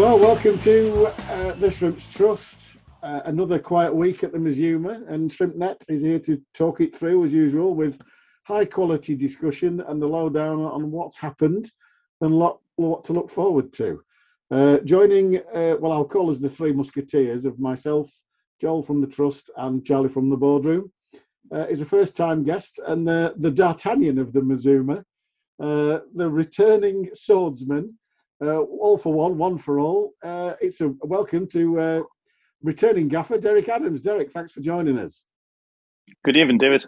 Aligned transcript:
Well, 0.00 0.18
welcome 0.18 0.58
to 0.60 1.08
uh, 1.08 1.52
the 1.56 1.70
Shrimps 1.70 2.10
Trust. 2.10 2.78
Uh, 3.02 3.20
another 3.26 3.58
quiet 3.58 3.94
week 3.94 4.24
at 4.24 4.32
the 4.32 4.38
Mazuma, 4.38 5.02
and 5.08 5.30
ShrimpNet 5.30 5.76
is 5.90 6.00
here 6.00 6.18
to 6.20 6.40
talk 6.54 6.80
it 6.80 6.96
through 6.96 7.22
as 7.26 7.34
usual 7.34 7.74
with 7.74 8.00
high 8.44 8.64
quality 8.64 9.14
discussion 9.14 9.82
and 9.82 10.00
the 10.00 10.06
lowdown 10.06 10.62
on 10.62 10.90
what's 10.90 11.18
happened 11.18 11.70
and 12.22 12.34
lot, 12.34 12.60
what 12.76 13.04
to 13.04 13.12
look 13.12 13.30
forward 13.30 13.74
to. 13.74 14.00
Uh, 14.50 14.78
joining, 14.78 15.36
uh, 15.36 15.76
well, 15.78 15.92
I'll 15.92 16.06
call 16.06 16.30
us 16.30 16.38
the 16.38 16.48
three 16.48 16.72
musketeers 16.72 17.44
of 17.44 17.60
myself, 17.60 18.10
Joel 18.58 18.82
from 18.82 19.02
the 19.02 19.06
Trust, 19.06 19.50
and 19.58 19.84
Charlie 19.84 20.08
from 20.08 20.30
the 20.30 20.36
boardroom, 20.38 20.90
uh, 21.54 21.66
is 21.68 21.82
a 21.82 21.86
first 21.86 22.16
time 22.16 22.42
guest 22.42 22.80
and 22.86 23.06
the, 23.06 23.34
D'Artagnan 23.38 24.18
of 24.18 24.32
the 24.32 24.40
Mazuma, 24.40 25.04
uh, 25.62 25.98
the 26.14 26.30
returning 26.30 27.10
swordsman. 27.12 27.98
Uh, 28.42 28.60
all 28.60 28.96
for 28.96 29.12
one, 29.12 29.36
one 29.36 29.58
for 29.58 29.78
all. 29.78 30.14
Uh, 30.22 30.54
it's 30.60 30.80
a 30.80 30.88
welcome 31.00 31.46
to 31.46 31.78
uh, 31.78 32.02
returning 32.62 33.06
gaffer 33.06 33.38
Derek 33.38 33.68
Adams. 33.68 34.00
Derek, 34.00 34.32
thanks 34.32 34.52
for 34.52 34.60
joining 34.60 34.98
us. 34.98 35.20
Good 36.24 36.38
evening, 36.38 36.56
David. 36.56 36.86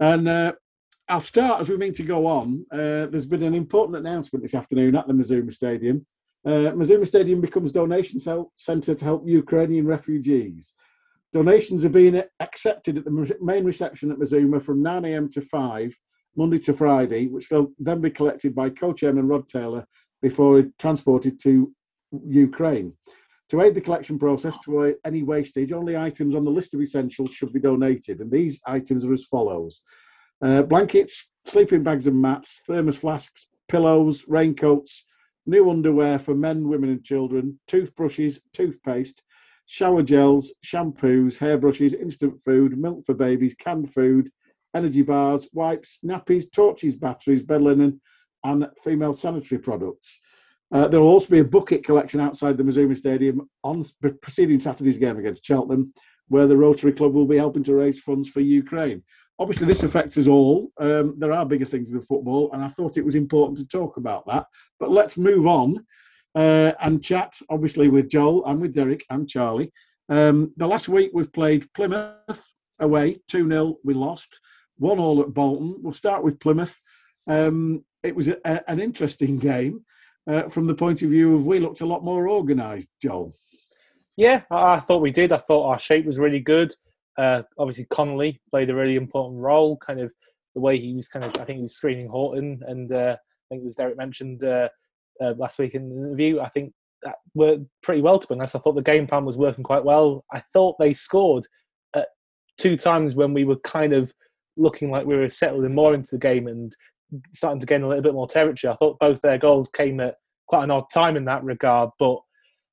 And 0.00 0.26
uh, 0.26 0.54
I'll 1.08 1.20
start 1.20 1.60
as 1.60 1.68
we 1.68 1.76
mean 1.76 1.92
to 1.94 2.02
go 2.02 2.26
on. 2.26 2.64
Uh, 2.72 3.06
there's 3.06 3.26
been 3.26 3.42
an 3.42 3.54
important 3.54 3.98
announcement 3.98 4.42
this 4.42 4.54
afternoon 4.54 4.96
at 4.96 5.06
the 5.06 5.12
Mazuma 5.12 5.52
Stadium. 5.52 6.06
Uh, 6.44 6.72
Mazuma 6.74 7.04
Stadium 7.04 7.42
becomes 7.42 7.72
donation 7.72 8.18
centre 8.56 8.94
to 8.94 9.04
help 9.04 9.28
Ukrainian 9.28 9.86
refugees. 9.86 10.72
Donations 11.34 11.84
are 11.84 11.90
being 11.90 12.22
accepted 12.40 12.96
at 12.96 13.04
the 13.04 13.36
main 13.42 13.64
reception 13.64 14.10
at 14.10 14.18
Mazuma 14.18 14.60
from 14.60 14.82
9 14.82 15.04
a.m. 15.04 15.28
to 15.30 15.42
5, 15.42 15.94
Monday 16.36 16.58
to 16.60 16.72
Friday, 16.72 17.26
which 17.26 17.50
will 17.50 17.72
then 17.78 18.00
be 18.00 18.10
collected 18.10 18.54
by 18.54 18.70
co-chairman 18.70 19.28
Rod 19.28 19.48
Taylor 19.48 19.86
before 20.24 20.58
it 20.58 20.68
transported 20.78 21.38
to 21.38 21.70
Ukraine. 22.26 22.94
To 23.50 23.60
aid 23.60 23.74
the 23.74 23.86
collection 23.86 24.18
process 24.18 24.58
to 24.60 24.70
avoid 24.70 24.94
any 25.04 25.22
wastage, 25.22 25.70
only 25.70 25.98
items 25.98 26.34
on 26.34 26.46
the 26.46 26.56
list 26.58 26.72
of 26.72 26.80
essentials 26.80 27.34
should 27.34 27.52
be 27.52 27.60
donated, 27.60 28.20
and 28.20 28.30
these 28.30 28.58
items 28.66 29.04
are 29.04 29.12
as 29.12 29.26
follows 29.26 29.82
uh, 30.42 30.62
blankets, 30.62 31.28
sleeping 31.44 31.82
bags 31.82 32.06
and 32.06 32.20
mats, 32.20 32.62
thermos 32.66 32.96
flasks, 32.96 33.48
pillows, 33.68 34.24
raincoats, 34.26 35.04
new 35.44 35.70
underwear 35.70 36.18
for 36.18 36.34
men, 36.34 36.68
women, 36.70 36.88
and 36.88 37.04
children, 37.04 37.60
toothbrushes, 37.68 38.40
toothpaste, 38.54 39.22
shower 39.66 40.02
gels, 40.02 40.54
shampoos, 40.64 41.36
hairbrushes, 41.36 41.92
instant 41.94 42.34
food, 42.46 42.78
milk 42.78 43.04
for 43.04 43.14
babies, 43.14 43.54
canned 43.54 43.92
food, 43.92 44.30
energy 44.74 45.02
bars, 45.02 45.46
wipes, 45.52 45.98
nappies, 46.02 46.50
torches, 46.50 46.96
batteries, 46.96 47.42
bed 47.42 47.60
linen, 47.60 48.00
and 48.44 48.68
female 48.82 49.12
sanitary 49.12 49.60
products. 49.60 50.20
Uh, 50.72 50.88
there 50.88 51.00
will 51.00 51.08
also 51.08 51.28
be 51.28 51.38
a 51.38 51.44
bucket 51.44 51.84
collection 51.84 52.20
outside 52.20 52.56
the 52.56 52.64
Mazuma 52.64 52.96
Stadium 52.96 53.48
on 53.62 53.84
preceding 54.22 54.60
Saturday's 54.60 54.98
game 54.98 55.18
against 55.18 55.44
Cheltenham, 55.44 55.92
where 56.28 56.46
the 56.46 56.56
Rotary 56.56 56.92
Club 56.92 57.12
will 57.12 57.26
be 57.26 57.36
helping 57.36 57.62
to 57.64 57.74
raise 57.74 58.00
funds 58.00 58.28
for 58.28 58.40
Ukraine. 58.40 59.02
Obviously, 59.38 59.66
this 59.66 59.82
affects 59.82 60.16
us 60.16 60.28
all. 60.28 60.70
Um, 60.78 61.14
there 61.18 61.32
are 61.32 61.44
bigger 61.44 61.64
things 61.64 61.90
than 61.90 62.02
football, 62.02 62.50
and 62.52 62.62
I 62.62 62.68
thought 62.68 62.96
it 62.96 63.04
was 63.04 63.14
important 63.14 63.58
to 63.58 63.66
talk 63.66 63.96
about 63.96 64.26
that. 64.26 64.46
But 64.78 64.90
let's 64.90 65.16
move 65.16 65.46
on 65.46 65.84
uh, 66.34 66.72
and 66.80 67.02
chat, 67.02 67.34
obviously, 67.50 67.88
with 67.88 68.08
Joel 68.08 68.44
and 68.46 68.60
with 68.60 68.74
Derek 68.74 69.04
and 69.10 69.28
Charlie. 69.28 69.72
Um, 70.08 70.52
the 70.56 70.66
last 70.66 70.88
week 70.88 71.10
we've 71.14 71.32
played 71.32 71.72
Plymouth 71.74 72.52
away, 72.78 73.18
2 73.28 73.48
0, 73.48 73.76
we 73.84 73.94
lost, 73.94 74.38
1 74.78 74.98
all 74.98 75.20
at 75.20 75.32
Bolton. 75.32 75.76
We'll 75.80 75.92
start 75.92 76.22
with 76.22 76.40
Plymouth. 76.40 76.80
Um, 77.26 77.84
it 78.04 78.14
was 78.14 78.28
a, 78.28 78.70
an 78.70 78.78
interesting 78.78 79.38
game 79.38 79.84
uh, 80.30 80.48
from 80.48 80.66
the 80.66 80.74
point 80.74 81.02
of 81.02 81.10
view 81.10 81.34
of 81.34 81.46
we 81.46 81.58
looked 81.58 81.80
a 81.80 81.86
lot 81.86 82.04
more 82.04 82.28
organised, 82.28 82.90
Joel. 83.02 83.34
Yeah, 84.16 84.42
I 84.50 84.78
thought 84.78 85.02
we 85.02 85.10
did. 85.10 85.32
I 85.32 85.38
thought 85.38 85.68
our 85.68 85.80
shape 85.80 86.06
was 86.06 86.18
really 86.18 86.40
good. 86.40 86.72
Uh, 87.18 87.42
obviously, 87.58 87.86
Connolly 87.90 88.40
played 88.50 88.70
a 88.70 88.74
really 88.74 88.96
important 88.96 89.40
role. 89.40 89.76
Kind 89.78 90.00
of 90.00 90.12
the 90.54 90.60
way 90.60 90.78
he 90.78 90.94
was 90.94 91.08
kind 91.08 91.24
of, 91.24 91.32
I 91.40 91.44
think 91.44 91.56
he 91.56 91.62
was 91.62 91.74
screening 91.74 92.08
Horton, 92.08 92.62
and 92.66 92.92
uh, 92.92 93.16
I 93.16 93.44
think 93.48 93.62
it 93.62 93.64
was 93.64 93.74
Derek 93.74 93.96
mentioned 93.96 94.44
uh, 94.44 94.68
uh, 95.20 95.34
last 95.36 95.58
week 95.58 95.74
in 95.74 95.88
the 95.88 95.96
interview. 95.96 96.40
I 96.40 96.48
think 96.50 96.72
that 97.02 97.16
worked 97.34 97.64
pretty 97.82 98.02
well 98.02 98.18
to 98.18 98.26
be 98.26 98.34
honest. 98.34 98.54
I 98.54 98.60
thought 98.60 98.76
the 98.76 98.82
game 98.82 99.06
plan 99.06 99.24
was 99.24 99.36
working 99.36 99.64
quite 99.64 99.84
well. 99.84 100.24
I 100.32 100.42
thought 100.52 100.76
they 100.78 100.94
scored 100.94 101.46
at 101.94 102.08
two 102.56 102.76
times 102.76 103.14
when 103.14 103.34
we 103.34 103.44
were 103.44 103.58
kind 103.58 103.92
of 103.92 104.12
looking 104.56 104.90
like 104.90 105.06
we 105.06 105.16
were 105.16 105.28
settling 105.28 105.74
more 105.74 105.94
into 105.94 106.12
the 106.12 106.18
game 106.18 106.46
and 106.46 106.74
starting 107.34 107.60
to 107.60 107.66
gain 107.66 107.82
a 107.82 107.88
little 107.88 108.02
bit 108.02 108.14
more 108.14 108.28
territory. 108.28 108.72
I 108.72 108.76
thought 108.76 108.98
both 108.98 109.20
their 109.22 109.38
goals 109.38 109.68
came 109.68 110.00
at 110.00 110.16
quite 110.46 110.64
an 110.64 110.70
odd 110.70 110.90
time 110.92 111.16
in 111.16 111.24
that 111.26 111.44
regard, 111.44 111.90
but 111.98 112.18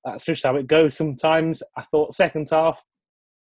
that's 0.03 0.25
just 0.25 0.43
how 0.43 0.55
it 0.55 0.67
goes 0.67 0.95
sometimes. 0.95 1.61
I 1.77 1.81
thought 1.81 2.13
second 2.13 2.47
half, 2.51 2.81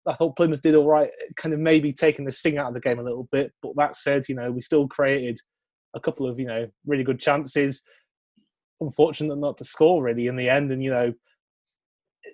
I 0.06 0.14
thought 0.14 0.36
Plymouth 0.36 0.62
did 0.62 0.74
all 0.74 0.86
right, 0.86 1.10
kind 1.36 1.54
of 1.54 1.60
maybe 1.60 1.92
taking 1.92 2.24
the 2.24 2.32
sting 2.32 2.58
out 2.58 2.68
of 2.68 2.74
the 2.74 2.80
game 2.80 2.98
a 2.98 3.04
little 3.04 3.28
bit. 3.30 3.52
But 3.62 3.72
that 3.76 3.96
said, 3.96 4.24
you 4.28 4.34
know, 4.34 4.50
we 4.50 4.60
still 4.60 4.88
created 4.88 5.38
a 5.94 6.00
couple 6.00 6.28
of, 6.28 6.38
you 6.38 6.46
know, 6.46 6.68
really 6.86 7.04
good 7.04 7.20
chances. 7.20 7.82
Unfortunate 8.80 9.36
not 9.36 9.58
to 9.58 9.64
score 9.64 10.02
really 10.02 10.26
in 10.26 10.36
the 10.36 10.48
end. 10.48 10.70
And, 10.70 10.82
you 10.82 10.90
know, 10.90 11.12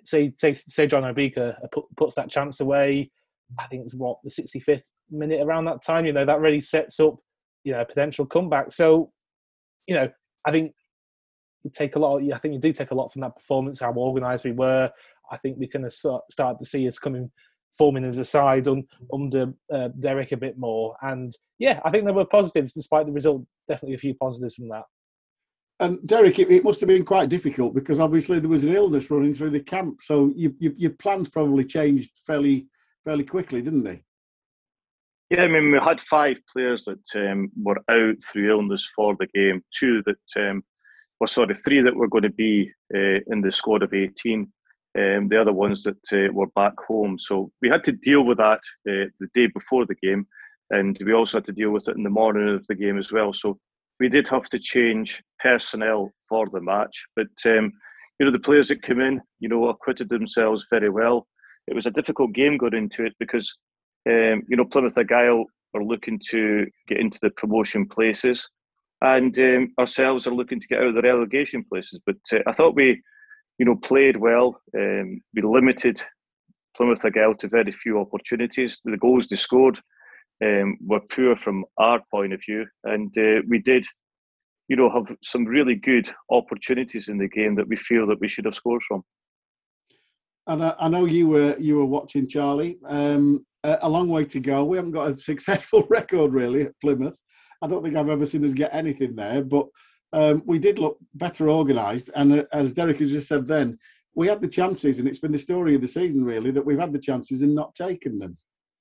say 0.03 0.33
say, 0.37 0.53
say 0.53 0.87
John 0.87 1.03
Obika 1.03 1.55
uh, 1.63 1.81
puts 1.95 2.15
that 2.15 2.29
chance 2.29 2.59
away. 2.59 3.11
I 3.59 3.67
think 3.67 3.83
it's 3.83 3.95
what 3.95 4.17
the 4.23 4.29
65th 4.29 4.83
minute 5.09 5.41
around 5.41 5.65
that 5.65 5.83
time. 5.83 6.05
You 6.05 6.13
know, 6.13 6.25
that 6.25 6.39
really 6.39 6.61
sets 6.61 6.99
up 6.99 7.15
you 7.67 7.73
know 7.73 7.83
potential 7.83 8.25
comeback. 8.25 8.71
So, 8.71 9.09
you 9.87 9.95
know, 9.95 10.09
I 10.45 10.51
think 10.51 10.71
you 11.63 11.71
take 11.73 11.97
a 11.97 11.99
lot. 11.99 12.17
Of, 12.17 12.31
I 12.33 12.37
think 12.37 12.53
you 12.53 12.61
do 12.61 12.71
take 12.71 12.91
a 12.91 12.95
lot 12.95 13.11
from 13.11 13.21
that 13.23 13.35
performance. 13.35 13.81
How 13.81 13.91
organised 13.93 14.45
we 14.45 14.53
were. 14.53 14.89
I 15.29 15.35
think 15.35 15.57
we 15.59 15.67
kind 15.67 15.85
of 15.85 15.91
start, 15.91 16.31
start 16.31 16.59
to 16.59 16.65
see 16.65 16.87
us 16.87 16.97
coming 16.97 17.29
forming 17.77 18.05
as 18.05 18.17
a 18.17 18.23
side 18.23 18.69
un, 18.69 18.87
under 19.13 19.53
uh, 19.69 19.89
Derek 19.99 20.31
a 20.31 20.37
bit 20.37 20.57
more. 20.57 20.95
And 21.01 21.29
yeah, 21.59 21.81
I 21.83 21.91
think 21.91 22.05
there 22.05 22.13
were 22.13 22.25
positives 22.25 22.71
despite 22.71 23.05
the 23.05 23.11
result. 23.11 23.45
Definitely 23.67 23.95
a 23.95 23.99
few 23.99 24.15
positives 24.15 24.55
from 24.55 24.69
that. 24.69 24.85
And 25.81 25.99
Derek, 26.07 26.39
it, 26.39 26.49
it, 26.49 26.63
must 26.63 26.79
have 26.79 26.87
been 26.87 27.05
quite 27.05 27.27
difficult 27.27 27.75
because 27.75 27.99
obviously 27.99 28.39
there 28.39 28.49
was 28.49 28.63
an 28.63 28.73
illness 28.73 29.11
running 29.11 29.35
through 29.35 29.51
the 29.51 29.59
camp, 29.59 30.01
so 30.01 30.31
you, 30.35 30.55
you, 30.57 30.73
your 30.75 30.91
plans 30.91 31.29
probably 31.29 31.65
changed 31.65 32.11
fairly 32.25 32.67
fairly 33.03 33.25
quickly, 33.25 33.61
didn't 33.61 33.83
they? 33.83 34.01
Yeah, 35.29 35.41
I 35.41 35.47
mean, 35.47 35.71
we 35.71 35.79
had 35.79 35.99
five 35.99 36.37
players 36.53 36.85
that 36.85 37.29
um, 37.29 37.51
were 37.61 37.81
out 37.91 38.15
through 38.31 38.49
illness 38.49 38.89
for 38.95 39.15
the 39.19 39.27
game. 39.27 39.61
Two 39.77 40.01
that, 40.05 40.49
um, 40.49 40.63
well, 41.19 41.27
sorry, 41.27 41.53
three 41.53 41.81
that 41.81 41.95
were 41.95 42.07
going 42.07 42.23
to 42.23 42.29
be 42.29 42.71
uh, 42.95 43.19
in 43.27 43.41
the 43.41 43.51
squad 43.51 43.83
of 43.83 43.93
18. 43.93 44.49
Um, 44.97 45.27
the 45.27 45.39
other 45.39 45.51
ones 45.51 45.83
that 45.83 45.97
uh, 46.13 46.31
were 46.31 46.47
back 46.55 46.73
home. 46.87 47.19
So 47.19 47.51
we 47.61 47.67
had 47.67 47.83
to 47.83 47.91
deal 47.91 48.23
with 48.23 48.37
that 48.37 48.61
uh, 48.89 49.11
the 49.19 49.27
day 49.33 49.47
before 49.47 49.85
the 49.85 49.95
game, 49.95 50.25
and 50.69 50.97
we 51.05 51.13
also 51.13 51.37
had 51.37 51.45
to 51.45 51.51
deal 51.51 51.71
with 51.71 51.89
it 51.89 51.97
in 51.97 52.03
the 52.03 52.09
morning 52.09 52.55
of 52.55 52.65
the 52.67 52.75
game 52.75 52.97
as 52.97 53.11
well. 53.11 53.33
So 53.33 53.59
we 53.99 54.07
did 54.07 54.29
have 54.29 54.45
to 54.45 54.59
change 54.59 55.21
personnel 55.39 56.11
for 56.29 56.47
the 56.51 56.61
match. 56.61 57.05
But 57.17 57.27
um, 57.45 57.73
you 58.19 58.25
know, 58.25 58.31
the 58.31 58.39
players 58.39 58.69
that 58.69 58.81
came 58.81 59.01
in, 59.01 59.21
you 59.39 59.49
know, 59.49 59.67
acquitted 59.67 60.09
themselves 60.09 60.65
very 60.71 60.89
well. 60.89 61.27
It 61.67 61.75
was 61.75 61.85
a 61.85 61.91
difficult 61.91 62.33
game 62.33 62.57
going 62.57 62.73
into 62.73 63.03
it 63.05 63.13
because 63.19 63.53
um, 64.07 64.43
you 64.47 64.55
know, 64.55 64.65
Plymouth 64.65 64.97
Argyle 64.97 65.45
are 65.75 65.83
looking 65.83 66.19
to 66.29 66.65
get 66.87 66.99
into 66.99 67.19
the 67.21 67.29
promotion 67.31 67.87
places, 67.87 68.47
and 69.01 69.37
um, 69.37 69.73
ourselves 69.79 70.25
are 70.25 70.33
looking 70.33 70.59
to 70.59 70.67
get 70.67 70.79
out 70.79 70.87
of 70.87 70.95
the 70.95 71.01
relegation 71.01 71.63
places. 71.63 71.99
But 72.05 72.17
uh, 72.31 72.39
I 72.47 72.51
thought 72.51 72.75
we, 72.75 73.01
you 73.57 73.65
know, 73.65 73.75
played 73.75 74.17
well. 74.17 74.61
Um, 74.75 75.21
we 75.33 75.41
limited 75.41 76.01
Plymouth 76.75 77.03
Argyle 77.03 77.35
to 77.35 77.47
very 77.47 77.71
few 77.71 77.99
opportunities. 77.99 78.79
The 78.85 78.97
goals 78.97 79.27
they 79.27 79.35
scored 79.35 79.79
um, 80.43 80.77
were 80.81 81.01
poor 81.01 81.35
from 81.35 81.65
our 81.77 82.01
point 82.11 82.33
of 82.33 82.41
view, 82.47 82.65
and 82.83 83.15
uh, 83.17 83.41
we 83.47 83.59
did, 83.59 83.85
you 84.67 84.75
know, 84.75 84.89
have 84.89 85.15
some 85.23 85.45
really 85.45 85.75
good 85.75 86.09
opportunities 86.31 87.07
in 87.09 87.17
the 87.17 87.27
game 87.27 87.55
that 87.55 87.67
we 87.67 87.75
feel 87.75 88.07
that 88.07 88.19
we 88.21 88.27
should 88.27 88.45
have 88.45 88.55
scored 88.55 88.83
from. 88.87 89.03
And 90.47 90.63
I, 90.63 90.75
I 90.79 90.87
know 90.87 91.05
you 91.05 91.27
were 91.27 91.55
you 91.59 91.77
were 91.77 91.85
watching 91.85 92.27
Charlie. 92.27 92.79
Um, 92.87 93.45
a 93.63 93.89
long 93.89 94.07
way 94.07 94.23
to 94.25 94.39
go. 94.39 94.63
We 94.63 94.77
haven't 94.77 94.93
got 94.93 95.11
a 95.11 95.17
successful 95.17 95.83
record 95.89 96.33
really 96.33 96.61
at 96.63 96.79
Plymouth. 96.79 97.15
I 97.61 97.67
don't 97.67 97.83
think 97.83 97.95
I've 97.95 98.09
ever 98.09 98.25
seen 98.25 98.45
us 98.45 98.53
get 98.53 98.73
anything 98.73 99.15
there. 99.15 99.43
But 99.43 99.67
um, 100.13 100.43
we 100.45 100.59
did 100.59 100.79
look 100.79 100.97
better 101.13 101.49
organised, 101.49 102.09
and 102.15 102.33
uh, 102.33 102.43
as 102.53 102.73
Derek 102.73 102.99
has 102.99 103.11
just 103.11 103.27
said, 103.27 103.47
then 103.47 103.77
we 104.15 104.27
had 104.27 104.41
the 104.41 104.47
chances, 104.47 104.99
and 104.99 105.07
it's 105.07 105.19
been 105.19 105.31
the 105.31 105.37
story 105.37 105.75
of 105.75 105.81
the 105.81 105.87
season 105.87 106.23
really 106.23 106.51
that 106.51 106.65
we've 106.65 106.79
had 106.79 106.93
the 106.93 106.99
chances 106.99 107.41
and 107.41 107.53
not 107.53 107.75
taken 107.75 108.19
them. 108.19 108.37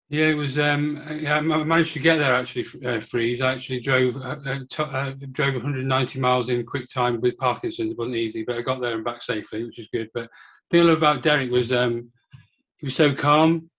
Yeah, 0.08 0.26
it 0.26 0.34
was. 0.34 0.56
Um, 0.56 1.02
yeah, 1.20 1.38
I 1.38 1.40
managed 1.40 1.94
to 1.94 1.98
get 1.98 2.18
there 2.18 2.34
actually. 2.34 2.66
Uh, 2.84 3.00
freeze. 3.00 3.40
I 3.40 3.54
actually 3.54 3.80
drove 3.80 4.16
uh, 4.16 4.36
uh, 4.46 4.58
to, 4.70 4.84
uh, 4.84 5.14
drove 5.32 5.54
190 5.54 6.20
miles 6.20 6.48
in 6.48 6.64
quick 6.64 6.88
time 6.94 7.20
with 7.20 7.36
Parkinson's. 7.38 7.90
It 7.90 7.98
wasn't 7.98 8.16
easy, 8.16 8.44
but 8.44 8.56
I 8.56 8.62
got 8.62 8.80
there 8.80 8.94
and 8.94 9.04
back 9.04 9.22
safely, 9.22 9.64
which 9.64 9.80
is 9.80 9.88
good. 9.92 10.08
But 10.14 10.30
thing 10.70 10.88
about 10.88 11.22
Derek 11.22 11.50
was 11.50 11.72
um, 11.72 12.10
he 12.78 12.86
was 12.86 12.96
so 12.96 13.14
calm. 13.14 13.70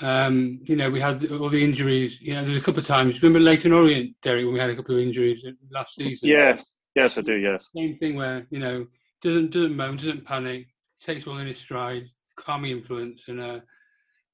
Um, 0.00 0.60
you 0.64 0.74
know, 0.74 0.90
we 0.90 1.00
had 1.00 1.30
all 1.30 1.50
the 1.50 1.62
injuries. 1.62 2.18
You 2.20 2.34
know, 2.34 2.44
there's 2.44 2.58
a 2.58 2.64
couple 2.64 2.80
of 2.80 2.86
times. 2.86 3.22
Remember 3.22 3.40
Leyton 3.40 3.72
Orient, 3.72 4.16
Derek, 4.22 4.44
when 4.44 4.54
we 4.54 4.60
had 4.60 4.70
a 4.70 4.76
couple 4.76 4.96
of 4.96 5.02
injuries 5.02 5.44
last 5.70 5.94
season. 5.94 6.28
Yes, 6.28 6.70
yes, 6.94 7.18
I 7.18 7.20
do. 7.20 7.34
Yes. 7.34 7.68
Same 7.74 7.96
thing 7.98 8.16
where 8.16 8.46
you 8.50 8.58
know 8.58 8.86
doesn't 9.22 9.52
doesn't 9.52 9.76
moan, 9.76 9.96
doesn't 9.96 10.24
panic, 10.24 10.66
takes 11.04 11.26
all 11.26 11.38
in 11.38 11.46
his 11.46 11.58
stride, 11.58 12.04
calm 12.36 12.64
influence, 12.64 13.22
and. 13.28 13.40
Uh, 13.40 13.60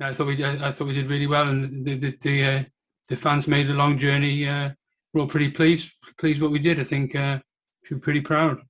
I 0.00 0.15
thought 0.15 0.29
we 0.29 0.45
I 0.45 0.71
thought 0.71 0.87
we 0.87 0.95
did 0.95 1.11
really 1.11 1.27
well, 1.27 1.49
and 1.49 1.85
the 1.85 1.95
the 1.99 2.17
the, 2.23 2.45
uh, 2.45 2.62
the 3.09 3.17
fans 3.17 3.49
made 3.49 3.69
a 3.69 3.75
long 3.75 3.99
journey. 3.99 4.49
Uh, 4.49 4.71
we're 5.12 5.23
all 5.23 5.27
pretty 5.27 5.50
pleased 5.50 5.91
pleased 6.19 6.41
what 6.41 6.53
we 6.53 6.61
did. 6.61 6.79
I 6.79 6.85
think 6.85 7.17
uh, 7.17 7.39
we're 7.91 7.99
pretty 7.99 8.21
proud. 8.21 8.61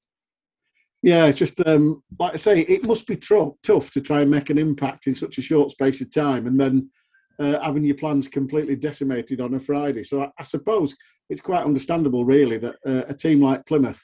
Yeah, 1.02 1.26
it's 1.26 1.38
just 1.38 1.64
um, 1.66 2.02
like 2.18 2.32
I 2.32 2.36
say, 2.36 2.60
it 2.60 2.84
must 2.84 3.06
be 3.06 3.16
tr- 3.16 3.54
tough 3.62 3.90
to 3.90 4.00
try 4.00 4.22
and 4.22 4.30
make 4.30 4.50
an 4.50 4.58
impact 4.58 5.06
in 5.06 5.14
such 5.14 5.38
a 5.38 5.42
short 5.42 5.70
space 5.70 6.00
of 6.00 6.12
time, 6.12 6.46
and 6.46 6.60
then 6.60 6.90
uh, 7.38 7.60
having 7.60 7.84
your 7.84 7.94
plans 7.94 8.26
completely 8.26 8.74
decimated 8.74 9.40
on 9.40 9.54
a 9.54 9.60
Friday. 9.60 10.02
So 10.02 10.22
I, 10.22 10.30
I 10.38 10.42
suppose 10.42 10.96
it's 11.30 11.40
quite 11.40 11.64
understandable, 11.64 12.24
really, 12.24 12.58
that 12.58 12.76
uh, 12.84 13.04
a 13.08 13.14
team 13.14 13.40
like 13.40 13.64
Plymouth 13.66 14.02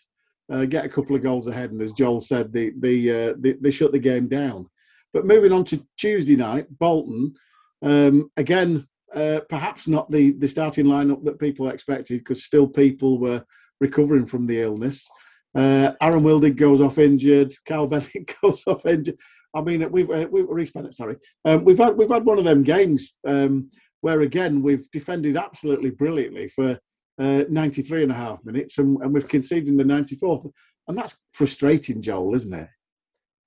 uh, 0.53 0.67
get 0.67 0.85
a 0.85 0.89
couple 0.89 1.17
of 1.17 1.23
goals 1.23 1.49
ahead, 1.49 1.73
and 1.73 1.83
as 1.83 1.93
Joel 1.93 2.21
said, 2.21 2.53
they 2.53 2.71
they, 2.71 3.29
uh, 3.31 3.35
they, 3.39 3.55
they 3.55 3.71
shut 3.73 3.91
the 3.91 3.99
game 3.99 4.29
down. 4.29 4.69
But 5.13 5.27
moving 5.27 5.53
on 5.53 5.65
to 5.65 5.85
Tuesday 5.97 6.37
night, 6.37 6.67
Bolton, 6.79 7.35
um, 7.83 8.31
again, 8.37 8.87
uh, 9.15 9.41
perhaps 9.49 9.87
not 9.87 10.11
the, 10.11 10.33
the 10.33 10.49
starting 10.49 10.87
lineup 10.87 11.25
that 11.25 11.39
people 11.39 11.69
expected 11.69 12.19
because 12.19 12.45
still 12.45 12.67
people 12.67 13.19
were 13.19 13.45
recovering 13.81 14.27
from 14.27 14.47
the 14.47 14.61
illness. 14.61 15.09
Uh, 15.55 15.93
Aaron 16.01 16.25
Wildig 16.25 16.57
goes 16.57 16.81
off 16.81 16.99
injured. 16.99 17.55
Cal 17.65 17.87
Bennett 17.87 18.35
goes 18.43 18.63
off 18.67 18.85
injured. 18.87 19.19
I 19.55 19.61
mean, 19.61 19.89
we've 19.91 20.11
uh, 20.11 20.27
we, 20.31 20.43
Rhys 20.43 20.73
Bennett, 20.73 20.95
sorry. 20.95 21.17
Um, 21.45 21.65
we've 21.65 21.79
had 21.79 21.97
we've 21.97 22.11
had 22.11 22.25
one 22.25 22.39
of 22.39 22.45
them 22.45 22.63
games 22.63 23.15
um, 23.27 23.71
where 24.01 24.23
again 24.23 24.63
we've 24.63 24.91
defended 24.91 25.37
absolutely 25.37 25.91
brilliantly 25.91 26.49
for 26.49 26.79
uh, 27.19 27.45
93 27.49 28.03
and 28.03 28.13
a 28.13 28.15
half 28.15 28.45
minutes 28.45 28.79
and, 28.79 29.01
and 29.01 29.15
we've 29.15 29.29
conceded 29.29 29.69
in 29.69 29.77
the 29.77 29.85
94th, 29.85 30.51
and 30.89 30.99
that's 30.99 31.21
frustrating, 31.33 32.03
Joel, 32.03 32.35
isn't 32.35 32.53
it? 32.53 32.69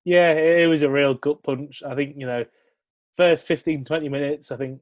Yeah, 0.04 0.32
it 0.32 0.68
was 0.68 0.82
a 0.82 0.90
real 0.90 1.14
gut 1.14 1.42
punch. 1.42 1.82
I 1.86 1.94
think, 1.94 2.16
you 2.16 2.26
know, 2.26 2.44
first 3.16 3.46
15, 3.46 3.84
20 3.84 4.08
minutes, 4.08 4.50
I 4.50 4.56
think 4.56 4.80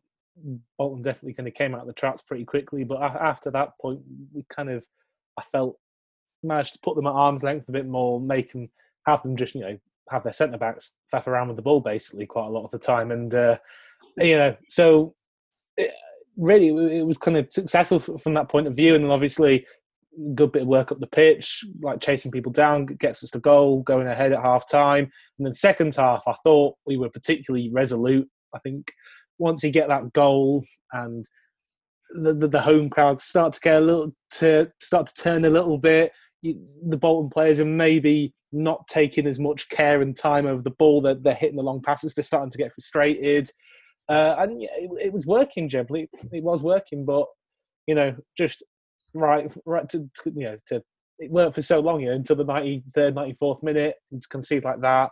Bolton 0.78 1.02
definitely 1.02 1.34
kind 1.34 1.48
of 1.48 1.54
came 1.54 1.74
out 1.74 1.80
of 1.80 1.86
the 1.88 1.92
traps 1.92 2.22
pretty 2.22 2.44
quickly. 2.44 2.84
But 2.84 3.02
after 3.02 3.50
that 3.50 3.72
point, 3.80 4.02
we 4.32 4.44
kind 4.48 4.70
of, 4.70 4.86
I 5.36 5.42
felt, 5.42 5.78
managed 6.46 6.74
to 6.74 6.78
put 6.82 6.96
them 6.96 7.06
at 7.06 7.12
arm's 7.12 7.42
length 7.42 7.68
a 7.68 7.72
bit 7.72 7.86
more, 7.86 8.20
make 8.20 8.52
them, 8.52 8.68
have 9.06 9.22
them 9.22 9.36
just, 9.36 9.54
you 9.54 9.60
know, 9.60 9.78
have 10.10 10.22
their 10.22 10.32
centre 10.32 10.58
backs 10.58 10.94
faff 11.12 11.26
around 11.26 11.48
with 11.48 11.56
the 11.56 11.62
ball 11.62 11.80
basically 11.80 12.26
quite 12.26 12.46
a 12.46 12.50
lot 12.50 12.64
of 12.64 12.70
the 12.70 12.78
time. 12.78 13.10
And, 13.10 13.34
uh, 13.34 13.58
you 14.18 14.36
know, 14.36 14.56
so 14.68 15.14
it, 15.76 15.90
really 16.36 16.98
it 16.98 17.06
was 17.06 17.18
kind 17.18 17.36
of 17.36 17.48
successful 17.50 18.00
from 18.00 18.34
that 18.34 18.48
point 18.48 18.66
of 18.66 18.76
view. 18.76 18.94
And 18.94 19.04
then 19.04 19.10
obviously, 19.10 19.66
good 20.34 20.52
bit 20.52 20.62
of 20.62 20.68
work 20.68 20.92
up 20.92 21.00
the 21.00 21.06
pitch, 21.06 21.64
like 21.80 22.00
chasing 22.00 22.30
people 22.30 22.52
down, 22.52 22.86
gets 22.86 23.22
us 23.22 23.30
the 23.30 23.38
goal, 23.38 23.82
going 23.82 24.06
ahead 24.06 24.32
at 24.32 24.42
half 24.42 24.68
time. 24.68 25.10
And 25.38 25.46
then 25.46 25.54
second 25.54 25.94
half, 25.94 26.22
I 26.26 26.34
thought 26.44 26.76
we 26.86 26.96
were 26.96 27.10
particularly 27.10 27.70
resolute. 27.70 28.28
I 28.54 28.58
think 28.60 28.92
once 29.38 29.62
you 29.62 29.70
get 29.70 29.88
that 29.88 30.12
goal 30.12 30.64
and 30.92 31.28
the, 32.10 32.32
the, 32.32 32.48
the 32.48 32.60
home 32.62 32.88
crowd 32.88 33.20
start 33.20 33.52
to 33.54 33.60
get 33.60 33.76
a 33.76 33.80
little 33.80 34.14
to 34.32 34.70
start 34.80 35.06
to 35.08 35.14
turn 35.14 35.44
a 35.44 35.50
little 35.50 35.78
bit, 35.78 36.12
the 36.42 36.96
Bolton 36.96 37.30
players 37.30 37.60
are 37.60 37.64
maybe 37.64 38.32
not 38.52 38.86
taking 38.88 39.26
as 39.26 39.38
much 39.38 39.68
care 39.68 40.02
and 40.02 40.16
time 40.16 40.46
over 40.46 40.62
the 40.62 40.70
ball. 40.70 41.00
They're, 41.00 41.14
they're 41.14 41.34
hitting 41.34 41.56
the 41.56 41.62
long 41.62 41.82
passes. 41.82 42.14
They're 42.14 42.22
starting 42.22 42.50
to 42.50 42.58
get 42.58 42.72
frustrated. 42.72 43.50
Uh, 44.08 44.36
and 44.38 44.62
it, 44.62 44.90
it 45.00 45.12
was 45.12 45.26
working 45.26 45.68
generally. 45.68 46.08
It 46.32 46.44
was 46.44 46.62
working, 46.62 47.04
but 47.04 47.26
you 47.86 47.94
know, 47.94 48.14
just 48.36 48.62
right, 49.14 49.52
right 49.64 49.88
to, 49.88 50.08
to 50.22 50.32
you 50.34 50.44
know 50.44 50.58
to 50.66 50.82
it 51.18 51.30
worked 51.30 51.54
for 51.54 51.62
so 51.62 51.80
long, 51.80 52.00
you 52.00 52.08
know, 52.08 52.14
until 52.14 52.36
the 52.36 52.44
93rd, 52.44 53.36
94th 53.38 53.62
minute, 53.62 53.96
and 54.12 54.20
to 54.20 54.28
concede 54.28 54.64
like 54.64 54.80
that. 54.82 55.10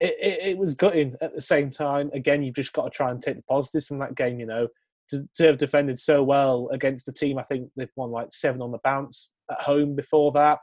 It, 0.00 0.16
it, 0.20 0.38
it, 0.50 0.58
was 0.58 0.74
gutting 0.74 1.16
at 1.20 1.34
the 1.34 1.40
same 1.40 1.70
time. 1.70 2.10
Again, 2.12 2.42
you've 2.42 2.56
just 2.56 2.72
got 2.72 2.84
to 2.84 2.90
try 2.90 3.10
and 3.10 3.22
take 3.22 3.36
the 3.36 3.42
positives 3.42 3.86
from 3.86 3.98
that 3.98 4.16
game, 4.16 4.40
you 4.40 4.46
know. 4.46 4.68
To, 5.12 5.28
to 5.36 5.46
have 5.46 5.58
defended 5.58 5.98
so 5.98 6.22
well 6.22 6.70
against 6.72 7.04
the 7.04 7.12
team, 7.12 7.38
I 7.38 7.42
think 7.42 7.68
they've 7.76 7.88
won 7.96 8.10
like 8.10 8.28
seven 8.32 8.62
on 8.62 8.72
the 8.72 8.78
bounce 8.82 9.30
at 9.50 9.60
home 9.60 9.94
before 9.94 10.32
that. 10.32 10.58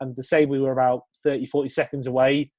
And 0.00 0.14
to 0.16 0.22
say 0.22 0.44
we 0.44 0.60
were 0.60 0.72
about 0.72 1.04
30, 1.22 1.46
40 1.46 1.68
seconds 1.70 2.06
away 2.06 2.50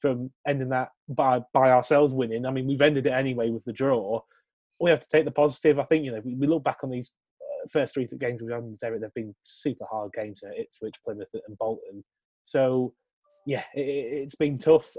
from 0.00 0.32
ending 0.46 0.70
that 0.70 0.88
by, 1.08 1.42
by 1.52 1.70
ourselves 1.70 2.14
winning, 2.14 2.46
I 2.46 2.50
mean, 2.50 2.66
we've 2.66 2.80
ended 2.80 3.06
it 3.06 3.12
anyway 3.12 3.50
with 3.50 3.64
the 3.64 3.72
draw. 3.72 4.22
We 4.80 4.88
have 4.90 5.00
to 5.00 5.08
take 5.10 5.26
the 5.26 5.30
positive. 5.30 5.78
I 5.78 5.84
think, 5.84 6.04
you 6.04 6.12
know, 6.12 6.22
we, 6.24 6.34
we 6.36 6.46
look 6.46 6.64
back 6.64 6.78
on 6.82 6.90
these 6.90 7.12
uh, 7.42 7.68
first 7.70 7.94
three 7.94 8.08
games 8.18 8.40
we've 8.40 8.50
done 8.50 8.76
Derek, 8.80 9.02
they've 9.02 9.14
been 9.14 9.34
super 9.42 9.84
hard 9.90 10.12
games 10.14 10.42
at 10.42 10.58
Ipswich, 10.58 10.96
Plymouth, 11.04 11.28
and 11.34 11.58
Bolton. 11.58 12.02
So, 12.44 12.94
yeah, 13.46 13.64
it, 13.74 14.22
has 14.22 14.34
been 14.34 14.56
tough. 14.56 14.96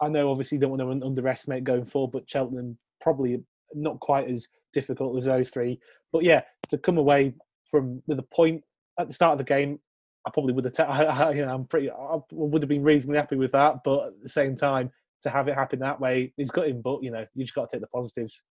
I 0.00 0.08
know, 0.08 0.30
obviously, 0.30 0.58
don't 0.58 0.76
want 0.76 1.00
to 1.00 1.06
underestimate 1.06 1.64
going 1.64 1.86
forward, 1.86 2.12
but 2.12 2.30
Cheltenham 2.30 2.78
probably 3.00 3.42
not 3.74 4.00
quite 4.00 4.30
as 4.30 4.48
difficult 4.74 5.16
as 5.16 5.24
those 5.24 5.50
three. 5.50 5.80
But 6.12 6.24
yeah, 6.24 6.42
to 6.68 6.78
come 6.78 6.98
away 6.98 7.34
from 7.70 8.02
with 8.06 8.18
a 8.18 8.26
point 8.34 8.62
at 9.00 9.08
the 9.08 9.14
start 9.14 9.32
of 9.32 9.38
the 9.38 9.44
game, 9.44 9.78
I 10.26 10.30
probably 10.30 10.52
would 10.52 10.64
have. 10.64 10.74
T- 10.74 10.82
I, 10.82 11.30
you 11.32 11.46
know, 11.46 11.54
I'm 11.54 11.64
pretty. 11.66 11.90
I 11.90 12.18
would 12.30 12.62
have 12.62 12.68
been 12.68 12.82
reasonably 12.82 13.18
happy 13.18 13.36
with 13.36 13.52
that. 13.52 13.76
But 13.84 14.08
at 14.08 14.22
the 14.22 14.28
same 14.28 14.54
time, 14.54 14.90
to 15.22 15.30
have 15.30 15.48
it 15.48 15.54
happen 15.54 15.80
that 15.80 16.00
way 16.00 16.32
is 16.38 16.50
gutting. 16.50 16.82
But 16.82 17.02
you 17.02 17.10
know, 17.10 17.24
you 17.34 17.44
just 17.44 17.54
got 17.54 17.70
to 17.70 17.76
take 17.76 17.80
the 17.80 17.88
positives. 17.88 18.42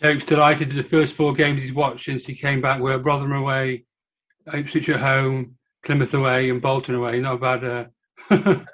Derek's 0.00 0.24
delighted 0.24 0.70
the 0.70 0.82
first 0.82 1.14
four 1.14 1.32
games 1.32 1.62
he's 1.62 1.72
watched 1.72 2.04
since 2.04 2.26
he 2.26 2.34
came 2.34 2.60
back 2.60 2.80
were 2.80 2.98
Rotherham 2.98 3.32
away, 3.32 3.86
Ipswich 4.52 4.90
at 4.90 5.00
home, 5.00 5.56
Plymouth 5.84 6.12
away, 6.12 6.50
and 6.50 6.60
Bolton 6.60 6.94
away. 6.94 7.20
Not 7.20 7.40
bad. 7.40 7.64
Uh... 7.64 7.84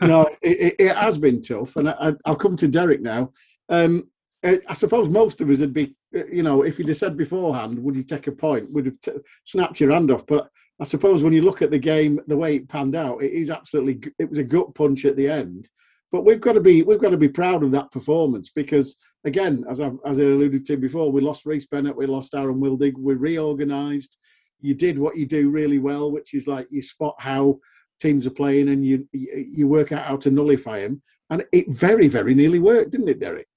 no, 0.00 0.28
it, 0.40 0.76
it, 0.78 0.96
has 0.96 1.18
been 1.18 1.42
tough, 1.42 1.76
and 1.76 1.90
I, 1.90 2.14
will 2.26 2.36
come 2.36 2.56
to 2.56 2.68
Derek 2.68 3.02
now. 3.02 3.32
Um, 3.68 4.10
Uh, 4.44 4.56
I 4.68 4.74
suppose 4.74 5.08
most 5.08 5.40
of 5.40 5.50
us 5.50 5.60
would 5.60 5.72
be, 5.72 5.94
uh, 6.16 6.26
you 6.26 6.42
know, 6.42 6.62
if 6.62 6.78
you'd 6.78 6.88
have 6.88 6.96
said 6.96 7.16
beforehand, 7.16 7.78
would 7.78 7.94
you 7.94 8.02
take 8.02 8.26
a 8.26 8.32
point? 8.32 8.72
Would 8.72 8.86
have 8.86 9.00
t- 9.00 9.12
snapped 9.44 9.80
your 9.80 9.92
hand 9.92 10.10
off. 10.10 10.26
But 10.26 10.48
I 10.80 10.84
suppose 10.84 11.22
when 11.22 11.32
you 11.32 11.42
look 11.42 11.62
at 11.62 11.70
the 11.70 11.78
game, 11.78 12.20
the 12.26 12.36
way 12.36 12.56
it 12.56 12.68
panned 12.68 12.96
out, 12.96 13.22
it 13.22 13.32
is 13.32 13.50
absolutely. 13.50 14.12
It 14.18 14.28
was 14.28 14.38
a 14.38 14.44
gut 14.44 14.74
punch 14.74 15.04
at 15.04 15.16
the 15.16 15.28
end. 15.28 15.68
But 16.10 16.24
we've 16.24 16.40
got 16.40 16.52
to 16.52 16.60
be 16.60 16.82
we've 16.82 17.00
got 17.00 17.10
to 17.10 17.16
be 17.16 17.28
proud 17.28 17.62
of 17.62 17.70
that 17.72 17.90
performance 17.90 18.50
because 18.50 18.96
again, 19.24 19.64
as 19.70 19.80
I 19.80 19.92
as 20.04 20.18
I 20.18 20.24
alluded 20.24 20.64
to 20.66 20.76
before, 20.76 21.10
we 21.10 21.20
lost 21.20 21.46
Rhys 21.46 21.66
Bennett, 21.66 21.96
we 21.96 22.06
lost 22.06 22.34
Aaron 22.34 22.60
Wildig, 22.60 22.98
we 22.98 23.14
reorganised. 23.14 24.18
You 24.60 24.74
did 24.74 24.98
what 24.98 25.16
you 25.16 25.26
do 25.26 25.50
really 25.50 25.78
well, 25.78 26.12
which 26.12 26.34
is 26.34 26.46
like 26.46 26.66
you 26.70 26.82
spot 26.82 27.14
how 27.18 27.60
teams 28.00 28.26
are 28.26 28.30
playing 28.30 28.68
and 28.68 28.84
you 28.84 29.08
you 29.12 29.68
work 29.68 29.92
out 29.92 30.04
how 30.04 30.16
to 30.16 30.30
nullify 30.30 30.80
them, 30.80 31.02
and 31.30 31.44
it 31.52 31.70
very 31.70 32.08
very 32.08 32.34
nearly 32.34 32.58
worked, 32.58 32.90
didn't 32.90 33.08
it, 33.08 33.20
Derek? 33.20 33.48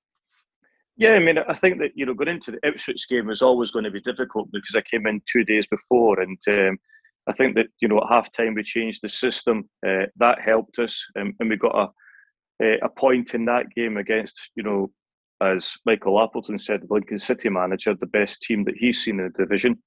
Yeah, 0.97 1.11
I 1.11 1.19
mean, 1.19 1.37
I 1.37 1.53
think 1.53 1.79
that 1.79 1.91
you 1.95 2.05
know 2.05 2.13
going 2.13 2.29
into 2.29 2.51
the 2.51 2.67
Ipswich 2.67 3.07
game 3.09 3.27
was 3.27 3.41
always 3.41 3.71
going 3.71 3.85
to 3.85 3.91
be 3.91 4.01
difficult 4.01 4.49
because 4.51 4.75
I 4.75 4.81
came 4.81 5.07
in 5.07 5.21
two 5.31 5.43
days 5.43 5.65
before, 5.69 6.21
and 6.21 6.37
um, 6.51 6.77
I 7.27 7.33
think 7.33 7.55
that 7.55 7.67
you 7.81 7.87
know 7.87 7.97
at 7.97 8.09
half 8.09 8.31
time 8.31 8.53
we 8.53 8.63
changed 8.63 9.01
the 9.03 9.09
system. 9.09 9.69
Uh, 9.85 10.05
that 10.17 10.39
helped 10.39 10.79
us, 10.79 11.05
um, 11.19 11.33
and 11.39 11.49
we 11.49 11.57
got 11.57 11.75
a 11.75 11.87
uh, 12.63 12.77
a 12.83 12.89
point 12.89 13.33
in 13.33 13.45
that 13.45 13.69
game 13.75 13.97
against, 13.97 14.39
you 14.55 14.63
know, 14.63 14.89
as 15.41 15.73
Michael 15.85 16.21
Appleton 16.21 16.57
said, 16.57 16.81
the 16.81 16.93
Lincoln 16.93 17.19
City 17.19 17.49
manager, 17.49 17.93
the 17.93 18.05
best 18.05 18.41
team 18.41 18.63
that 18.65 18.77
he's 18.77 19.03
seen 19.03 19.19
in 19.19 19.31
the 19.35 19.43
division. 19.43 19.77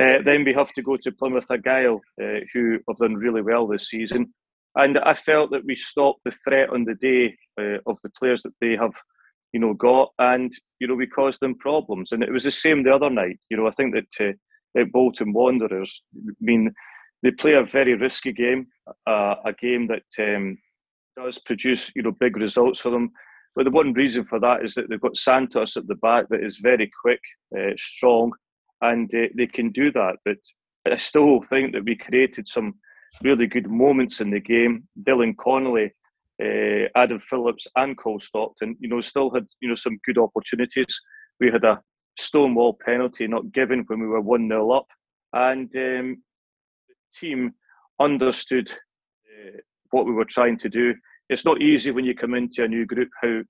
Uh, 0.00 0.22
then 0.24 0.44
we 0.44 0.52
have 0.52 0.72
to 0.72 0.82
go 0.82 0.96
to 0.96 1.12
Plymouth 1.12 1.46
Argyle, 1.50 2.00
uh, 2.22 2.40
who 2.52 2.78
have 2.88 2.96
done 2.98 3.14
really 3.14 3.42
well 3.42 3.66
this 3.66 3.88
season. 3.88 4.32
And 4.74 4.98
I 4.98 5.14
felt 5.14 5.50
that 5.52 5.64
we 5.64 5.74
stopped 5.74 6.20
the 6.24 6.32
threat 6.44 6.70
on 6.70 6.84
the 6.84 6.94
day 6.94 7.36
uh, 7.58 7.78
of 7.86 7.98
the 8.02 8.10
players 8.18 8.42
that 8.42 8.52
they 8.60 8.76
have, 8.76 8.92
you 9.56 9.60
know, 9.60 9.72
got, 9.72 10.10
and 10.18 10.52
you 10.80 10.86
know 10.86 10.94
we 10.94 11.06
caused 11.06 11.40
them 11.40 11.54
problems. 11.54 12.12
And 12.12 12.22
it 12.22 12.30
was 12.30 12.44
the 12.44 12.50
same 12.50 12.82
the 12.82 12.94
other 12.94 13.08
night. 13.08 13.40
You 13.48 13.56
know, 13.56 13.66
I 13.66 13.70
think 13.70 13.94
that 13.94 14.26
uh, 14.28 14.78
at 14.78 14.92
Bolton 14.92 15.32
Wanderers, 15.32 16.02
I 16.14 16.32
mean, 16.40 16.74
they 17.22 17.30
play 17.30 17.54
a 17.54 17.64
very 17.64 17.94
risky 17.94 18.34
game, 18.34 18.66
uh, 19.06 19.36
a 19.46 19.54
game 19.58 19.88
that 19.88 20.36
um, 20.36 20.58
does 21.16 21.38
produce 21.38 21.90
you 21.96 22.02
know 22.02 22.12
big 22.20 22.36
results 22.36 22.80
for 22.80 22.90
them. 22.90 23.12
But 23.54 23.64
the 23.64 23.70
one 23.70 23.94
reason 23.94 24.26
for 24.26 24.38
that 24.40 24.62
is 24.62 24.74
that 24.74 24.90
they've 24.90 25.00
got 25.00 25.16
Santos 25.16 25.78
at 25.78 25.86
the 25.86 25.94
back 25.94 26.26
that 26.28 26.44
is 26.44 26.58
very 26.58 26.90
quick, 27.02 27.20
uh, 27.58 27.72
strong, 27.78 28.32
and 28.82 29.10
uh, 29.14 29.28
they 29.38 29.46
can 29.46 29.70
do 29.70 29.90
that. 29.92 30.16
But 30.26 30.36
I 30.86 30.98
still 30.98 31.40
think 31.48 31.72
that 31.72 31.86
we 31.86 31.96
created 31.96 32.46
some 32.46 32.74
really 33.22 33.46
good 33.46 33.70
moments 33.70 34.20
in 34.20 34.28
the 34.28 34.40
game. 34.40 34.86
Dylan 35.02 35.34
Connolly, 35.38 35.92
uh, 36.42 36.88
Adam 36.94 37.20
Phillips, 37.20 37.66
and 37.76 37.96
Cole 37.96 38.20
Stockton, 38.20 38.76
you 38.80 38.88
know, 38.88 39.00
still 39.00 39.30
had 39.30 39.46
you 39.60 39.68
know 39.68 39.74
some 39.74 39.98
good 40.04 40.18
opportunities. 40.18 41.00
We 41.40 41.50
had 41.50 41.64
a 41.64 41.80
stonewall 42.18 42.78
penalty 42.84 43.26
not 43.26 43.52
given 43.52 43.84
when 43.86 44.00
we 44.00 44.06
were 44.06 44.20
one 44.20 44.48
0 44.48 44.70
up, 44.70 44.86
and 45.32 45.66
um, 45.76 46.22
the 46.88 46.94
team 47.18 47.52
understood 48.00 48.70
uh, 48.70 49.58
what 49.90 50.06
we 50.06 50.12
were 50.12 50.24
trying 50.24 50.58
to 50.60 50.68
do. 50.68 50.94
It's 51.28 51.44
not 51.44 51.62
easy 51.62 51.90
when 51.90 52.04
you 52.04 52.14
come 52.14 52.34
into 52.34 52.64
a 52.64 52.68
new 52.68 52.86
group 52.86 53.08
how 53.22 53.40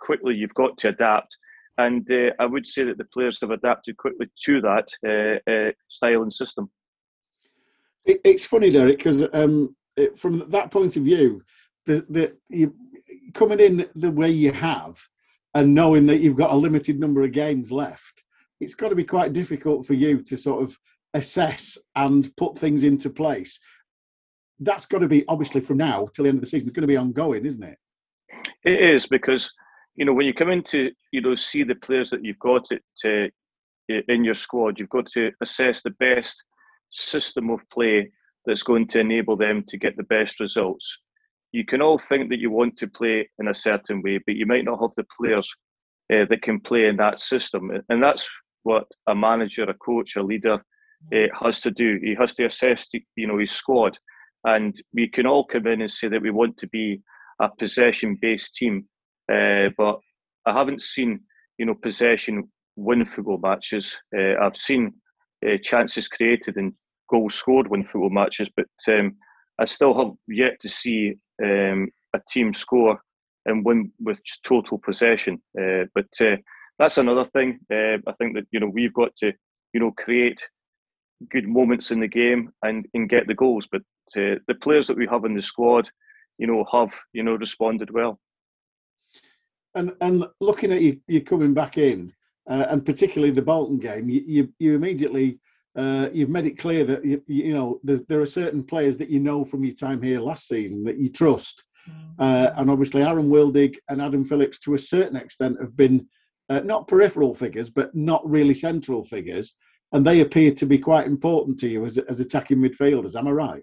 quickly 0.00 0.34
you've 0.34 0.54
got 0.54 0.78
to 0.78 0.88
adapt. 0.88 1.36
And 1.76 2.08
uh, 2.10 2.30
I 2.40 2.46
would 2.46 2.66
say 2.66 2.84
that 2.84 2.98
the 2.98 3.06
players 3.12 3.38
have 3.40 3.50
adapted 3.50 3.96
quickly 3.98 4.26
to 4.46 4.60
that 4.62 4.88
uh, 5.06 5.50
uh, 5.50 5.72
style 5.88 6.22
and 6.22 6.32
system. 6.32 6.70
It, 8.04 8.20
it's 8.24 8.44
funny, 8.44 8.70
Derek, 8.70 8.98
because 8.98 9.28
um, 9.32 9.76
from 10.16 10.48
that 10.48 10.70
point 10.70 10.96
of 10.96 11.04
view, 11.04 11.42
you 12.48 12.74
coming 13.34 13.60
in 13.60 13.88
the 13.94 14.10
way 14.10 14.30
you 14.30 14.52
have, 14.52 15.00
and 15.54 15.74
knowing 15.74 16.06
that 16.06 16.20
you've 16.20 16.36
got 16.36 16.52
a 16.52 16.56
limited 16.56 17.00
number 17.00 17.22
of 17.22 17.32
games 17.32 17.72
left, 17.72 18.24
it's 18.60 18.74
got 18.74 18.88
to 18.90 18.94
be 18.94 19.04
quite 19.04 19.32
difficult 19.32 19.86
for 19.86 19.94
you 19.94 20.22
to 20.22 20.36
sort 20.36 20.62
of 20.62 20.76
assess 21.14 21.78
and 21.96 22.34
put 22.36 22.58
things 22.58 22.84
into 22.84 23.10
place. 23.10 23.58
That's 24.60 24.86
got 24.86 24.98
to 24.98 25.08
be 25.08 25.24
obviously 25.28 25.60
from 25.60 25.78
now 25.78 26.08
till 26.14 26.24
the 26.24 26.28
end 26.28 26.38
of 26.38 26.42
the 26.42 26.50
season. 26.50 26.68
It's 26.68 26.74
going 26.74 26.82
to 26.82 26.88
be 26.88 26.96
ongoing, 26.96 27.46
isn't 27.46 27.62
it? 27.62 27.78
It 28.64 28.94
is 28.94 29.06
because 29.06 29.50
you 29.96 30.04
know 30.04 30.12
when 30.12 30.26
you 30.26 30.34
come 30.34 30.50
into 30.50 30.90
you 31.12 31.20
know 31.20 31.34
see 31.34 31.62
the 31.62 31.74
players 31.76 32.10
that 32.10 32.24
you've 32.24 32.38
got 32.38 32.66
it 32.70 32.82
to, 33.02 33.30
in 33.88 34.24
your 34.24 34.34
squad, 34.34 34.78
you've 34.78 34.88
got 34.90 35.06
to 35.12 35.30
assess 35.40 35.82
the 35.82 35.90
best 35.98 36.42
system 36.90 37.50
of 37.50 37.60
play 37.72 38.10
that's 38.46 38.62
going 38.62 38.86
to 38.88 39.00
enable 39.00 39.36
them 39.36 39.64
to 39.68 39.76
get 39.76 39.96
the 39.96 40.02
best 40.04 40.40
results. 40.40 40.98
You 41.52 41.64
can 41.64 41.80
all 41.80 41.98
think 41.98 42.28
that 42.28 42.38
you 42.38 42.50
want 42.50 42.76
to 42.78 42.86
play 42.86 43.28
in 43.38 43.48
a 43.48 43.54
certain 43.54 44.02
way, 44.02 44.18
but 44.26 44.36
you 44.36 44.46
might 44.46 44.64
not 44.64 44.80
have 44.80 44.90
the 44.96 45.06
players 45.18 45.50
uh, 46.12 46.24
that 46.28 46.42
can 46.42 46.60
play 46.60 46.86
in 46.86 46.96
that 46.96 47.20
system, 47.20 47.70
and 47.88 48.02
that's 48.02 48.28
what 48.64 48.86
a 49.06 49.14
manager, 49.14 49.64
a 49.64 49.74
coach, 49.74 50.16
a 50.16 50.22
leader 50.22 50.62
uh, 51.14 51.26
has 51.40 51.60
to 51.60 51.70
do. 51.70 51.98
He 52.02 52.14
has 52.18 52.34
to 52.34 52.46
assess, 52.46 52.86
you 53.16 53.26
know, 53.26 53.38
his 53.38 53.52
squad, 53.52 53.98
and 54.44 54.74
we 54.92 55.08
can 55.08 55.26
all 55.26 55.44
come 55.44 55.66
in 55.66 55.80
and 55.80 55.90
say 55.90 56.08
that 56.08 56.22
we 56.22 56.30
want 56.30 56.56
to 56.58 56.68
be 56.68 57.00
a 57.40 57.48
possession-based 57.58 58.54
team, 58.54 58.86
uh, 59.32 59.68
but 59.76 59.98
I 60.46 60.52
haven't 60.52 60.82
seen, 60.82 61.20
you 61.58 61.66
know, 61.66 61.74
possession 61.74 62.50
win 62.76 63.06
football 63.06 63.38
matches. 63.38 63.96
I've 64.14 64.56
seen 64.56 64.94
chances 65.62 66.08
created 66.08 66.56
and 66.56 66.72
goals 67.10 67.34
scored 67.34 67.68
win 67.68 67.84
football 67.84 68.10
matches, 68.10 68.48
but 68.56 68.66
um, 68.88 69.16
I 69.58 69.64
still 69.64 69.96
have 69.98 70.12
yet 70.28 70.60
to 70.60 70.68
see 70.68 71.14
um, 71.42 71.88
a 72.14 72.20
team 72.30 72.54
score 72.54 73.00
and 73.46 73.64
win 73.64 73.90
with 74.00 74.20
total 74.44 74.78
possession. 74.78 75.40
Uh, 75.60 75.84
but 75.94 76.08
uh, 76.20 76.36
that's 76.78 76.98
another 76.98 77.24
thing. 77.32 77.58
Uh, 77.72 77.98
I 78.06 78.12
think 78.18 78.34
that 78.34 78.46
you 78.50 78.60
know 78.60 78.68
we've 78.68 78.94
got 78.94 79.14
to 79.16 79.32
you 79.72 79.80
know 79.80 79.92
create 79.92 80.40
good 81.30 81.48
moments 81.48 81.90
in 81.90 82.00
the 82.00 82.08
game 82.08 82.52
and, 82.62 82.86
and 82.94 83.08
get 83.08 83.26
the 83.26 83.34
goals. 83.34 83.66
But 83.70 83.82
uh, 84.16 84.38
the 84.46 84.54
players 84.62 84.86
that 84.86 84.96
we 84.96 85.06
have 85.08 85.24
in 85.24 85.34
the 85.34 85.42
squad, 85.42 85.88
you 86.38 86.46
know, 86.46 86.64
have 86.72 86.94
you 87.12 87.22
know 87.22 87.34
responded 87.34 87.90
well. 87.90 88.20
And 89.74 89.92
and 90.00 90.24
looking 90.40 90.72
at 90.72 90.80
you, 90.80 91.00
you 91.08 91.20
coming 91.22 91.54
back 91.54 91.78
in, 91.78 92.12
uh, 92.48 92.66
and 92.70 92.86
particularly 92.86 93.32
the 93.32 93.42
Bolton 93.42 93.78
game, 93.78 94.08
you 94.08 94.22
you, 94.26 94.54
you 94.58 94.74
immediately. 94.74 95.38
Uh, 95.78 96.08
you've 96.12 96.28
made 96.28 96.44
it 96.44 96.58
clear 96.58 96.82
that 96.84 97.04
you, 97.04 97.22
you 97.28 97.54
know 97.54 97.80
there 97.84 98.20
are 98.20 98.26
certain 98.26 98.64
players 98.64 98.96
that 98.96 99.10
you 99.10 99.20
know 99.20 99.44
from 99.44 99.64
your 99.64 99.74
time 99.74 100.02
here 100.02 100.18
last 100.18 100.48
season 100.48 100.82
that 100.82 100.98
you 100.98 101.08
trust, 101.08 101.62
uh, 102.18 102.50
and 102.56 102.68
obviously 102.68 103.02
Aaron 103.02 103.30
Wildig 103.30 103.76
and 103.88 104.02
Adam 104.02 104.24
Phillips 104.24 104.58
to 104.60 104.74
a 104.74 104.78
certain 104.78 105.14
extent 105.14 105.56
have 105.60 105.76
been 105.76 106.08
uh, 106.48 106.60
not 106.64 106.88
peripheral 106.88 107.32
figures, 107.32 107.70
but 107.70 107.94
not 107.94 108.28
really 108.28 108.54
central 108.54 109.04
figures, 109.04 109.56
and 109.92 110.04
they 110.04 110.20
appear 110.20 110.50
to 110.50 110.66
be 110.66 110.78
quite 110.78 111.06
important 111.06 111.60
to 111.60 111.68
you 111.68 111.84
as, 111.84 111.96
as 111.96 112.18
attacking 112.18 112.58
midfielders. 112.58 113.14
Am 113.14 113.28
I 113.28 113.30
right? 113.30 113.62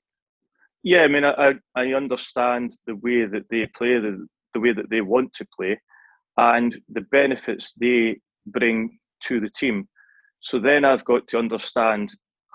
Yeah, 0.84 1.02
I 1.02 1.08
mean, 1.10 1.26
I, 1.26 1.56
I 1.76 1.94
understand 1.94 2.78
the 2.88 2.96
way 2.96 3.26
that 3.26 3.44
they 3.50 3.68
play, 3.76 4.00
the, 4.00 4.26
the 4.54 4.60
way 4.62 4.72
that 4.72 4.90
they 4.90 5.02
want 5.02 5.34
to 5.34 5.46
play, 5.58 5.78
and 6.38 6.78
the 6.88 7.02
benefits 7.12 7.74
they 7.78 8.22
bring 8.46 9.00
to 9.24 9.42
the 9.42 9.50
team. 9.50 9.88
So 10.46 10.60
then 10.60 10.86
I've 10.86 11.04
got 11.06 11.28
to 11.30 11.40
understand 11.40 12.12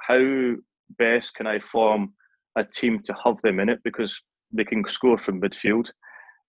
how 0.07 0.55
best 0.99 1.35
can 1.35 1.49
I 1.49 1.59
form 1.59 2.13
a 2.57 2.63
team 2.63 3.03
to 3.05 3.15
have 3.25 3.41
them 3.43 3.59
in 3.59 3.69
it 3.69 3.81
because 3.83 4.21
they 4.53 4.65
can 4.65 4.85
score 4.89 5.19
from 5.19 5.41
midfield. 5.41 5.89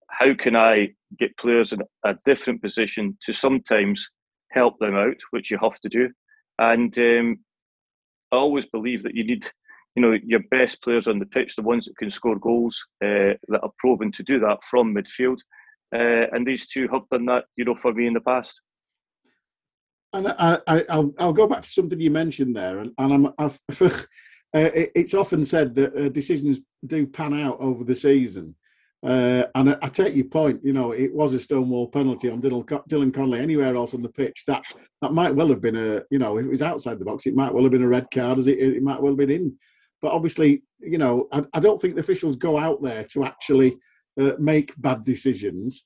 How 0.09 0.35
can 0.35 0.55
I 0.55 0.89
get 1.17 1.35
players 1.37 1.73
in 1.73 1.81
a 2.05 2.13
different 2.25 2.61
position 2.61 3.17
to 3.25 3.33
sometimes 3.33 4.07
help 4.51 4.77
them 4.79 4.95
out, 4.95 5.17
which 5.31 5.49
you 5.49 5.57
have 5.61 5.79
to 5.79 5.89
do. 5.89 6.09
And 6.59 6.95
um, 6.99 7.39
I 8.31 8.35
always 8.35 8.67
believe 8.67 9.01
that 9.03 9.15
you 9.15 9.23
need, 9.23 9.49
you 9.95 10.01
know, 10.01 10.15
your 10.23 10.41
best 10.51 10.81
players 10.83 11.07
on 11.07 11.19
the 11.19 11.25
pitch, 11.25 11.55
the 11.55 11.63
ones 11.63 11.85
that 11.85 11.97
can 11.97 12.11
score 12.11 12.37
goals, 12.37 12.79
uh, 13.03 13.33
that 13.47 13.61
are 13.63 13.71
proven 13.79 14.11
to 14.11 14.23
do 14.23 14.39
that 14.41 14.63
from 14.69 14.93
midfield. 14.93 15.39
Uh, 15.93 16.27
and 16.33 16.45
these 16.45 16.67
two 16.67 16.87
have 16.91 17.09
done 17.09 17.25
that, 17.25 17.45
you 17.57 17.65
know, 17.65 17.75
for 17.81 17.93
me 17.93 18.07
in 18.07 18.13
the 18.13 18.21
past. 18.21 18.61
And 20.13 20.27
I, 20.27 20.59
will 20.89 21.13
I'll 21.19 21.33
go 21.33 21.47
back 21.47 21.61
to 21.61 21.69
something 21.69 21.99
you 21.99 22.11
mentioned 22.11 22.55
there, 22.55 22.79
and, 22.79 22.91
and 22.97 23.13
I'm, 23.13 23.25
uh, 23.81 23.99
it's 24.53 25.13
often 25.13 25.45
said 25.45 25.73
that 25.75 25.95
uh, 25.95 26.09
decisions 26.09 26.59
do 26.85 27.07
pan 27.07 27.33
out 27.33 27.59
over 27.59 27.83
the 27.83 27.95
season. 27.95 28.55
Uh, 29.03 29.45
and 29.55 29.71
I, 29.71 29.77
I, 29.81 29.87
take 29.87 30.13
your 30.15 30.25
point. 30.25 30.63
You 30.63 30.73
know, 30.73 30.91
it 30.91 31.13
was 31.13 31.33
a 31.33 31.39
stonewall 31.39 31.87
penalty 31.87 32.29
on 32.29 32.41
Dylan, 32.41 32.65
Dylan 32.87 33.13
Connolly. 33.13 33.39
Anywhere 33.39 33.75
else 33.75 33.95
on 33.95 34.03
the 34.03 34.09
pitch, 34.09 34.43
that 34.45 34.61
that 35.01 35.13
might 35.13 35.33
well 35.33 35.47
have 35.47 35.61
been 35.61 35.75
a. 35.75 36.03
You 36.11 36.19
know, 36.19 36.37
if 36.37 36.45
it 36.45 36.49
was 36.49 36.61
outside 36.61 36.99
the 36.99 37.05
box, 37.05 37.25
it 37.25 37.35
might 37.35 37.53
well 37.53 37.63
have 37.63 37.71
been 37.71 37.81
a 37.81 37.87
red 37.87 38.07
card. 38.13 38.37
As 38.37 38.47
it, 38.47 38.59
it 38.59 38.83
might 38.83 39.01
well 39.01 39.13
have 39.13 39.17
been 39.17 39.31
in. 39.31 39.57
But 40.01 40.11
obviously, 40.11 40.63
you 40.79 40.97
know, 40.97 41.27
I, 41.31 41.43
I 41.53 41.59
don't 41.59 41.81
think 41.81 41.95
the 41.95 42.01
officials 42.01 42.35
go 42.35 42.57
out 42.57 42.81
there 42.83 43.03
to 43.05 43.23
actually 43.23 43.77
uh, 44.19 44.33
make 44.37 44.79
bad 44.79 45.03
decisions. 45.03 45.85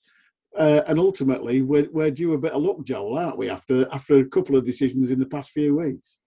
Uh, 0.57 0.81
and 0.87 0.99
ultimately, 0.99 1.61
we're, 1.61 1.89
we're 1.91 2.11
due 2.11 2.33
a 2.33 2.37
bit 2.37 2.53
of 2.53 2.61
luck, 2.61 2.83
Joel, 2.83 3.17
aren't 3.17 3.37
we? 3.37 3.49
After 3.49 3.87
after 3.91 4.17
a 4.17 4.25
couple 4.25 4.55
of 4.55 4.65
decisions 4.65 5.11
in 5.11 5.19
the 5.19 5.25
past 5.25 5.51
few 5.51 5.75
weeks. 5.75 6.19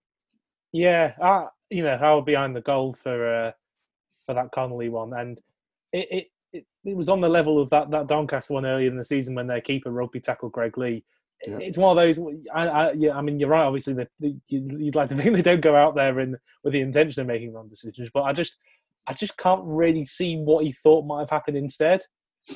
Yeah, 0.72 1.12
I, 1.22 1.46
you 1.70 1.82
know, 1.82 1.94
I 1.94 2.12
was 2.12 2.24
behind 2.26 2.54
the 2.54 2.60
goal 2.60 2.94
for 2.94 3.46
uh, 3.46 3.52
for 4.26 4.34
that 4.34 4.52
Connolly 4.52 4.90
one, 4.90 5.14
and 5.14 5.40
it, 5.92 6.08
it 6.10 6.26
it, 6.52 6.66
it 6.84 6.96
was 6.96 7.08
on 7.08 7.20
the 7.20 7.28
level 7.28 7.60
of 7.60 7.70
that, 7.70 7.90
that 7.90 8.08
Doncaster 8.08 8.54
one 8.54 8.66
earlier 8.66 8.88
in 8.88 8.96
the 8.96 9.04
season 9.04 9.34
when 9.34 9.46
their 9.46 9.60
keeper 9.60 9.90
rugby 9.90 10.20
tackled 10.20 10.52
Greg 10.52 10.76
Leigh. 10.78 11.04
Yeah. 11.46 11.58
It's 11.60 11.76
one 11.76 11.96
of 11.96 12.02
those. 12.02 12.18
I, 12.52 12.68
I, 12.68 12.92
yeah, 12.92 13.16
I 13.16 13.20
mean, 13.20 13.38
you're 13.38 13.48
right. 13.48 13.64
Obviously, 13.64 13.94
the, 13.94 14.08
the, 14.18 14.36
you'd 14.48 14.96
like 14.96 15.08
to 15.10 15.14
think 15.14 15.36
they 15.36 15.42
don't 15.42 15.60
go 15.60 15.76
out 15.76 15.94
there 15.94 16.18
in, 16.20 16.36
with 16.64 16.72
the 16.72 16.80
intention 16.80 17.20
of 17.20 17.26
making 17.26 17.52
wrong 17.52 17.68
decisions, 17.68 18.10
but 18.12 18.22
I 18.22 18.32
just, 18.32 18.56
I 19.06 19.12
just 19.12 19.36
can't 19.36 19.62
really 19.64 20.04
see 20.04 20.36
what 20.36 20.64
he 20.64 20.72
thought 20.72 21.06
might 21.06 21.20
have 21.20 21.30
happened 21.30 21.56
instead. 21.56 22.00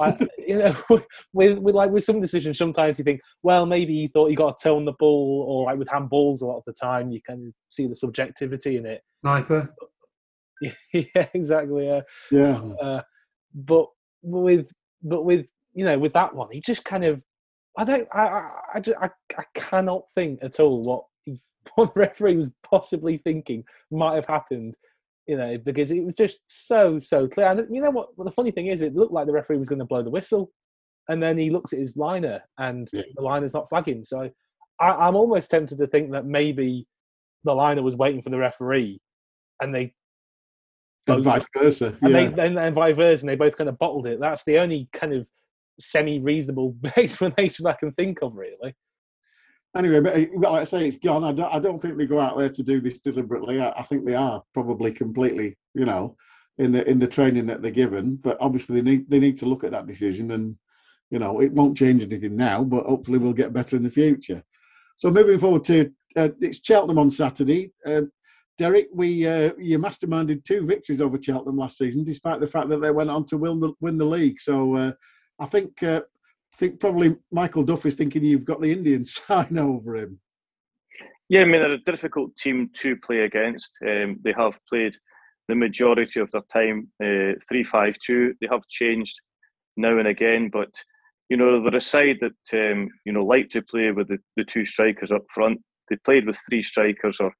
I, 0.00 0.16
you 0.38 0.58
know, 0.58 0.76
with, 1.32 1.58
with 1.58 1.74
like 1.74 1.90
with 1.90 2.04
some 2.04 2.20
decisions, 2.20 2.58
sometimes 2.58 2.98
you 2.98 3.04
think, 3.04 3.20
well, 3.42 3.66
maybe 3.66 3.94
he 3.94 4.08
thought 4.08 4.30
he 4.30 4.36
got 4.36 4.60
a 4.60 4.62
toe 4.62 4.76
on 4.76 4.84
the 4.84 4.92
ball, 4.92 5.44
or 5.48 5.66
like 5.66 5.78
with 5.78 5.88
handballs, 5.88 6.42
a 6.42 6.46
lot 6.46 6.58
of 6.58 6.64
the 6.66 6.72
time 6.72 7.10
you 7.10 7.20
can 7.24 7.52
see 7.68 7.86
the 7.86 7.96
subjectivity 7.96 8.76
in 8.76 8.86
it. 8.86 9.02
Sniper. 9.20 9.74
yeah, 10.92 11.26
exactly. 11.34 11.90
Uh, 11.90 12.02
yeah. 12.30 12.56
Uh, 12.80 13.02
but 13.54 13.86
with 14.22 14.70
but 15.02 15.24
with 15.24 15.48
you 15.74 15.84
know 15.84 15.98
with 15.98 16.12
that 16.12 16.34
one, 16.34 16.48
he 16.52 16.60
just 16.60 16.84
kind 16.84 17.04
of 17.04 17.22
I 17.76 17.84
don't 17.84 18.08
I 18.12 18.20
I 18.20 18.50
I, 18.74 18.80
just, 18.80 18.98
I, 19.00 19.10
I 19.38 19.44
cannot 19.54 20.10
think 20.12 20.38
at 20.42 20.60
all 20.60 20.82
what 20.82 21.04
what 21.74 21.94
the 21.94 22.00
referee 22.00 22.36
was 22.36 22.50
possibly 22.62 23.18
thinking 23.18 23.64
might 23.90 24.14
have 24.14 24.26
happened. 24.26 24.76
You 25.26 25.36
know, 25.36 25.56
because 25.56 25.90
it 25.90 26.04
was 26.04 26.16
just 26.16 26.38
so 26.46 26.98
so 26.98 27.28
clear. 27.28 27.46
And 27.46 27.66
you 27.74 27.80
know 27.80 27.90
what? 27.90 28.16
Well, 28.16 28.24
the 28.24 28.32
funny 28.32 28.50
thing 28.50 28.66
is, 28.66 28.82
it 28.82 28.94
looked 28.94 29.12
like 29.12 29.26
the 29.26 29.32
referee 29.32 29.58
was 29.58 29.68
going 29.68 29.78
to 29.78 29.84
blow 29.84 30.02
the 30.02 30.10
whistle, 30.10 30.50
and 31.08 31.22
then 31.22 31.38
he 31.38 31.50
looks 31.50 31.72
at 31.72 31.78
his 31.78 31.96
liner, 31.96 32.42
and 32.58 32.88
yeah. 32.92 33.02
the 33.14 33.22
liner's 33.22 33.54
not 33.54 33.68
flagging. 33.68 34.04
So 34.04 34.30
I, 34.80 34.86
I'm 34.86 35.14
almost 35.14 35.50
tempted 35.50 35.78
to 35.78 35.86
think 35.86 36.10
that 36.12 36.26
maybe 36.26 36.86
the 37.44 37.54
liner 37.54 37.82
was 37.82 37.96
waiting 37.96 38.22
for 38.22 38.30
the 38.30 38.38
referee, 38.38 39.00
and 39.60 39.74
they 39.74 39.94
and 41.06 41.24
vice 41.24 41.46
versa. 41.56 41.96
And 42.00 42.12
yeah. 42.12 42.30
they 42.30 42.46
and, 42.46 42.58
and 42.58 42.74
vice 42.74 42.96
versa, 42.96 43.22
and 43.22 43.28
they 43.28 43.36
both 43.36 43.56
kind 43.56 43.68
of 43.68 43.78
bottled 43.78 44.06
it. 44.06 44.20
That's 44.20 44.44
the 44.44 44.58
only 44.58 44.88
kind 44.92 45.12
of 45.12 45.26
semi-reasonable 45.80 46.76
explanation 46.96 47.66
I 47.66 47.74
can 47.74 47.92
think 47.92 48.22
of, 48.22 48.36
really. 48.36 48.74
Anyway, 49.74 50.00
but, 50.00 50.16
eh, 50.16 50.26
like 50.36 50.60
I 50.60 50.64
say, 50.64 50.86
it's 50.86 50.98
gone. 50.98 51.24
I 51.24 51.32
don't, 51.32 51.54
I 51.54 51.58
don't 51.58 51.80
think 51.80 51.96
they 51.96 52.06
go 52.06 52.20
out 52.20 52.36
there 52.36 52.50
to 52.50 52.62
do 52.62 52.80
this 52.80 52.98
deliberately. 52.98 53.60
I, 53.60 53.70
I 53.70 53.82
think 53.82 54.04
they 54.04 54.14
are 54.14 54.42
probably 54.52 54.92
completely, 54.92 55.56
you 55.74 55.86
know, 55.86 56.16
in 56.58 56.72
the 56.72 56.88
in 56.88 56.98
the 56.98 57.06
training 57.06 57.46
that 57.46 57.62
they're 57.62 57.70
given. 57.70 58.16
But 58.16 58.36
obviously, 58.40 58.80
they 58.80 58.90
need 58.90 59.08
they 59.08 59.18
need 59.18 59.38
to 59.38 59.46
look 59.46 59.64
at 59.64 59.70
that 59.70 59.86
decision, 59.86 60.30
and 60.32 60.56
you 61.10 61.18
know, 61.18 61.40
it 61.40 61.52
won't 61.52 61.76
change 61.76 62.02
anything 62.02 62.36
now. 62.36 62.64
But 62.64 62.84
hopefully, 62.84 63.18
we'll 63.18 63.32
get 63.32 63.54
better 63.54 63.76
in 63.76 63.82
the 63.82 63.90
future. 63.90 64.42
So 64.96 65.10
moving 65.10 65.38
forward 65.38 65.64
to 65.64 65.90
uh, 66.16 66.28
it's 66.40 66.64
Cheltenham 66.64 66.98
on 66.98 67.10
Saturday. 67.10 67.72
Uh, 67.84 68.02
Derek, 68.58 68.88
we 68.92 69.26
uh, 69.26 69.52
you 69.58 69.78
masterminded 69.78 70.44
two 70.44 70.66
victories 70.66 71.00
over 71.00 71.20
Cheltenham 71.20 71.56
last 71.56 71.78
season, 71.78 72.04
despite 72.04 72.40
the 72.40 72.46
fact 72.46 72.68
that 72.68 72.80
they 72.80 72.90
went 72.90 73.10
on 73.10 73.24
to 73.26 73.38
win 73.38 73.60
the 73.60 73.72
win 73.80 73.96
the 73.96 74.04
league. 74.04 74.38
So 74.38 74.76
uh, 74.76 74.92
I 75.38 75.46
think 75.46 75.82
uh, 75.82 76.02
I 76.52 76.56
think 76.56 76.80
probably 76.80 77.16
Michael 77.30 77.64
Duff 77.64 77.86
is 77.86 77.94
thinking 77.94 78.24
you've 78.24 78.44
got 78.44 78.60
the 78.60 78.72
Indian 78.72 79.04
sign 79.06 79.58
over 79.58 79.96
him. 79.96 80.20
Yeah, 81.28 81.42
I 81.42 81.44
mean 81.44 81.62
they're 81.62 81.72
a 81.72 81.78
difficult 81.78 82.36
team 82.36 82.70
to 82.78 82.96
play 82.96 83.20
against. 83.20 83.70
Um, 83.86 84.18
they 84.22 84.34
have 84.36 84.58
played 84.68 84.94
the 85.48 85.54
majority 85.54 86.20
of 86.20 86.30
their 86.30 86.42
time 86.52 86.88
uh, 87.02 87.38
three 87.48 87.64
five 87.64 87.96
two. 88.04 88.34
They 88.40 88.48
have 88.50 88.66
changed 88.68 89.18
now 89.76 89.98
and 89.98 90.08
again, 90.08 90.50
but 90.52 90.70
you 91.30 91.36
know 91.36 91.62
they're 91.62 91.76
a 91.76 91.80
side 91.80 92.18
that 92.20 92.72
um, 92.72 92.90
you 93.06 93.12
know 93.12 93.24
like 93.24 93.48
to 93.50 93.62
play 93.62 93.90
with 93.90 94.08
the, 94.08 94.18
the 94.36 94.44
two 94.44 94.66
strikers 94.66 95.10
up 95.10 95.24
front. 95.34 95.60
They 95.88 95.96
played 96.04 96.26
with 96.26 96.38
three 96.48 96.62
strikers 96.62 97.18
or 97.18 97.32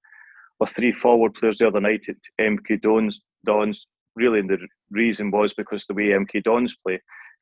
or 0.59 0.67
three 0.69 0.93
forward 0.93 1.35
players 1.35 1.59
the 1.59 1.67
other 1.67 1.81
night 1.81 2.05
at 2.09 2.17
MK 2.41 2.81
Dons. 2.81 3.21
Dons. 3.45 3.87
Really, 4.15 4.41
and 4.41 4.49
the 4.49 4.59
reason 4.91 5.31
was 5.31 5.55
because 5.55 5.87
the 5.87 5.95
way 5.95 6.09
MK 6.09 6.45
Dons 6.45 6.77
play. 6.87 7.01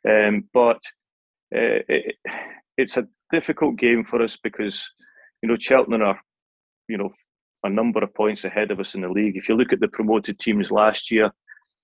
Um, 0.09 0.49
but 0.55 0.81
uh, 1.55 1.83
it, 1.89 2.17
it's 2.77 2.97
a 2.97 3.07
difficult 3.33 3.77
game 3.77 4.05
for 4.05 4.23
us 4.23 4.37
because 4.43 4.89
you 5.43 5.49
know 5.49 5.57
Cheltenham 5.59 6.03
are 6.03 6.21
you 6.89 6.99
know 6.99 7.11
a 7.65 7.71
number 7.71 8.03
of 8.03 8.15
points 8.15 8.45
ahead 8.45 8.71
of 8.71 8.81
us 8.81 8.95
in 8.95 9.03
the 9.03 9.09
league. 9.09 9.37
If 9.37 9.49
you 9.49 9.57
look 9.57 9.73
at 9.73 9.81
the 9.81 9.89
promoted 9.89 10.39
teams 10.39 10.71
last 10.71 11.11
year 11.11 11.27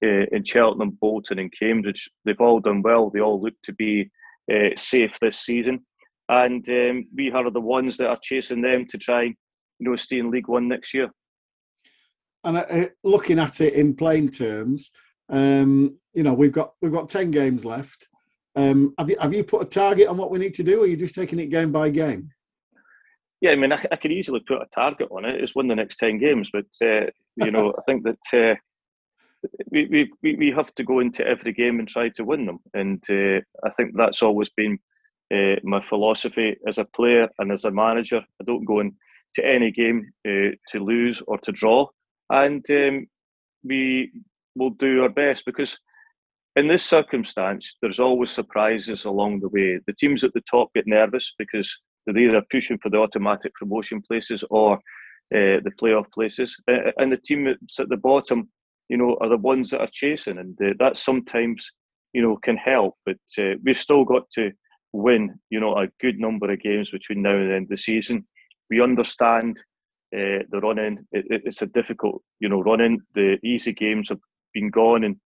uh, 0.02 0.26
in 0.32 0.44
Cheltenham, 0.44 0.96
Bolton, 1.00 1.38
and 1.38 1.52
Cambridge, 1.58 2.08
they've 2.24 2.40
all 2.40 2.60
done 2.60 2.82
well. 2.82 3.10
They 3.10 3.20
all 3.20 3.40
look 3.40 3.54
to 3.64 3.72
be 3.74 4.10
uh, 4.52 4.70
safe 4.76 5.18
this 5.20 5.40
season, 5.40 5.84
and 6.28 6.66
um, 6.68 7.06
we 7.14 7.30
are 7.30 7.50
the 7.50 7.60
ones 7.60 7.96
that 7.98 8.08
are 8.08 8.18
chasing 8.22 8.62
them 8.62 8.86
to 8.88 8.98
try, 8.98 9.22
you 9.24 9.34
know, 9.80 9.96
stay 9.96 10.18
in 10.18 10.30
League 10.30 10.48
One 10.48 10.68
next 10.68 10.94
year. 10.94 11.10
And 12.44 12.58
uh, 12.58 12.86
looking 13.02 13.38
at 13.38 13.60
it 13.60 13.74
in 13.74 13.96
plain 13.96 14.30
terms, 14.30 14.90
um, 15.28 15.98
you 16.14 16.22
know, 16.22 16.32
we've 16.32 16.52
got 16.52 16.74
we've 16.80 16.92
got 16.92 17.08
ten 17.08 17.30
games 17.30 17.64
left. 17.64 18.08
Um, 18.56 18.94
have 18.98 19.10
you 19.10 19.16
have 19.20 19.34
you 19.34 19.44
put 19.44 19.62
a 19.62 19.66
target 19.66 20.08
on 20.08 20.16
what 20.16 20.30
we 20.30 20.38
need 20.38 20.54
to 20.54 20.62
do, 20.62 20.80
or 20.80 20.84
are 20.84 20.86
you 20.86 20.96
just 20.96 21.14
taking 21.14 21.38
it 21.38 21.50
game 21.50 21.70
by 21.70 21.90
game? 21.90 22.30
Yeah, 23.42 23.50
I 23.50 23.56
mean, 23.56 23.70
I, 23.70 23.84
I 23.92 23.96
could 23.96 24.12
easily 24.12 24.40
put 24.40 24.62
a 24.62 24.66
target 24.74 25.08
on 25.10 25.26
it. 25.26 25.40
It's 25.40 25.54
win 25.54 25.68
the 25.68 25.74
next 25.74 25.96
ten 25.96 26.18
games, 26.18 26.50
but 26.50 26.64
uh, 26.82 27.06
you 27.36 27.50
know, 27.50 27.74
I 27.78 27.82
think 27.82 28.04
that 28.04 28.54
uh, 28.54 28.54
we, 29.70 30.10
we 30.22 30.36
we 30.36 30.50
have 30.56 30.74
to 30.76 30.84
go 30.84 31.00
into 31.00 31.26
every 31.26 31.52
game 31.52 31.78
and 31.78 31.86
try 31.86 32.08
to 32.08 32.24
win 32.24 32.46
them, 32.46 32.60
and 32.72 33.02
uh, 33.10 33.40
I 33.62 33.70
think 33.76 33.94
that's 33.94 34.22
always 34.22 34.48
been 34.56 34.78
uh, 35.32 35.56
my 35.62 35.84
philosophy 35.86 36.56
as 36.66 36.78
a 36.78 36.86
player 36.96 37.28
and 37.38 37.52
as 37.52 37.64
a 37.64 37.70
manager. 37.70 38.22
I 38.40 38.44
don't 38.44 38.64
go 38.64 38.80
into 38.80 38.94
any 39.44 39.70
game 39.70 40.10
uh, 40.26 40.56
to 40.70 40.78
lose 40.78 41.22
or 41.26 41.36
to 41.38 41.52
draw, 41.52 41.88
and 42.30 42.64
um, 42.70 43.06
we 43.64 44.12
will 44.54 44.70
do 44.70 45.02
our 45.02 45.10
best 45.10 45.44
because 45.44 45.76
in 46.56 46.66
this 46.66 46.84
circumstance, 46.84 47.76
there's 47.82 48.00
always 48.00 48.30
surprises 48.30 49.04
along 49.04 49.40
the 49.40 49.48
way. 49.48 49.78
The 49.86 49.92
teams 49.92 50.24
at 50.24 50.32
the 50.32 50.42
top 50.50 50.72
get 50.74 50.86
nervous 50.86 51.34
because 51.38 51.78
they're 52.06 52.16
either 52.16 52.42
pushing 52.50 52.78
for 52.78 52.88
the 52.88 52.98
automatic 52.98 53.52
promotion 53.54 54.00
places 54.00 54.42
or 54.50 54.74
uh, 55.34 55.60
the 55.64 55.72
playoff 55.80 56.10
places, 56.12 56.56
uh, 56.70 56.92
and 56.98 57.12
the 57.12 57.16
team 57.18 57.44
that's 57.44 57.80
at 57.80 57.88
the 57.88 57.96
bottom, 57.96 58.48
you 58.88 58.96
know, 58.96 59.18
are 59.20 59.28
the 59.28 59.36
ones 59.36 59.70
that 59.70 59.80
are 59.80 59.88
chasing, 59.92 60.38
and 60.38 60.56
uh, 60.62 60.72
that 60.78 60.96
sometimes, 60.96 61.68
you 62.12 62.22
know, 62.22 62.36
can 62.36 62.56
help. 62.56 62.94
But 63.04 63.18
uh, 63.38 63.54
we've 63.64 63.78
still 63.78 64.04
got 64.04 64.30
to 64.34 64.52
win, 64.92 65.34
you 65.50 65.60
know, 65.60 65.76
a 65.76 65.88
good 66.00 66.18
number 66.18 66.50
of 66.50 66.60
games 66.60 66.90
between 66.90 67.22
now 67.22 67.36
and 67.36 67.50
the 67.50 67.54
end 67.54 67.64
of 67.64 67.70
the 67.70 67.76
season. 67.76 68.24
We 68.70 68.80
understand 68.80 69.60
the 70.12 70.60
running; 70.62 71.04
it, 71.10 71.42
it's 71.44 71.62
a 71.62 71.66
difficult, 71.66 72.22
you 72.38 72.48
know, 72.48 72.62
running. 72.62 73.00
The 73.14 73.36
easy 73.44 73.72
games 73.72 74.08
have 74.10 74.20
been 74.54 74.70
gone, 74.70 75.02
and 75.02 75.16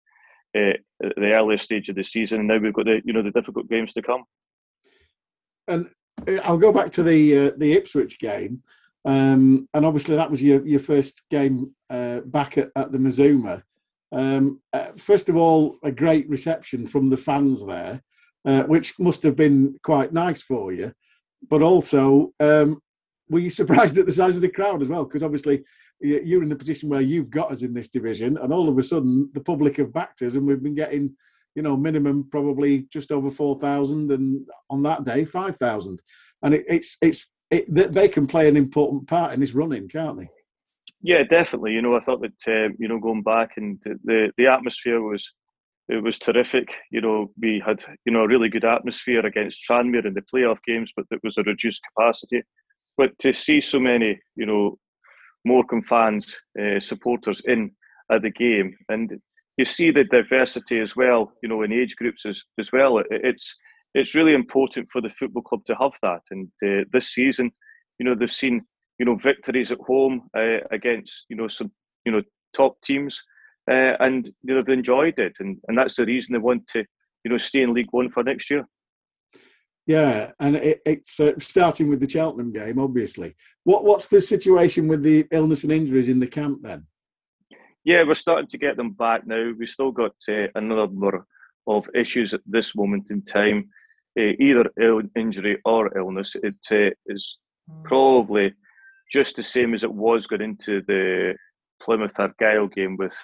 uh, 0.57 0.73
the 1.01 1.33
earlier 1.33 1.59
stage 1.59 1.89
of 1.89 1.97
the 1.97 2.05
season, 2.05 2.41
and 2.41 2.49
now 2.49 2.59
we've 2.59 2.73
got 2.73 2.87
the 2.87 3.01
you 3.05 3.13
know 3.13 3.23
the 3.23 3.31
difficult 3.31 3.69
games 3.69 3.93
to 3.95 4.03
come. 4.03 4.25
And 5.69 5.89
uh, 6.27 6.41
I'll 6.45 6.59
go 6.59 6.73
back 6.73 6.93
to 6.93 7.03
the 7.03 7.39
uh, 7.39 7.51
the 7.57 7.73
Ipswich 7.73 8.19
game, 8.19 8.63
um, 9.05 9.69
and 9.75 9.87
obviously 9.87 10.17
that 10.17 10.31
was 10.31 10.43
your 10.43 10.67
your 10.67 10.81
first 10.81 11.23
game 11.31 11.75
uh, 11.89 12.21
back 12.21 12.59
at, 12.59 12.71
at 12.77 12.93
the 12.93 12.99
Mazuma. 12.99 13.63
Um, 14.13 14.61
uh, 14.73 14.89
first 14.97 15.29
of 15.29 15.37
all, 15.37 15.77
a 15.83 15.93
great 15.93 16.29
reception 16.29 16.87
from 16.87 17.11
the 17.11 17.17
fans 17.17 17.65
there, 17.65 18.03
uh, 18.45 18.65
which 18.65 18.99
must 18.99 19.23
have 19.23 19.37
been 19.37 19.79
quite 19.83 20.13
nice 20.13 20.43
for 20.43 20.73
you. 20.73 20.93
But 21.49 21.63
also, 21.63 22.33
um, 22.41 22.81
were 23.29 23.39
you 23.39 23.51
surprised 23.61 23.99
at 23.99 24.07
the 24.07 24.13
size 24.13 24.37
of 24.37 24.43
the 24.43 24.49
crowd 24.49 24.83
as 24.83 24.89
well? 24.89 25.05
Because 25.05 25.23
obviously 25.23 25.65
you're 26.01 26.43
in 26.43 26.49
the 26.49 26.57
position 26.57 26.89
where 26.89 27.01
you've 27.01 27.31
got 27.31 27.53
us 27.53 27.63
in 27.63 27.75
this 27.75 27.89
division, 27.89 28.39
and 28.39 28.53
all 28.53 28.69
of 28.69 28.79
a 28.79 28.83
sudden 28.83 29.31
the 29.35 29.41
public 29.41 29.77
have 29.77 29.93
backed 29.93 30.23
us, 30.23 30.35
and 30.35 30.47
we've 30.47 30.63
been 30.63 30.75
getting, 30.75 31.15
you 31.55 31.63
know, 31.63 31.77
minimum 31.77 32.29
probably 32.31 32.87
just 32.93 33.13
over 33.13 33.31
four 33.31 33.57
thousand, 33.59 34.11
and 34.11 34.47
on 34.71 34.83
that 34.83 35.05
day 35.05 35.25
five 35.25 35.57
thousand, 35.57 36.01
and 36.43 36.55
it, 36.55 36.65
it's 36.69 36.97
it's 37.03 37.27
it, 37.51 37.93
they 37.93 38.09
can 38.09 38.27
play 38.27 38.49
an 38.49 38.57
important 38.57 39.09
part 39.09 39.35
in 39.35 39.41
this 39.41 39.55
running, 39.55 39.89
can't 39.89 40.19
they? 40.19 40.29
Yeah, 41.03 41.23
definitely. 41.25 41.73
You 41.73 41.83
know, 41.83 41.97
I 41.97 42.01
thought 42.01 42.23
that 42.23 42.49
uh, 42.49 42.73
you 42.79 42.89
know 42.89 42.99
going 42.99 43.23
back 43.23 43.53
and 43.57 43.79
the 44.05 44.33
the 44.37 44.47
atmosphere 44.47 45.01
was 45.01 45.31
it 45.89 46.03
was 46.03 46.19
terrific. 46.19 46.69
You 46.91 47.01
know, 47.01 47.31
we 47.41 47.63
had 47.65 47.85
you 48.05 48.13
know 48.13 48.23
a 48.23 48.29
really 48.29 48.49
good 48.49 48.65
atmosphere 48.65 49.27
against 49.27 49.63
Tranmere 49.69 50.07
in 50.07 50.15
the 50.15 50.25
playoff 50.33 50.59
games, 50.67 50.93
but 50.97 51.07
it 51.11 51.21
was 51.23 51.37
a 51.37 51.43
reduced 51.43 51.83
capacity. 51.95 52.43
But 52.97 53.19
to 53.21 53.33
see 53.33 53.61
so 53.61 53.81
many, 53.81 54.21
you 54.37 54.47
know, 54.47 54.79
Morecambe 55.45 55.83
fans, 55.83 56.37
uh, 56.61 56.81
supporters 56.81 57.43
in 57.47 57.71
at 58.13 58.23
the 58.23 58.31
game, 58.31 58.77
and 58.89 59.21
you 59.57 59.65
see 59.65 59.91
the 59.91 60.05
diversity 60.05 60.81
as 60.81 60.97
well. 60.97 61.33
You 61.43 61.49
know, 61.49 61.63
in 61.63 61.73
age 61.73 61.97
groups 61.97 62.27
as 62.27 62.43
as 62.59 62.71
well. 62.73 62.99
It, 62.99 63.07
it's 63.11 63.57
it's 63.95 64.15
really 64.15 64.35
important 64.35 64.89
for 64.91 65.01
the 65.01 65.11
football 65.11 65.43
club 65.43 65.65
to 65.67 65.75
have 65.81 65.93
that. 66.03 66.23
And 66.31 66.49
uh, 66.65 66.85
this 66.93 67.09
season, 67.09 67.51
you 67.99 68.05
know, 68.07 68.15
they've 68.15 68.31
seen 68.31 68.63
you 68.99 69.07
know 69.07 69.17
victories 69.17 69.73
at 69.73 69.79
home 69.79 70.29
uh, 70.37 70.59
against 70.71 71.25
you 71.29 71.37
know 71.37 71.49
some 71.49 71.73
you 72.05 72.13
know 72.13 72.23
top 72.55 72.81
teams, 72.83 73.21
uh, 73.71 73.97
and 74.01 74.27
you 74.43 74.55
know, 74.55 74.63
they've 74.63 74.79
enjoyed 74.79 75.19
it, 75.19 75.33
and 75.41 75.59
and 75.69 75.77
that's 75.77 75.97
the 75.97 76.05
reason 76.05 76.33
they 76.33 76.39
want 76.39 76.67
to 76.69 76.85
you 77.25 77.31
know 77.31 77.39
stay 77.39 77.63
in 77.63 77.73
League 77.73 77.93
One 77.93 78.11
for 78.11 78.23
next 78.23 78.51
year. 78.51 78.67
Yeah, 79.91 80.31
and 80.39 80.55
it, 80.55 80.81
it's 80.87 81.19
uh, 81.19 81.33
starting 81.41 81.89
with 81.89 81.99
the 81.99 82.09
Cheltenham 82.09 82.53
game, 82.53 82.79
obviously. 82.79 83.35
What 83.65 83.83
what's 83.83 84.07
the 84.07 84.21
situation 84.21 84.87
with 84.87 85.03
the 85.03 85.27
illness 85.33 85.65
and 85.65 85.73
injuries 85.73 86.09
in 86.09 86.21
the 86.21 86.29
camp 86.29 86.61
then? 86.63 86.87
Yeah, 87.83 88.05
we're 88.05 88.15
starting 88.15 88.47
to 88.47 88.57
get 88.57 88.77
them 88.77 88.93
back 88.93 89.27
now. 89.27 89.51
We've 89.59 89.69
still 89.69 89.91
got 89.91 90.15
uh, 90.29 90.47
another 90.55 90.87
number 90.87 91.27
of 91.67 91.89
issues 91.93 92.33
at 92.33 92.41
this 92.47 92.77
moment 92.77 93.11
in 93.11 93.23
time, 93.23 93.69
uh, 94.17 94.35
either 94.39 94.71
Ill, 94.81 95.03
injury 95.17 95.59
or 95.65 95.99
illness. 95.99 96.37
It 96.41 96.55
uh, 96.71 96.95
is 97.07 97.39
probably 97.83 98.55
just 99.11 99.35
the 99.35 99.43
same 99.43 99.75
as 99.75 99.83
it 99.83 99.93
was 99.93 100.29
going 100.29 100.43
into 100.43 100.83
the 100.87 101.35
Plymouth 101.83 102.21
Argyle 102.21 102.69
game 102.69 102.97
with 102.97 103.17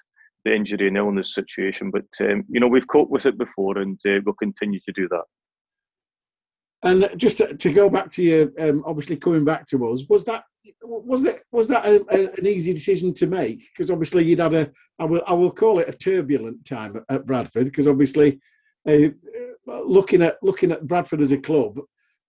the 0.45 0.53
injury 0.53 0.89
and 0.89 0.97
illness 0.97 1.33
situation. 1.33 1.93
But 1.93 2.09
um, 2.29 2.43
you 2.49 2.59
know 2.59 2.67
we've 2.67 2.89
coped 2.89 3.13
with 3.13 3.27
it 3.27 3.39
before, 3.39 3.79
and 3.79 4.01
uh, 4.05 4.19
we'll 4.25 4.35
continue 4.35 4.81
to 4.81 4.93
do 4.93 5.07
that. 5.11 5.27
And 6.83 7.11
just 7.17 7.39
to, 7.39 7.57
to 7.57 7.73
go 7.73 7.89
back 7.89 8.11
to 8.12 8.23
you, 8.23 8.53
um, 8.59 8.83
obviously 8.87 9.17
coming 9.17 9.45
back 9.45 9.67
to 9.69 9.89
us, 9.89 10.05
was 10.09 10.25
that 10.27 10.45
was 10.83 11.23
that 11.23 11.41
was 11.51 11.69
that 11.69 11.87
a, 11.87 12.05
a, 12.11 12.33
an 12.35 12.47
easy 12.47 12.73
decision 12.73 13.15
to 13.15 13.27
make? 13.27 13.69
Because 13.73 13.91
obviously 13.91 14.25
you'd 14.25 14.41
had 14.41 14.55
a, 14.55 14.71
I 14.99 15.05
will 15.05 15.23
I 15.27 15.33
will 15.33 15.51
call 15.51 15.79
it 15.79 15.89
a 15.89 15.93
turbulent 15.93 16.65
time 16.65 16.97
at, 16.97 17.05
at 17.09 17.27
Bradford. 17.27 17.67
Because 17.67 17.89
obviously, 17.89 18.41
uh, 18.89 19.09
looking 19.67 20.23
at 20.23 20.37
looking 20.43 20.71
at 20.71 20.87
Bradford 20.87 21.23
as 21.23 21.33
a 21.33 21.39
club, 21.39 21.81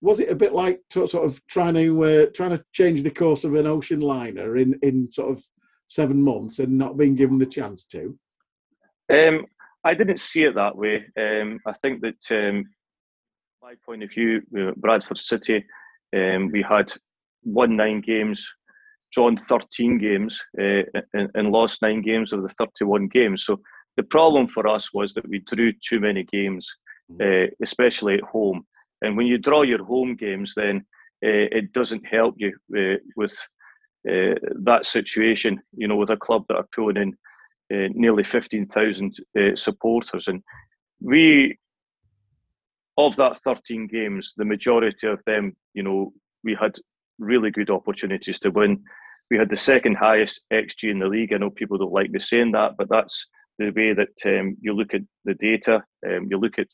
was 0.01 0.19
it 0.19 0.31
a 0.31 0.35
bit 0.35 0.53
like 0.53 0.79
sort 0.91 1.13
of 1.13 1.45
trying 1.47 1.73
to 1.75 2.03
uh, 2.03 2.25
trying 2.33 2.51
to 2.51 2.63
change 2.71 3.03
the 3.03 3.11
course 3.11 3.43
of 3.43 3.53
an 3.55 3.67
ocean 3.67 3.99
liner 3.99 4.57
in 4.57 4.79
in 4.81 5.09
sort 5.11 5.31
of 5.31 5.43
seven 5.87 6.21
months 6.21 6.59
and 6.59 6.77
not 6.77 6.97
being 6.97 7.15
given 7.15 7.37
the 7.37 7.45
chance 7.45 7.85
to? 7.85 8.17
Um, 9.11 9.45
I 9.83 9.93
didn't 9.93 10.19
see 10.19 10.43
it 10.43 10.55
that 10.55 10.75
way. 10.75 11.05
Um, 11.17 11.59
I 11.65 11.73
think 11.73 12.01
that 12.01 12.49
um, 12.49 12.65
my 13.67 13.75
point 13.85 14.01
of 14.01 14.09
view, 14.09 14.41
Bradford 14.77 15.19
City, 15.19 15.65
um, 16.15 16.49
we 16.51 16.61
had 16.61 16.89
won 17.43 17.75
nine 17.75 17.99
games, 17.99 18.47
drawn 19.11 19.37
13 19.49 19.97
games, 19.97 20.41
uh, 20.57 20.83
and, 21.13 21.29
and, 21.35 21.51
lost 21.51 21.81
nine 21.81 22.01
games 22.01 22.31
of 22.31 22.43
the 22.43 22.49
31 22.57 23.09
games. 23.09 23.43
So 23.43 23.59
the 23.97 24.03
problem 24.03 24.47
for 24.47 24.69
us 24.69 24.93
was 24.93 25.13
that 25.13 25.27
we 25.27 25.43
drew 25.51 25.73
too 25.73 25.99
many 25.99 26.23
games, 26.23 26.65
uh, 27.21 27.47
especially 27.61 28.13
at 28.13 28.21
home. 28.21 28.65
And 29.01 29.17
when 29.17 29.27
you 29.27 29.37
draw 29.37 29.63
your 29.63 29.83
home 29.83 30.15
games, 30.15 30.53
then 30.55 30.77
uh, 31.25 31.47
it 31.59 31.73
doesn't 31.73 32.05
help 32.05 32.35
you 32.37 32.53
uh, 32.73 32.99
with 33.17 33.35
uh, 34.09 34.35
that 34.63 34.85
situation. 34.85 35.59
You 35.75 35.89
know, 35.89 35.97
with 35.97 36.11
a 36.11 36.23
club 36.25 36.45
that 36.47 36.55
are 36.55 36.69
pulling 36.73 36.97
in 37.03 37.09
uh, 37.73 37.89
nearly 37.93 38.23
15,000 38.23 39.13
supporters, 39.55 40.27
and 40.27 40.41
we 41.01 41.57
of 42.97 43.15
that 43.17 43.41
13 43.43 43.87
games, 43.87 44.33
the 44.37 44.45
majority 44.45 45.07
of 45.07 45.21
them, 45.25 45.55
you 45.73 45.83
know, 45.83 46.11
we 46.43 46.57
had 46.59 46.75
really 47.19 47.51
good 47.51 47.69
opportunities 47.69 48.39
to 48.39 48.49
win. 48.49 48.83
We 49.29 49.37
had 49.37 49.49
the 49.49 49.57
second 49.57 49.95
highest 49.95 50.41
XG 50.51 50.89
in 50.89 50.99
the 50.99 51.07
league. 51.07 51.33
I 51.33 51.37
know 51.37 51.49
people 51.49 51.77
don't 51.77 51.91
like 51.91 52.09
me 52.09 52.19
saying 52.19 52.51
that, 52.53 52.75
but 52.77 52.89
that's 52.89 53.27
the 53.59 53.71
way 53.71 53.93
that 53.93 54.39
um, 54.39 54.57
you 54.61 54.73
look 54.73 54.93
at 54.93 55.01
the 55.25 55.33
data. 55.35 55.83
Um, 56.07 56.27
you 56.29 56.37
look 56.39 56.57
at 56.57 56.67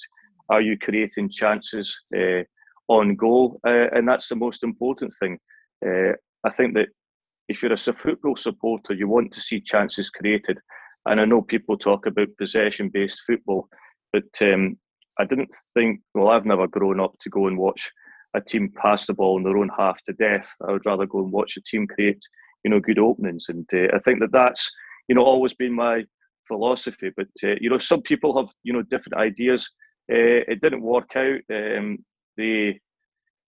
are 0.49 0.62
you 0.62 0.77
creating 0.77 1.29
chances 1.29 1.97
uh, 2.15 2.43
on 2.88 3.15
goal, 3.15 3.59
uh, 3.65 3.88
and 3.91 4.07
that's 4.07 4.27
the 4.27 4.36
most 4.36 4.63
important 4.63 5.13
thing. 5.19 5.39
Uh, 5.86 6.13
I 6.43 6.51
think 6.51 6.73
that 6.75 6.89
if 7.47 7.62
you're 7.62 7.73
a 7.73 7.77
football 7.77 8.36
supporter, 8.36 8.93
you 8.93 9.07
want 9.07 9.33
to 9.33 9.41
see 9.41 9.59
chances 9.62 10.09
created. 10.09 10.59
And 11.05 11.19
I 11.19 11.25
know 11.25 11.41
people 11.41 11.77
talk 11.77 12.05
about 12.05 12.38
possession-based 12.38 13.23
football, 13.25 13.67
but 14.12 14.23
um, 14.41 14.77
I 15.19 15.26
didn't 15.26 15.49
think. 15.73 16.02
Well, 16.13 16.30
I've 16.30 16.45
never 16.45 16.67
grown 16.67 16.99
up 16.99 17.13
to 17.21 17.30
go 17.30 17.47
and 17.47 17.58
watch 17.58 17.91
a 18.36 18.41
team 18.41 18.71
pass 18.76 19.06
the 19.06 19.13
ball 19.13 19.38
in 19.38 19.43
their 19.43 19.58
own 19.58 19.69
half 19.78 20.02
to 20.04 20.13
death. 20.13 20.47
I 20.67 20.71
would 20.71 20.86
rather 20.86 21.06
go 21.06 21.19
and 21.19 21.32
watch 21.32 21.56
a 21.58 21.62
team 21.62 21.88
create, 21.88 22.21
you 22.63 22.71
know, 22.71 22.80
good 22.80 22.99
openings. 22.99 23.45
And 23.49 23.67
uh, 23.73 23.95
I 23.95 23.99
think 23.99 24.19
that 24.21 24.32
that's, 24.32 24.71
you 25.08 25.15
know, 25.15 25.23
always 25.23 25.54
been 25.54 25.73
my 25.73 26.04
philosophy. 26.47 27.12
But 27.15 27.28
uh, 27.43 27.56
you 27.62 27.69
know, 27.69 27.80
some 27.80 28.02
people 28.02 28.36
have, 28.38 28.49
you 28.63 28.73
know, 28.73 28.82
different 28.84 29.17
ideas. 29.17 29.69
Uh, 30.12 30.43
it 30.47 30.62
didn't 30.62 30.82
work 30.82 31.12
out. 31.15 31.39
Um, 31.52 31.99
they 32.38 32.80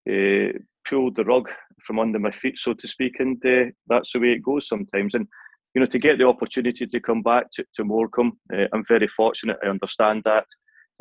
uh, 0.10 0.58
pulled 0.88 1.16
the 1.16 1.24
rug 1.24 1.50
from 1.88 2.00
under 2.00 2.20
my 2.20 2.32
feet, 2.32 2.60
so 2.60 2.74
to 2.74 2.88
speak, 2.88 3.16
and 3.20 3.42
uh, 3.46 3.72
that's 3.88 4.12
the 4.14 4.20
way 4.20 4.34
it 4.34 4.44
goes 4.44 4.68
sometimes. 4.68 5.16
And 5.16 5.28
you 5.74 5.80
know, 5.80 5.88
to 5.88 6.00
get 6.00 6.18
the 6.18 6.28
opportunity 6.28 6.86
to 6.86 7.00
come 7.00 7.24
back 7.24 7.48
to, 7.54 7.66
to 7.76 7.84
Morecambe, 7.84 8.34
uh, 8.54 8.66
I'm 8.74 8.84
very 8.88 9.08
fortunate. 9.08 9.58
I 9.64 9.70
understand 9.70 10.22
that 10.26 10.46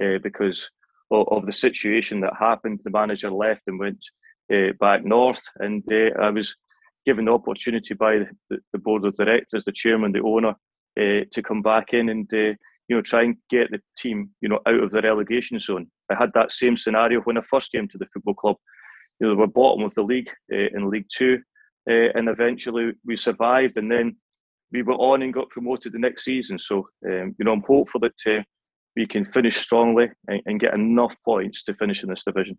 uh, 0.02 0.18
because 0.22 0.68
of, 1.11 1.26
of, 1.31 1.46
the 1.46 1.52
situation 1.52 2.20
that 2.20 2.33
happened. 2.38 2.81
The 2.85 2.90
manager 2.90 3.31
left 3.31 3.62
and 3.66 3.78
went 3.78 4.02
uh, 4.52 4.72
back 4.81 5.05
north, 5.05 5.42
and 5.57 5.83
uh, 5.90 6.18
I 6.20 6.31
was 6.31 6.55
given 7.05 7.24
the 7.24 7.33
opportunity 7.33 7.94
by 7.94 8.18
the, 8.50 8.59
the, 8.72 8.78
board 8.78 9.05
of 9.05 9.16
directors, 9.16 9.64
the 9.64 9.72
chairman, 9.72 10.12
the 10.12 10.22
owner, 10.22 10.55
uh, 10.98 11.24
to 11.33 11.42
come 11.42 11.62
back 11.62 11.92
in 11.92 12.09
and 12.09 12.28
uh, 12.33 12.55
you 12.88 12.96
know 12.96 13.02
try 13.02 13.22
and 13.22 13.37
get 13.50 13.70
the 13.70 13.81
team 13.98 14.31
you 14.40 14.48
know 14.48 14.61
out 14.66 14.83
of 14.83 14.90
the 14.90 15.02
relegation 15.02 15.59
zone. 15.59 15.87
I 16.11 16.14
had 16.14 16.31
that 16.35 16.52
same 16.52 16.76
scenario 16.76 17.20
when 17.22 17.38
I 17.38 17.42
first 17.42 17.72
came 17.72 17.88
to 17.88 17.98
the 17.98 18.07
football 18.12 18.35
club. 18.35 18.57
You 19.20 19.28
know, 19.28 19.35
we 19.35 19.40
were 19.40 19.46
bottom 19.46 19.85
of 19.85 19.94
the 19.94 20.02
league 20.02 20.31
in 20.48 20.90
League 20.90 21.07
Two, 21.14 21.40
and 21.87 22.28
eventually 22.28 22.92
we 23.05 23.16
survived, 23.16 23.76
and 23.76 23.90
then 23.90 24.16
we 24.72 24.83
were 24.83 24.94
on 24.94 25.22
and 25.22 25.35
got 25.35 25.50
promoted 25.50 25.92
the 25.92 25.98
next 25.98 26.24
season. 26.24 26.59
So, 26.59 26.88
um, 27.07 27.35
you 27.38 27.44
know, 27.44 27.52
I'm 27.52 27.62
hopeful 27.62 28.00
that 28.00 28.14
uh, 28.26 28.42
we 28.96 29.07
can 29.07 29.24
finish 29.24 29.57
strongly 29.57 30.11
and, 30.28 30.42
and, 30.46 30.61
get 30.61 30.74
enough 30.74 31.16
points 31.24 31.62
to 31.64 31.74
finish 31.74 32.02
in 32.02 32.11
this 32.11 32.24
division. 32.24 32.59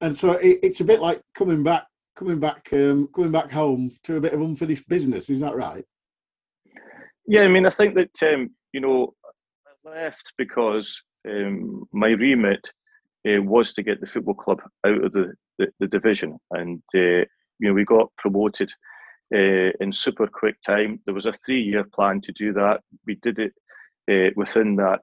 And 0.00 0.16
so 0.16 0.32
it, 0.32 0.60
it's 0.62 0.80
a 0.80 0.84
bit 0.84 1.00
like 1.00 1.20
coming 1.34 1.62
back, 1.62 1.86
coming 2.16 2.40
back, 2.40 2.68
um, 2.72 3.08
coming 3.14 3.32
back 3.32 3.50
home 3.50 3.90
to 4.04 4.16
a 4.16 4.20
bit 4.20 4.32
of 4.32 4.40
unfinished 4.40 4.88
business. 4.88 5.28
Is 5.28 5.40
that 5.40 5.56
right? 5.56 5.84
Yeah, 7.26 7.42
I 7.42 7.48
mean, 7.48 7.66
I 7.66 7.70
think 7.70 7.94
that 7.94 8.32
um, 8.32 8.50
you 8.72 8.80
know, 8.80 9.14
I 9.86 9.90
left 9.90 10.32
because 10.38 11.02
um, 11.28 11.84
my 11.92 12.08
remit 12.08 12.64
uh, 13.28 13.42
was 13.42 13.72
to 13.74 13.82
get 13.82 14.00
the 14.00 14.06
football 14.06 14.34
club 14.34 14.60
out 14.86 15.04
of 15.04 15.12
the, 15.12 15.34
the, 15.58 15.66
the 15.80 15.86
division, 15.88 16.38
and 16.52 16.82
uh, 16.94 17.26
you 17.58 17.68
know, 17.68 17.74
we 17.74 17.84
got 17.84 18.10
promoted 18.16 18.70
uh, 19.34 19.70
in 19.80 19.92
super 19.92 20.26
quick 20.26 20.56
time. 20.62 21.00
There 21.04 21.14
was 21.14 21.26
a 21.26 21.34
three 21.44 21.62
year 21.62 21.84
plan 21.84 22.20
to 22.22 22.32
do 22.32 22.52
that. 22.54 22.80
We 23.06 23.16
did 23.16 23.38
it 23.38 23.52
uh, 24.10 24.30
within 24.36 24.76
that 24.76 25.02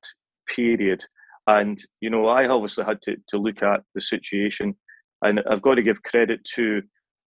period. 0.56 1.04
And, 1.48 1.84
you 2.02 2.10
know, 2.10 2.28
I 2.28 2.48
obviously 2.48 2.86
had 2.86 3.02
to, 3.04 3.16
to 3.30 3.38
look 3.38 3.62
at 3.62 3.84
the 3.94 4.02
situation. 4.02 4.76
And 5.22 5.42
I've 5.50 5.62
got 5.62 5.76
to 5.76 5.84
give 5.84 6.02
credit 6.04 6.44
to 6.56 6.82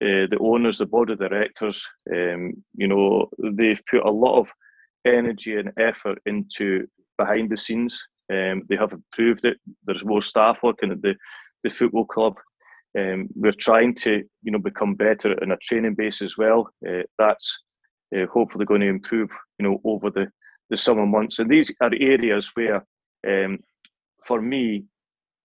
uh, 0.02 0.26
the 0.30 0.38
owners, 0.40 0.78
the 0.78 0.86
board 0.86 1.10
of 1.10 1.18
directors. 1.18 1.86
Um, 2.12 2.62
you 2.74 2.88
know, 2.88 3.28
they've 3.52 3.82
put 3.90 4.04
a 4.04 4.10
lot 4.10 4.38
of 4.38 4.48
energy 5.06 5.56
and 5.56 5.72
effort 5.78 6.18
into 6.26 6.86
behind 7.18 7.50
the 7.50 7.56
scenes. 7.56 8.00
Um, 8.32 8.62
they 8.68 8.76
have 8.76 8.92
improved 8.92 9.44
it. 9.44 9.58
There's 9.84 10.04
more 10.04 10.22
staff 10.22 10.58
working 10.62 10.92
at 10.92 11.02
the, 11.02 11.14
the 11.62 11.70
football 11.70 12.04
club. 12.04 12.34
Um, 12.98 13.28
we're 13.34 13.52
trying 13.52 13.94
to, 13.96 14.24
you 14.42 14.52
know, 14.52 14.58
become 14.58 14.94
better 14.94 15.32
in 15.42 15.52
a 15.52 15.56
training 15.58 15.94
base 15.94 16.22
as 16.22 16.36
well. 16.38 16.70
Uh, 16.88 17.02
that's 17.18 17.58
uh, 18.16 18.26
hopefully 18.32 18.64
going 18.64 18.80
to 18.80 18.88
improve, 18.88 19.28
you 19.58 19.68
know, 19.68 19.80
over 19.84 20.10
the, 20.10 20.26
the 20.70 20.76
summer 20.76 21.06
months. 21.06 21.38
And 21.38 21.50
these 21.50 21.74
are 21.80 21.90
areas 21.98 22.50
where, 22.54 22.84
um, 23.26 23.58
for 24.24 24.40
me, 24.40 24.84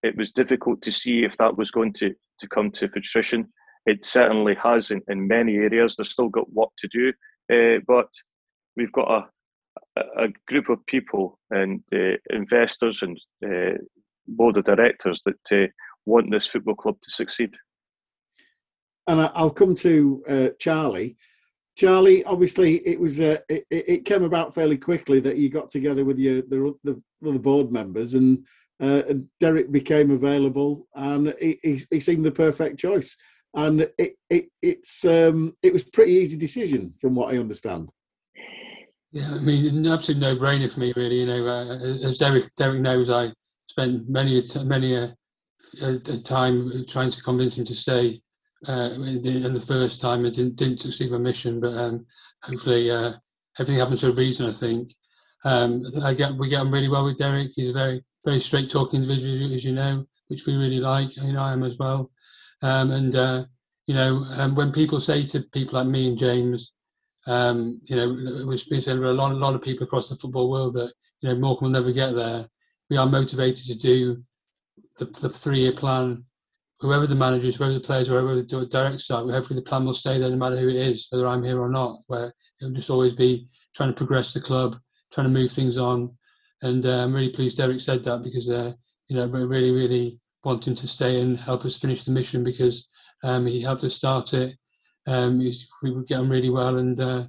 it 0.04 0.16
was 0.18 0.32
difficult 0.32 0.82
to 0.82 0.92
see 0.92 1.24
if 1.24 1.38
that 1.38 1.58
was 1.58 1.72
going 1.72 1.94
to, 1.94 2.14
to 2.40 2.48
come 2.48 2.72
to 2.72 2.90
fruition. 2.90 3.48
It 3.86 4.06
certainly 4.06 4.56
has 4.56 4.92
in, 4.92 5.02
in 5.08 5.28
many 5.28 5.56
areas. 5.56 5.96
They've 5.96 6.08
still 6.08 6.30
got 6.30 6.52
work 6.54 6.70
to 6.80 6.88
do, 6.88 7.14
uh, 7.54 7.80
but 7.88 8.08
we've 8.76 8.92
got 8.92 9.30
a, 9.98 10.02
a 10.18 10.28
group 10.48 10.70
of 10.70 10.86
people 10.86 11.40
and 11.50 11.82
uh, 11.94 12.18
investors 12.30 13.04
and 13.04 13.20
uh, 13.46 13.78
board 14.28 14.58
of 14.58 14.66
directors 14.66 15.22
that 15.26 15.64
uh, 15.64 15.68
want 16.06 16.32
this 16.32 16.48
football 16.48 16.76
club 16.76 16.96
to 17.02 17.12
succeed. 17.12 17.54
And 19.08 19.22
I'll 19.34 19.50
come 19.50 19.76
to 19.76 20.24
uh, 20.28 20.50
Charlie. 20.60 21.18
Charlie, 21.82 22.24
obviously, 22.26 22.76
it 22.88 23.00
was 23.00 23.20
uh, 23.20 23.40
it, 23.50 23.66
it, 23.72 24.06
came 24.06 24.24
about 24.24 24.54
fairly 24.54 24.78
quickly 24.78 25.20
that 25.22 25.38
you 25.38 25.50
got 25.50 25.68
together 25.68 26.06
with 26.06 26.20
your 26.20 26.44
the 26.44 26.76
the, 26.84 27.02
the 27.24 27.40
board 27.40 27.72
members, 27.72 28.14
and, 28.14 28.46
uh, 28.80 29.02
Derek 29.40 29.72
became 29.72 30.12
available, 30.12 30.88
and 30.94 31.34
he, 31.42 31.84
he, 31.90 32.00
seemed 32.00 32.24
the 32.24 32.32
perfect 32.32 32.80
choice. 32.80 33.18
And 33.56 33.90
it, 33.98 34.14
it 34.30 34.50
it's 34.62 35.04
um, 35.06 35.58
it 35.64 35.74
was 35.74 35.84
pretty 35.84 36.12
easy 36.12 36.38
decision, 36.38 36.94
from 37.02 37.16
what 37.16 37.34
I 37.34 37.40
understand. 37.40 37.90
Yeah, 39.12 39.32
I 39.32 39.40
mean, 39.40 39.66
an 39.66 39.92
absolute 39.92 40.22
no-brainer 40.22 40.72
for 40.72 40.82
me, 40.82 40.94
really. 40.96 41.22
You 41.22 41.26
know, 41.26 41.48
uh, 41.48 42.08
as 42.08 42.20
Derek 42.20 42.54
Derek 42.58 42.82
knows, 42.82 43.10
I 43.10 43.34
spent 43.72 44.08
many 44.08 44.48
many 44.66 44.94
a 44.94 45.16
a 45.82 45.98
time 46.20 46.86
trying 46.88 47.10
to 47.10 47.24
convince 47.24 47.58
him 47.58 47.66
to 47.66 47.76
stay 47.76 48.22
uh, 48.68 48.90
in, 48.94 49.22
the, 49.54 49.64
first 49.66 50.02
time. 50.02 50.26
It 50.26 50.36
didn't, 50.36 50.56
didn't 50.56 50.82
succeed 50.82 51.12
my 51.12 51.18
mission, 51.18 51.60
but 51.60 51.74
um, 51.74 52.06
hopefully 52.44 52.92
uh, 52.92 53.14
everything 53.58 53.80
happens 53.80 54.02
for 54.02 54.10
a 54.10 54.14
reason. 54.14 54.48
I 54.48 54.54
think 54.54 54.94
um, 55.44 55.84
I 56.04 56.14
get 56.14 56.36
we 56.36 56.50
get 56.50 56.62
on 56.62 56.72
really 56.72 56.90
well 56.90 57.06
with 57.06 57.18
Derek. 57.18 57.52
He's 57.56 57.70
a 57.70 57.80
very 57.80 58.04
very 58.24 58.40
straight 58.40 58.70
talking 58.70 59.02
individual, 59.02 59.54
as 59.54 59.66
you 59.66 59.74
know, 59.74 60.06
which 60.28 60.46
we 60.46 60.56
really 60.56 60.80
like. 60.80 61.18
Mean, 61.18 61.38
I 61.38 61.54
am 61.54 61.64
as 61.64 61.78
well. 61.78 62.12
Um, 62.62 62.92
and 62.92 63.16
uh, 63.16 63.46
you 63.88 63.96
know, 63.96 64.26
um, 64.38 64.56
when 64.56 64.72
people 64.72 65.00
say 65.00 65.26
to 65.28 65.42
people 65.54 65.80
like 65.80 65.88
me 65.88 66.08
and 66.08 66.18
James, 66.18 66.72
um, 67.28 67.82
you 67.86 67.96
know, 67.96 68.46
we've 68.46 68.70
been 68.70 68.82
saying 68.82 69.04
a 69.04 69.12
lot, 69.12 69.32
a 69.32 69.36
lot 69.36 69.56
of 69.56 69.62
people 69.62 69.86
across 69.86 70.10
the 70.10 70.16
football 70.16 70.50
world 70.50 70.74
that 70.74 70.94
you 71.22 71.30
know 71.30 71.36
Morecambe 71.36 71.66
will 71.66 71.72
never 71.72 71.92
get 71.92 72.16
there. 72.16 72.48
We 72.90 72.98
are 72.98 73.08
motivated 73.08 73.66
to 73.66 73.76
do 73.76 74.24
the, 74.98 75.06
the 75.06 75.30
three-year 75.30 75.74
plan, 75.74 76.26
whoever 76.82 77.06
the 77.06 77.16
managers, 77.16 77.56
whoever 77.56 77.74
the 77.74 77.80
players, 77.80 78.08
whoever 78.08 78.36
the 78.36 78.66
directors 78.66 79.10
are, 79.12 79.24
hopefully 79.30 79.60
the 79.60 79.66
plan 79.66 79.86
will 79.86 79.94
stay 79.94 80.18
there 80.18 80.30
no 80.30 80.36
matter 80.36 80.58
who 80.58 80.70
it 80.70 80.76
is, 80.76 81.08
whether 81.10 81.28
I'm 81.28 81.44
here 81.44 81.62
or 81.62 81.70
not. 81.70 82.00
Where 82.08 82.34
it'll 82.60 82.74
just 82.74 82.90
always 82.90 83.14
be 83.14 83.48
trying 83.76 83.90
to 83.90 83.96
progress 83.96 84.34
the 84.34 84.42
club, 84.42 84.78
trying 85.14 85.28
to 85.28 85.40
move 85.40 85.52
things 85.52 85.78
on, 85.78 86.18
and 86.62 86.86
uh, 86.86 87.04
I'm 87.04 87.14
really 87.14 87.30
pleased 87.30 87.58
Derek 87.58 87.82
said 87.82 88.04
that 88.04 88.24
because 88.24 88.50
uh, 88.50 88.74
you 89.08 89.16
know 89.16 89.28
we're 89.28 89.48
really 89.48 89.72
really 89.72 90.20
wanting 90.44 90.76
to 90.76 90.88
stay 90.88 91.22
and 91.22 91.38
help 91.38 91.66
us 91.66 91.78
finish 91.78 92.04
the 92.04 92.12
mission 92.12 92.44
because 92.44 92.88
um, 93.24 93.46
he 93.46 93.62
helped 93.62 93.84
us 93.84 93.96
start 93.96 94.34
it. 94.34 94.58
Um, 95.08 95.38
we 95.38 95.92
would 95.92 96.08
get 96.08 96.20
on 96.20 96.30
really 96.30 96.50
well, 96.50 96.78
and 96.78 97.00
uh, 97.00 97.26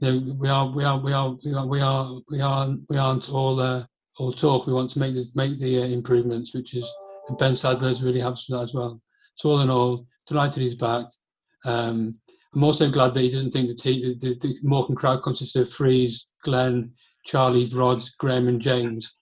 you 0.00 0.20
know, 0.20 0.34
we 0.38 0.48
are 0.48 0.70
we 0.70 0.84
are 0.84 0.98
we 0.98 1.12
are 1.12 1.36
we 1.44 1.54
are 1.54 1.66
we 1.66 1.80
are 1.80 2.20
we 2.30 2.40
aren't 2.40 2.80
we 2.88 2.96
aren't 2.96 3.30
all 3.30 3.60
uh, 3.60 3.84
all 4.18 4.32
talk. 4.32 4.66
We 4.66 4.72
want 4.72 4.90
to 4.92 4.98
make 4.98 5.14
the 5.14 5.26
make 5.34 5.58
the 5.58 5.82
uh, 5.82 5.86
improvements, 5.86 6.54
which 6.54 6.74
is 6.74 6.90
and 7.28 7.38
Ben 7.38 7.56
Sadler's 7.56 8.02
really 8.02 8.20
helps 8.20 8.48
with 8.48 8.58
that 8.58 8.64
as 8.64 8.74
well. 8.74 9.00
So 9.36 9.50
all 9.50 9.60
in 9.60 9.70
all, 9.70 10.06
delighted 10.26 10.62
he's 10.62 10.76
back. 10.76 11.06
Um, 11.64 12.18
I'm 12.54 12.64
also 12.64 12.88
glad 12.90 13.12
that 13.14 13.20
he 13.20 13.30
doesn't 13.30 13.50
think 13.50 13.68
the, 13.68 13.74
t- 13.74 14.14
the, 14.20 14.34
the, 14.34 14.94
crowd 14.94 15.22
consists 15.22 15.56
of 15.56 15.70
Freeze, 15.70 16.26
Glenn, 16.42 16.92
Charlie, 17.26 17.66
Rod, 17.66 18.08
Graham, 18.18 18.48
and 18.48 18.60
James. 18.60 19.12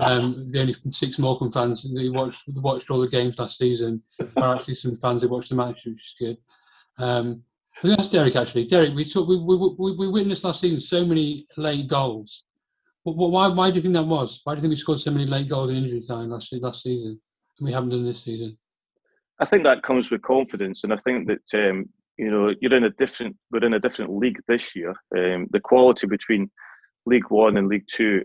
Um, 0.00 0.48
the 0.50 0.60
only 0.60 0.74
six 0.90 1.18
Morecambe 1.18 1.50
fans 1.50 1.82
that 1.82 2.12
watched 2.14 2.42
watched 2.48 2.88
all 2.88 3.00
the 3.00 3.08
games 3.08 3.38
last 3.38 3.58
season 3.58 4.00
are 4.36 4.54
actually 4.54 4.76
some 4.76 4.94
fans 4.94 5.22
who 5.22 5.28
watched 5.28 5.50
the 5.50 5.56
match, 5.56 5.80
which 5.84 5.96
is 5.96 6.14
good. 6.18 6.38
Um, 7.04 7.42
that's 7.82 8.08
Derek 8.08 8.36
actually. 8.36 8.66
Derek, 8.66 8.94
we 8.94 9.04
saw 9.04 9.24
we, 9.24 9.36
we, 9.36 9.56
we, 9.56 9.96
we 9.96 10.08
witnessed 10.08 10.44
last 10.44 10.60
season 10.60 10.80
so 10.80 11.04
many 11.04 11.46
late 11.56 11.88
goals. 11.88 12.44
Why, 13.02 13.48
why 13.48 13.70
do 13.70 13.76
you 13.76 13.82
think 13.82 13.94
that 13.94 14.04
was? 14.04 14.40
Why 14.44 14.54
do 14.54 14.58
you 14.58 14.62
think 14.62 14.70
we 14.70 14.76
scored 14.76 15.00
so 15.00 15.10
many 15.10 15.26
late 15.26 15.48
goals 15.48 15.70
in 15.70 15.76
injury 15.76 16.02
time 16.06 16.30
last 16.30 16.54
last 16.62 16.82
season? 16.82 17.20
We 17.60 17.72
haven't 17.72 17.90
done 17.90 18.04
this 18.04 18.22
season? 18.22 18.56
I 19.40 19.44
think 19.44 19.64
that 19.64 19.82
comes 19.82 20.10
with 20.10 20.22
confidence, 20.22 20.84
and 20.84 20.92
I 20.92 20.96
think 20.96 21.28
that 21.28 21.68
um, 21.68 21.88
you 22.16 22.30
know 22.30 22.52
you're 22.60 22.74
in 22.74 22.84
a 22.84 22.90
different 22.90 23.36
we're 23.50 23.64
in 23.64 23.74
a 23.74 23.80
different 23.80 24.16
league 24.16 24.40
this 24.48 24.74
year. 24.74 24.90
Um, 25.16 25.46
the 25.50 25.60
quality 25.60 26.06
between 26.06 26.50
League 27.06 27.30
One 27.30 27.56
and 27.56 27.68
League 27.68 27.86
Two 27.92 28.24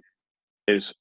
is, 0.68 0.94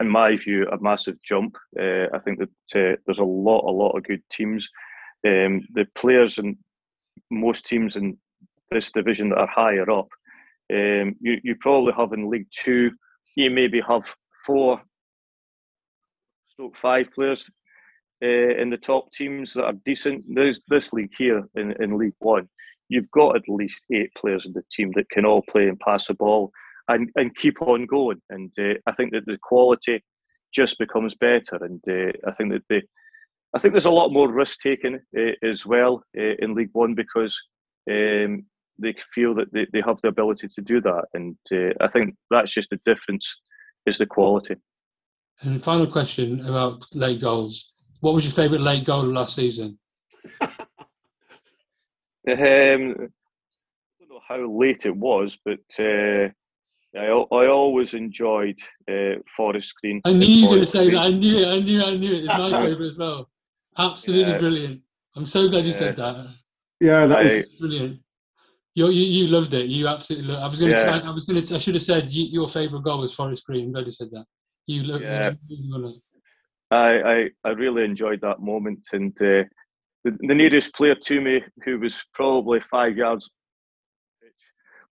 in 0.00 0.08
my 0.08 0.36
view, 0.36 0.66
a 0.68 0.78
massive 0.80 1.20
jump. 1.22 1.56
Uh, 1.78 2.06
I 2.14 2.18
think 2.24 2.38
that 2.38 2.48
uh, 2.74 2.96
there's 3.06 3.18
a 3.18 3.24
lot, 3.24 3.68
a 3.68 3.72
lot 3.72 3.96
of 3.96 4.04
good 4.04 4.22
teams. 4.30 4.68
Um, 5.26 5.66
the 5.74 5.86
players 5.96 6.38
and 6.38 6.56
most 7.30 7.66
teams 7.66 7.96
in 7.96 8.16
this 8.70 8.92
division 8.92 9.30
that 9.30 9.38
are 9.38 9.48
higher 9.48 9.90
up. 9.90 10.08
Um, 10.72 11.16
you 11.20 11.38
you 11.42 11.56
probably 11.58 11.92
have 11.96 12.12
in 12.12 12.30
League 12.30 12.48
Two, 12.52 12.92
you 13.34 13.50
maybe 13.50 13.80
have 13.88 14.14
four, 14.46 14.80
stroke 16.52 16.76
five 16.76 17.08
players 17.12 17.44
uh, 18.22 18.60
in 18.60 18.70
the 18.70 18.76
top 18.76 19.12
teams 19.12 19.52
that 19.52 19.64
are 19.64 19.74
decent. 19.84 20.24
There's 20.28 20.60
this 20.68 20.92
league 20.92 21.12
here 21.16 21.44
in, 21.54 21.72
in 21.82 21.98
League 21.98 22.14
One. 22.18 22.48
You've 22.88 23.10
got 23.10 23.36
at 23.36 23.48
least 23.48 23.82
eight 23.92 24.12
players 24.16 24.46
in 24.46 24.52
the 24.52 24.64
team 24.72 24.92
that 24.96 25.10
can 25.10 25.24
all 25.24 25.42
play 25.42 25.68
and 25.68 25.78
pass 25.80 26.06
the 26.06 26.14
ball 26.14 26.50
and, 26.88 27.10
and 27.16 27.36
keep 27.36 27.60
on 27.60 27.86
going. 27.86 28.20
And 28.30 28.50
uh, 28.58 28.74
I 28.86 28.92
think 28.92 29.12
that 29.12 29.26
the 29.26 29.38
quality 29.42 30.02
just 30.54 30.78
becomes 30.78 31.14
better. 31.14 31.58
And 31.60 31.80
uh, 31.88 32.12
I 32.26 32.32
think 32.32 32.52
that 32.52 32.62
the 32.68 32.82
I 33.54 33.58
think 33.58 33.72
there's 33.72 33.86
a 33.86 33.90
lot 33.90 34.12
more 34.12 34.30
risk 34.30 34.60
taken 34.60 35.00
uh, 35.16 35.32
as 35.42 35.64
well 35.64 36.02
uh, 36.18 36.34
in 36.38 36.54
League 36.54 36.70
One 36.72 36.94
because 36.94 37.40
um, 37.90 38.44
they 38.78 38.94
feel 39.14 39.34
that 39.34 39.52
they, 39.52 39.66
they 39.72 39.82
have 39.84 39.98
the 40.02 40.08
ability 40.08 40.48
to 40.54 40.60
do 40.60 40.80
that. 40.82 41.04
And 41.14 41.36
uh, 41.52 41.72
I 41.80 41.88
think 41.88 42.14
that's 42.30 42.52
just 42.52 42.70
the 42.70 42.80
difference 42.84 43.40
is 43.86 43.98
the 43.98 44.06
quality. 44.06 44.56
And 45.40 45.62
final 45.62 45.86
question 45.86 46.44
about 46.44 46.84
late 46.94 47.20
goals. 47.20 47.72
What 48.00 48.14
was 48.14 48.24
your 48.24 48.32
favourite 48.32 48.62
late 48.62 48.84
goal 48.84 49.02
of 49.02 49.08
last 49.08 49.34
season? 49.34 49.78
Um, 52.30 52.36
I 52.36 54.04
don't 54.04 54.10
know 54.10 54.20
how 54.28 54.46
late 54.50 54.84
it 54.84 54.94
was, 54.94 55.38
but 55.46 55.60
uh, 55.78 56.28
I, 56.94 57.06
I 57.06 57.46
always 57.48 57.94
enjoyed 57.94 58.58
uh, 58.90 59.14
Forest 59.34 59.72
Green. 59.80 60.02
I 60.04 60.12
knew 60.12 60.26
you 60.26 60.46
were 60.46 60.56
going 60.56 60.60
to 60.60 60.66
say 60.66 60.90
that. 60.90 60.98
I 60.98 61.10
knew 61.10 61.36
it. 61.38 61.48
I 61.48 61.58
knew. 61.60 61.82
I 61.82 61.94
knew 61.96 62.12
it. 62.12 62.24
It's 62.24 62.26
my 62.28 62.50
favourite 62.66 62.90
as 62.90 62.98
well. 62.98 63.30
Absolutely 63.78 64.32
Yeah. 64.32 64.38
brilliant. 64.38 64.80
I'm 65.16 65.24
so 65.24 65.48
glad 65.48 65.64
you 65.64 65.72
said 65.72 65.96
that. 65.96 66.34
Yeah, 66.80 67.06
that 67.06 67.22
was 67.22 67.38
I- 67.38 67.44
Brilliant. 67.58 68.00
You, 68.74 68.90
you, 68.90 69.04
you 69.04 69.26
loved 69.28 69.54
it. 69.54 69.66
You 69.66 69.88
absolutely. 69.88 70.28
Loved, 70.28 70.42
I 70.42 70.46
was 70.48 70.58
going 70.60 70.72
to. 70.72 70.76
Yeah. 70.78 71.00
I 71.04 71.10
was 71.10 71.24
going 71.24 71.42
to. 71.42 71.54
I 71.54 71.58
should 71.58 71.74
have 71.76 71.82
said 71.82 72.10
you, 72.10 72.24
your 72.24 72.48
favourite 72.50 72.84
goal 72.84 73.00
was 73.00 73.14
Forest 73.14 73.44
Green. 73.44 73.66
I'm 73.66 73.72
glad 73.72 73.86
you 73.86 73.92
said 73.92 74.10
that. 74.12 74.26
You 74.66 74.82
loved. 74.82 75.02
Yeah. 75.02 75.32
You, 75.48 75.56
loved 75.78 75.96
it. 75.96 76.02
I, 76.70 77.00
I, 77.12 77.30
I 77.44 77.50
really 77.50 77.84
enjoyed 77.84 78.20
that 78.20 78.40
moment. 78.40 78.80
And 78.92 79.12
uh, 79.20 79.44
the, 80.04 80.16
the 80.20 80.34
nearest 80.34 80.74
player 80.74 80.94
to 80.94 81.20
me, 81.20 81.42
who 81.64 81.78
was 81.78 82.02
probably 82.14 82.60
five 82.60 82.96
yards, 82.96 83.30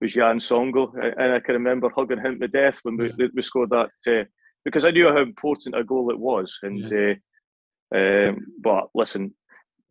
was 0.01 0.15
Yann 0.15 0.39
Songo'o. 0.39 0.93
And 1.17 1.33
I 1.33 1.39
can 1.39 1.53
remember 1.55 1.89
hugging 1.89 2.19
him 2.19 2.39
to 2.39 2.47
death 2.47 2.79
when 2.83 2.97
we, 2.97 3.11
we 3.33 3.41
scored 3.41 3.69
that, 3.71 3.89
uh, 4.07 4.25
because 4.63 4.85
I 4.85 4.91
knew 4.91 5.07
how 5.07 5.21
important 5.21 5.75
a 5.75 5.83
goal 5.83 6.09
it 6.11 6.19
was. 6.19 6.57
And 6.63 6.85
uh, 7.93 7.97
um, 7.97 8.45
But 8.61 8.89
listen, 8.95 9.33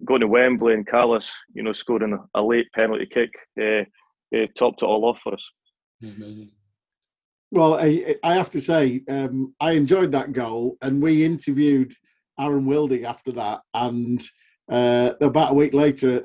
going 0.04 0.20
to 0.20 0.28
Wembley 0.28 0.74
and 0.74 0.86
Carlos, 0.86 1.32
you 1.54 1.62
know, 1.62 1.72
scoring 1.72 2.12
a, 2.12 2.40
a 2.40 2.42
late 2.42 2.66
penalty 2.74 3.06
kick, 3.06 3.30
uh, 3.60 3.84
uh, 4.36 4.46
topped 4.58 4.82
it 4.82 4.86
all 4.86 5.04
off 5.04 5.18
for 5.22 5.34
us. 5.34 5.44
Yeah, 6.00 6.10
amazing. 6.10 6.50
Well, 7.54 7.74
I, 7.74 8.16
I 8.24 8.34
have 8.34 8.50
to 8.50 8.60
say, 8.60 9.04
um, 9.08 9.54
I 9.60 9.72
enjoyed 9.72 10.10
that 10.10 10.32
goal, 10.32 10.76
and 10.82 11.00
we 11.00 11.24
interviewed 11.24 11.92
Aaron 12.36 12.66
Wildig 12.66 13.04
after 13.04 13.30
that, 13.30 13.60
and 13.72 14.20
uh, 14.68 15.12
about 15.20 15.52
a 15.52 15.54
week 15.54 15.72
later, 15.72 16.24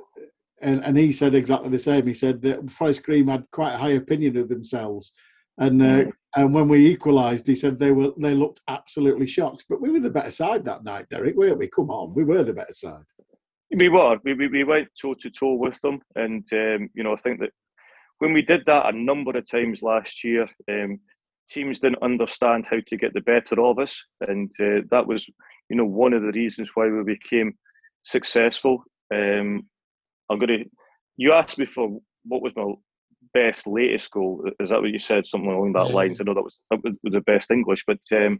and, 0.60 0.84
and 0.84 0.98
he 0.98 1.12
said 1.12 1.36
exactly 1.36 1.70
the 1.70 1.78
same. 1.78 2.08
He 2.08 2.16
said 2.16 2.42
that 2.42 2.72
Forest 2.72 3.04
Green 3.04 3.28
had 3.28 3.46
quite 3.52 3.74
a 3.74 3.78
high 3.78 3.92
opinion 3.92 4.38
of 4.38 4.50
themselves, 4.50 5.14
and 5.60 5.84
uh, 5.84 6.06
and 6.36 6.52
when 6.52 6.68
we 6.68 6.88
equalised, 6.88 7.46
he 7.46 7.56
said 7.56 7.78
they 7.78 7.92
were 7.92 8.12
they 8.18 8.34
looked 8.34 8.62
absolutely 8.68 9.28
shocked. 9.28 9.66
But 9.70 9.82
we 9.82 9.92
were 9.92 10.00
the 10.00 10.10
better 10.10 10.32
side 10.32 10.66
that 10.66 10.84
night, 10.84 11.10
Derek, 11.10 11.36
weren't 11.36 11.60
we? 11.60 11.68
Come 11.68 11.92
on, 11.92 12.16
we 12.16 12.24
were 12.24 12.44
the 12.44 12.54
better 12.54 12.74
side. 12.74 13.04
We 13.72 13.90
were. 13.90 14.18
We, 14.24 14.34
we, 14.34 14.48
we 14.48 14.64
went 14.64 14.88
toe 15.00 15.14
to 15.14 15.30
toe 15.30 15.54
with 15.54 15.80
them. 15.82 16.02
And, 16.16 16.44
um, 16.54 16.90
you 16.96 17.04
know, 17.04 17.14
I 17.14 17.22
think 17.22 17.40
that 17.40 17.52
when 18.18 18.34
we 18.34 18.42
did 18.42 18.64
that 18.66 18.88
a 18.88 18.98
number 18.98 19.38
of 19.38 19.48
times 19.48 19.84
last 19.84 20.24
year, 20.24 20.50
um, 20.72 21.00
teams 21.50 21.80
didn't 21.80 22.02
understand 22.04 22.66
how 22.70 22.78
to 22.88 22.98
get 22.98 23.14
the 23.14 23.22
better 23.22 23.60
of 23.62 23.80
us. 23.80 24.04
And 24.22 24.52
uh, 24.60 24.82
that 24.92 25.08
was, 25.08 25.28
you 25.70 25.76
know, 25.76 25.86
one 25.86 26.14
of 26.14 26.22
the 26.22 26.32
reasons 26.32 26.70
why 26.74 26.88
we 26.88 27.04
became 27.04 27.54
successful. 28.04 28.84
Um, 29.14 29.68
I'm 30.30 30.40
going 30.40 30.60
to, 30.60 30.66
you 31.18 31.34
asked 31.34 31.58
me 31.58 31.66
for 31.66 32.00
what 32.26 32.42
was 32.42 32.56
my 32.56 32.72
best 33.34 33.68
latest 33.68 34.12
goal. 34.12 34.44
Is 34.60 34.70
that 34.70 34.82
what 34.82 34.92
you 34.92 35.00
said? 35.00 35.26
Something 35.26 35.52
along 35.52 35.74
that 35.74 35.88
Yeah. 35.90 35.96
lines. 35.96 36.20
I 36.20 36.24
know 36.24 36.34
that 36.36 36.44
was, 36.44 36.58
that 36.72 36.84
was 36.84 37.14
the 37.14 37.22
best 37.22 37.52
English, 37.52 37.84
but 37.86 38.00
um, 38.12 38.40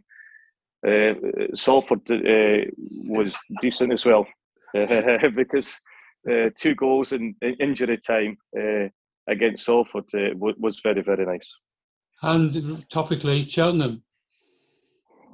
uh, 0.86 1.14
Salford 1.54 2.00
uh, 2.10 2.70
was 3.06 3.36
decent 3.60 3.92
as 3.92 4.04
well 4.04 4.26
uh, 4.76 5.28
because 5.34 5.74
uh, 6.30 6.50
two 6.56 6.74
goals 6.74 7.12
in, 7.12 7.34
in 7.42 7.54
injury 7.54 7.98
time 7.98 8.36
uh, 8.58 8.88
against 9.28 9.64
Salford 9.64 10.04
uh, 10.14 10.34
wa- 10.36 10.54
was 10.58 10.80
very, 10.82 11.02
very 11.02 11.26
nice. 11.26 11.52
And 12.22 12.52
topically, 12.90 13.50
Cheltenham. 13.50 14.02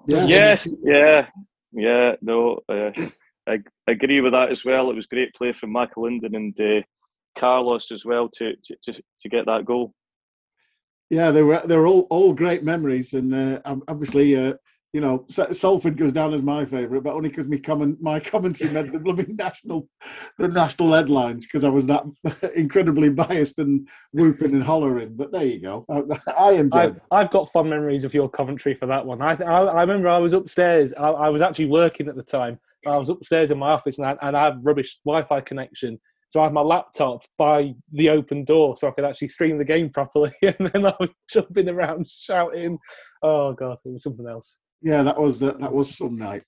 Yeah. 0.06 0.26
Yes, 0.26 0.68
yeah, 0.84 1.26
yeah. 1.72 2.14
No, 2.22 2.60
uh, 2.68 2.90
I 3.48 3.58
I 3.88 3.90
agree 3.92 4.20
with 4.20 4.32
that 4.32 4.50
as 4.50 4.64
well. 4.64 4.90
It 4.90 4.96
was 4.96 5.06
great 5.06 5.34
play 5.34 5.52
from 5.52 5.74
McAlinden 5.74 6.36
and 6.36 6.60
uh, 6.60 6.82
Carlos 7.38 7.90
as 7.90 8.04
well 8.04 8.28
to, 8.36 8.54
to, 8.54 8.76
to, 8.84 8.92
to 8.92 9.28
get 9.28 9.46
that 9.46 9.64
goal. 9.64 9.92
Yeah, 11.10 11.30
they 11.30 11.42
were 11.42 11.62
they 11.64 11.76
were 11.76 11.86
all, 11.86 12.06
all 12.10 12.34
great 12.34 12.64
memories, 12.64 13.14
and 13.14 13.32
uh, 13.32 13.60
obviously, 13.86 14.36
uh, 14.36 14.54
you 14.96 15.02
know, 15.02 15.26
Salford 15.28 15.98
goes 15.98 16.14
down 16.14 16.32
as 16.32 16.40
my 16.40 16.64
favourite, 16.64 17.02
but 17.02 17.12
only 17.12 17.28
because 17.28 17.46
me 17.46 17.58
comment 17.58 18.00
my 18.00 18.18
commentary 18.18 18.70
made 18.70 18.90
the 18.90 18.98
blooming 18.98 19.36
national 19.38 19.90
the 20.38 20.48
national 20.48 20.94
headlines 20.94 21.44
because 21.44 21.64
I 21.64 21.68
was 21.68 21.86
that 21.88 22.02
incredibly 22.56 23.10
biased 23.10 23.58
and 23.58 23.86
whooping 24.14 24.54
and 24.54 24.64
hollering. 24.64 25.14
But 25.14 25.32
there 25.32 25.44
you 25.44 25.60
go, 25.60 25.84
I, 25.90 26.32
I 26.38 26.52
enjoyed. 26.52 26.80
I've, 26.80 26.96
it. 26.96 27.02
I've 27.10 27.30
got 27.30 27.52
fond 27.52 27.68
memories 27.68 28.04
of 28.04 28.14
your 28.14 28.30
Coventry 28.30 28.72
for 28.72 28.86
that 28.86 29.04
one. 29.04 29.20
I, 29.20 29.34
I, 29.34 29.64
I 29.64 29.80
remember 29.82 30.08
I 30.08 30.16
was 30.16 30.32
upstairs. 30.32 30.94
I, 30.94 31.08
I 31.08 31.28
was 31.28 31.42
actually 31.42 31.66
working 31.66 32.08
at 32.08 32.16
the 32.16 32.22
time. 32.22 32.58
I 32.86 32.96
was 32.96 33.10
upstairs 33.10 33.50
in 33.50 33.58
my 33.58 33.72
office 33.72 33.98
and 33.98 34.06
I, 34.06 34.16
and 34.22 34.34
I 34.34 34.44
had 34.44 34.64
rubbish 34.64 34.98
Wi-Fi 35.04 35.42
connection. 35.42 36.00
So 36.30 36.40
I 36.40 36.44
had 36.44 36.54
my 36.54 36.62
laptop 36.62 37.20
by 37.36 37.74
the 37.92 38.08
open 38.08 38.44
door 38.44 38.78
so 38.78 38.88
I 38.88 38.92
could 38.92 39.04
actually 39.04 39.28
stream 39.28 39.58
the 39.58 39.64
game 39.64 39.90
properly. 39.90 40.32
And 40.42 40.70
then 40.72 40.86
I 40.86 40.94
was 40.98 41.10
jumping 41.30 41.68
around 41.68 42.08
shouting. 42.08 42.78
Oh 43.22 43.52
god, 43.52 43.76
it 43.84 43.92
was 43.92 44.02
something 44.02 44.26
else. 44.26 44.58
Yeah, 44.86 45.02
that 45.02 45.18
was 45.18 45.42
uh, 45.42 45.54
that 45.58 45.72
was 45.72 45.96
some 45.96 46.16
night. 46.16 46.44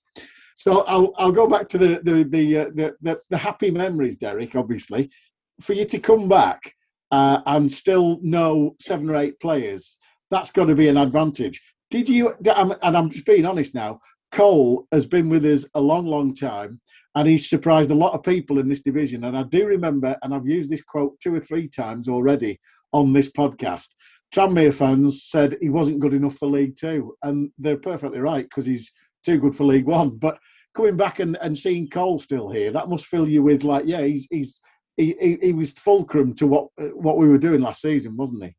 So 0.55 0.85
I'll 0.87 1.11
I'll 1.17 1.33
go 1.33 1.45
back 1.45 1.67
to 1.69 1.77
the 1.77 1.99
the 2.01 2.23
the, 2.23 2.57
uh, 2.57 2.65
the, 2.73 2.95
the 3.01 3.19
the 3.29 3.37
happy 3.37 3.69
memories, 3.69 4.15
Derek. 4.15 4.55
Obviously, 4.55 5.11
for 5.59 5.73
you 5.73 5.83
to 5.83 5.99
come 5.99 6.29
back 6.29 6.73
uh, 7.11 7.41
and 7.45 7.69
still 7.69 8.17
know 8.21 8.77
seven 8.79 9.09
or 9.09 9.17
eight 9.17 9.41
players, 9.41 9.97
that's 10.31 10.51
got 10.51 10.67
to 10.67 10.75
be 10.75 10.87
an 10.87 10.95
advantage. 10.95 11.61
Did 11.91 12.07
you? 12.07 12.33
And 12.55 12.97
I'm 12.97 13.09
just 13.09 13.25
being 13.25 13.45
honest 13.45 13.75
now. 13.75 13.99
Cole 14.31 14.87
has 14.93 15.05
been 15.05 15.27
with 15.27 15.43
us 15.43 15.65
a 15.73 15.81
long, 15.81 16.05
long 16.05 16.33
time, 16.33 16.79
and 17.15 17.27
he's 17.27 17.49
surprised 17.49 17.91
a 17.91 17.95
lot 17.95 18.13
of 18.13 18.23
people 18.23 18.57
in 18.57 18.69
this 18.69 18.81
division. 18.81 19.25
And 19.25 19.37
I 19.37 19.43
do 19.43 19.65
remember, 19.65 20.15
and 20.21 20.33
I've 20.33 20.47
used 20.47 20.69
this 20.69 20.83
quote 20.83 21.19
two 21.19 21.35
or 21.35 21.41
three 21.41 21.67
times 21.67 22.07
already 22.07 22.61
on 22.93 23.11
this 23.11 23.29
podcast. 23.29 23.89
Tranmere 24.33 24.73
fans 24.73 25.23
said 25.23 25.57
he 25.59 25.69
wasn't 25.69 25.99
good 25.99 26.13
enough 26.13 26.35
for 26.35 26.47
League 26.47 26.75
Two, 26.75 27.15
and 27.23 27.51
they're 27.57 27.77
perfectly 27.77 28.19
right 28.19 28.43
because 28.43 28.65
he's 28.65 28.91
too 29.25 29.39
good 29.39 29.55
for 29.55 29.63
League 29.63 29.87
One. 29.87 30.17
But 30.17 30.37
coming 30.75 30.97
back 30.97 31.19
and, 31.19 31.37
and 31.41 31.57
seeing 31.57 31.89
Cole 31.89 32.19
still 32.19 32.49
here, 32.49 32.71
that 32.71 32.89
must 32.89 33.07
fill 33.07 33.27
you 33.27 33.41
with 33.41 33.63
like, 33.63 33.85
yeah, 33.87 34.01
he's 34.01 34.27
he's 34.29 34.61
he, 34.97 35.37
he, 35.41 35.53
was 35.53 35.71
fulcrum 35.71 36.35
to 36.35 36.45
what 36.45 36.67
uh, 36.79 36.87
what 36.87 37.17
we 37.17 37.27
were 37.27 37.37
doing 37.37 37.61
last 37.61 37.81
season, 37.81 38.17
wasn't 38.17 38.43
he? 38.43 38.55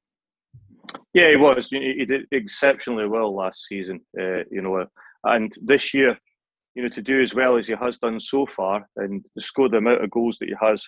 Yeah, 1.13 1.31
he 1.31 1.37
was. 1.37 1.69
He 1.71 2.05
did 2.05 2.23
exceptionally 2.33 3.07
well 3.07 3.35
last 3.35 3.67
season. 3.67 4.01
Uh, 4.19 4.45
you 4.51 4.63
know, 4.63 4.87
and 5.25 5.53
this 5.63 5.93
year, 5.93 6.19
you 6.75 6.83
know, 6.83 6.89
to 6.89 7.03
do 7.03 7.21
as 7.21 7.35
well 7.35 7.59
as 7.59 7.67
he 7.69 7.75
has 7.75 7.99
done 7.99 8.19
so 8.19 8.47
far, 8.47 8.89
and 8.97 9.25
to 9.37 9.45
score 9.45 9.69
the 9.69 9.77
amount 9.77 10.03
of 10.03 10.11
goals 10.11 10.39
that 10.39 10.49
he 10.49 10.55
has, 10.61 10.85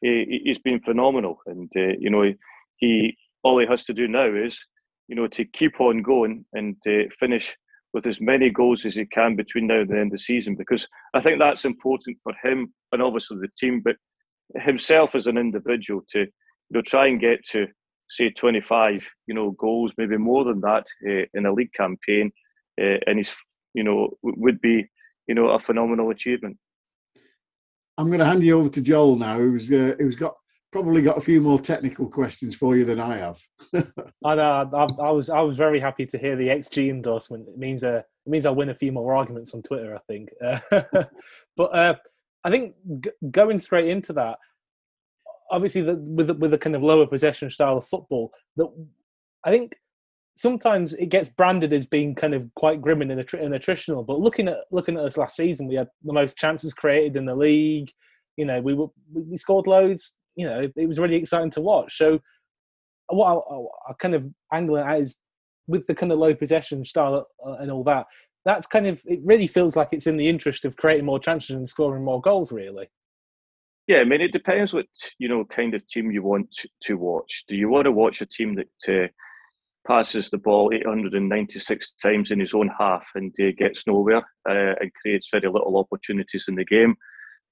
he, 0.00 0.40
he's 0.44 0.58
been 0.58 0.80
phenomenal. 0.80 1.38
And 1.46 1.70
uh, 1.76 1.92
you 1.98 2.08
know, 2.10 2.32
he 2.76 3.16
all 3.44 3.58
he 3.58 3.66
has 3.66 3.84
to 3.84 3.94
do 3.94 4.08
now 4.08 4.26
is, 4.26 4.58
you 5.08 5.14
know, 5.14 5.28
to 5.28 5.44
keep 5.44 5.80
on 5.80 6.02
going 6.02 6.44
and 6.54 6.76
uh, 6.86 7.04
finish 7.20 7.54
with 7.92 8.06
as 8.06 8.20
many 8.20 8.50
goals 8.50 8.84
as 8.84 8.96
he 8.96 9.06
can 9.06 9.36
between 9.36 9.68
now 9.68 9.80
and 9.80 9.88
the 9.88 9.94
end 9.94 10.06
of 10.06 10.12
the 10.12 10.18
season, 10.18 10.56
because 10.56 10.88
I 11.14 11.20
think 11.20 11.38
that's 11.38 11.64
important 11.64 12.18
for 12.24 12.34
him 12.42 12.74
and 12.90 13.00
obviously 13.00 13.38
the 13.40 13.48
team, 13.56 13.82
but 13.84 13.96
himself 14.56 15.14
as 15.14 15.26
an 15.26 15.38
individual 15.38 16.02
to 16.10 16.20
you 16.20 16.26
know 16.70 16.82
try 16.82 17.06
and 17.06 17.20
get 17.20 17.44
to 17.44 17.66
say 18.10 18.30
25 18.30 19.02
you 19.26 19.34
know 19.34 19.52
goals 19.52 19.90
maybe 19.96 20.18
more 20.18 20.44
than 20.44 20.60
that 20.60 20.84
uh, 21.08 21.24
in 21.32 21.46
a 21.46 21.52
league 21.52 21.72
campaign 21.72 22.30
uh, 22.80 22.98
and 23.06 23.18
he's 23.18 23.34
you 23.72 23.82
know 23.82 24.10
would 24.22 24.60
be 24.60 24.88
you 25.26 25.34
know 25.34 25.48
a 25.48 25.58
phenomenal 25.58 26.10
achievement. 26.10 26.56
I'm 27.96 28.08
going 28.08 28.18
to 28.18 28.26
hand 28.26 28.42
you 28.42 28.58
over 28.58 28.68
to 28.70 28.80
Joel 28.80 29.16
now, 29.16 29.38
who's 29.38 29.70
uh, 29.70 29.94
who's 29.98 30.16
got 30.16 30.34
probably 30.74 31.02
got 31.02 31.16
a 31.16 31.20
few 31.20 31.40
more 31.40 31.60
technical 31.60 32.08
questions 32.08 32.56
for 32.56 32.76
you 32.76 32.84
than 32.84 32.98
I 32.98 33.16
have. 33.16 33.40
I 34.24 34.34
know. 34.34 34.68
I, 34.74 35.02
I 35.04 35.10
was 35.12 35.30
I 35.30 35.40
was 35.40 35.56
very 35.56 35.78
happy 35.78 36.04
to 36.04 36.18
hear 36.18 36.34
the 36.34 36.48
XG 36.48 36.90
endorsement. 36.90 37.48
It 37.48 37.56
means 37.56 37.84
uh, 37.84 38.02
it 38.26 38.28
means 38.28 38.44
I'll 38.44 38.56
win 38.56 38.70
a 38.70 38.74
few 38.74 38.90
more 38.90 39.14
arguments 39.14 39.54
on 39.54 39.62
Twitter. 39.62 39.94
I 39.94 40.00
think. 40.08 40.30
Uh, 40.44 40.58
but 41.56 41.64
uh, 41.72 41.94
I 42.42 42.50
think 42.50 42.74
g- 43.02 43.10
going 43.30 43.60
straight 43.60 43.86
into 43.88 44.12
that, 44.14 44.38
obviously 45.48 45.82
the, 45.82 45.94
with 45.94 46.26
the, 46.26 46.34
with 46.34 46.50
the 46.50 46.58
kind 46.58 46.74
of 46.74 46.82
lower 46.82 47.06
possession 47.06 47.52
style 47.52 47.78
of 47.78 47.86
football 47.86 48.32
that 48.56 48.66
I 49.44 49.52
think 49.52 49.76
sometimes 50.34 50.92
it 50.94 51.06
gets 51.06 51.28
branded 51.28 51.72
as 51.72 51.86
being 51.86 52.16
kind 52.16 52.34
of 52.34 52.52
quite 52.56 52.82
grim 52.82 53.00
and, 53.00 53.12
and 53.12 53.20
attritional. 53.22 54.04
But 54.04 54.18
looking 54.18 54.48
at 54.48 54.58
looking 54.72 54.96
at 54.96 55.04
us 55.04 55.18
last 55.18 55.36
season, 55.36 55.68
we 55.68 55.76
had 55.76 55.88
the 56.02 56.12
most 56.12 56.36
chances 56.36 56.74
created 56.74 57.14
in 57.14 57.26
the 57.26 57.36
league. 57.36 57.92
You 58.36 58.46
know, 58.46 58.60
we 58.60 58.74
were 58.74 58.88
we 59.12 59.36
scored 59.36 59.68
loads. 59.68 60.16
You 60.36 60.46
know, 60.48 60.68
it 60.76 60.86
was 60.86 60.98
really 60.98 61.16
exciting 61.16 61.50
to 61.50 61.60
watch. 61.60 61.96
So 61.96 62.20
what 63.08 63.44
I, 63.50 63.90
I 63.90 63.92
kind 63.98 64.14
of 64.14 64.26
angling 64.52 64.86
at 64.86 64.98
is 64.98 65.16
with 65.66 65.86
the 65.86 65.94
kind 65.94 66.12
of 66.12 66.18
low 66.18 66.34
possession 66.34 66.84
style 66.84 67.26
uh, 67.44 67.52
and 67.54 67.70
all 67.70 67.84
that. 67.84 68.06
That's 68.44 68.66
kind 68.66 68.86
of 68.86 69.00
it. 69.06 69.20
Really 69.24 69.46
feels 69.46 69.76
like 69.76 69.88
it's 69.92 70.06
in 70.06 70.16
the 70.16 70.28
interest 70.28 70.64
of 70.64 70.76
creating 70.76 71.06
more 71.06 71.18
chances 71.18 71.56
and 71.56 71.68
scoring 71.68 72.04
more 72.04 72.20
goals. 72.20 72.52
Really. 72.52 72.88
Yeah, 73.86 73.98
I 73.98 74.04
mean, 74.04 74.20
it 74.20 74.32
depends 74.32 74.72
what 74.72 74.86
you 75.18 75.28
know 75.28 75.44
kind 75.44 75.74
of 75.74 75.86
team 75.86 76.10
you 76.10 76.22
want 76.22 76.48
to 76.82 76.94
watch. 76.94 77.44
Do 77.48 77.56
you 77.56 77.68
want 77.68 77.84
to 77.84 77.92
watch 77.92 78.20
a 78.20 78.26
team 78.26 78.56
that 78.56 78.94
uh, 79.04 79.08
passes 79.86 80.30
the 80.30 80.38
ball 80.38 80.72
896 80.74 81.92
times 82.02 82.30
in 82.30 82.40
his 82.40 82.54
own 82.54 82.70
half 82.78 83.06
and 83.14 83.34
uh, 83.40 83.52
gets 83.58 83.86
nowhere 83.86 84.24
uh, 84.48 84.74
and 84.80 84.92
creates 85.00 85.28
very 85.30 85.50
little 85.50 85.78
opportunities 85.78 86.44
in 86.48 86.54
the 86.54 86.64
game? 86.64 86.96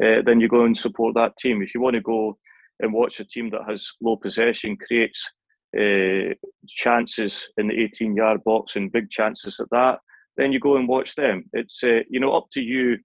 Uh, 0.03 0.21
then 0.25 0.41
you 0.41 0.49
go 0.49 0.65
and 0.65 0.77
support 0.77 1.15
that 1.15 1.37
team. 1.39 1.63
If 1.63 1.75
you 1.75 1.81
want 1.81 1.95
to 1.95 2.01
go 2.01 2.39
and 2.81 2.93
watch 2.93 3.21
a 3.21 3.25
team 3.25 3.51
that 3.51 3.63
has 3.69 3.89
low 4.01 4.17
possession, 4.17 4.77
creates 4.77 5.31
uh, 5.77 6.35
chances 6.69 7.49
in 7.57 7.69
the 7.69 7.75
18-yard 7.75 8.43
box 8.45 8.77
and 8.77 8.93
big 8.93 9.11
chances 9.11 9.59
at 9.61 9.71
that, 9.71 9.99
then 10.37 10.53
you 10.53 10.61
go 10.61 10.77
and 10.77 10.89
watch 10.89 11.15
them. 11.15 11.45
It's 11.53 11.83
uh, 11.85 12.01
you 12.09 12.21
know 12.21 12.33
up 12.33 12.47
to 12.53 12.61
you 12.61 12.99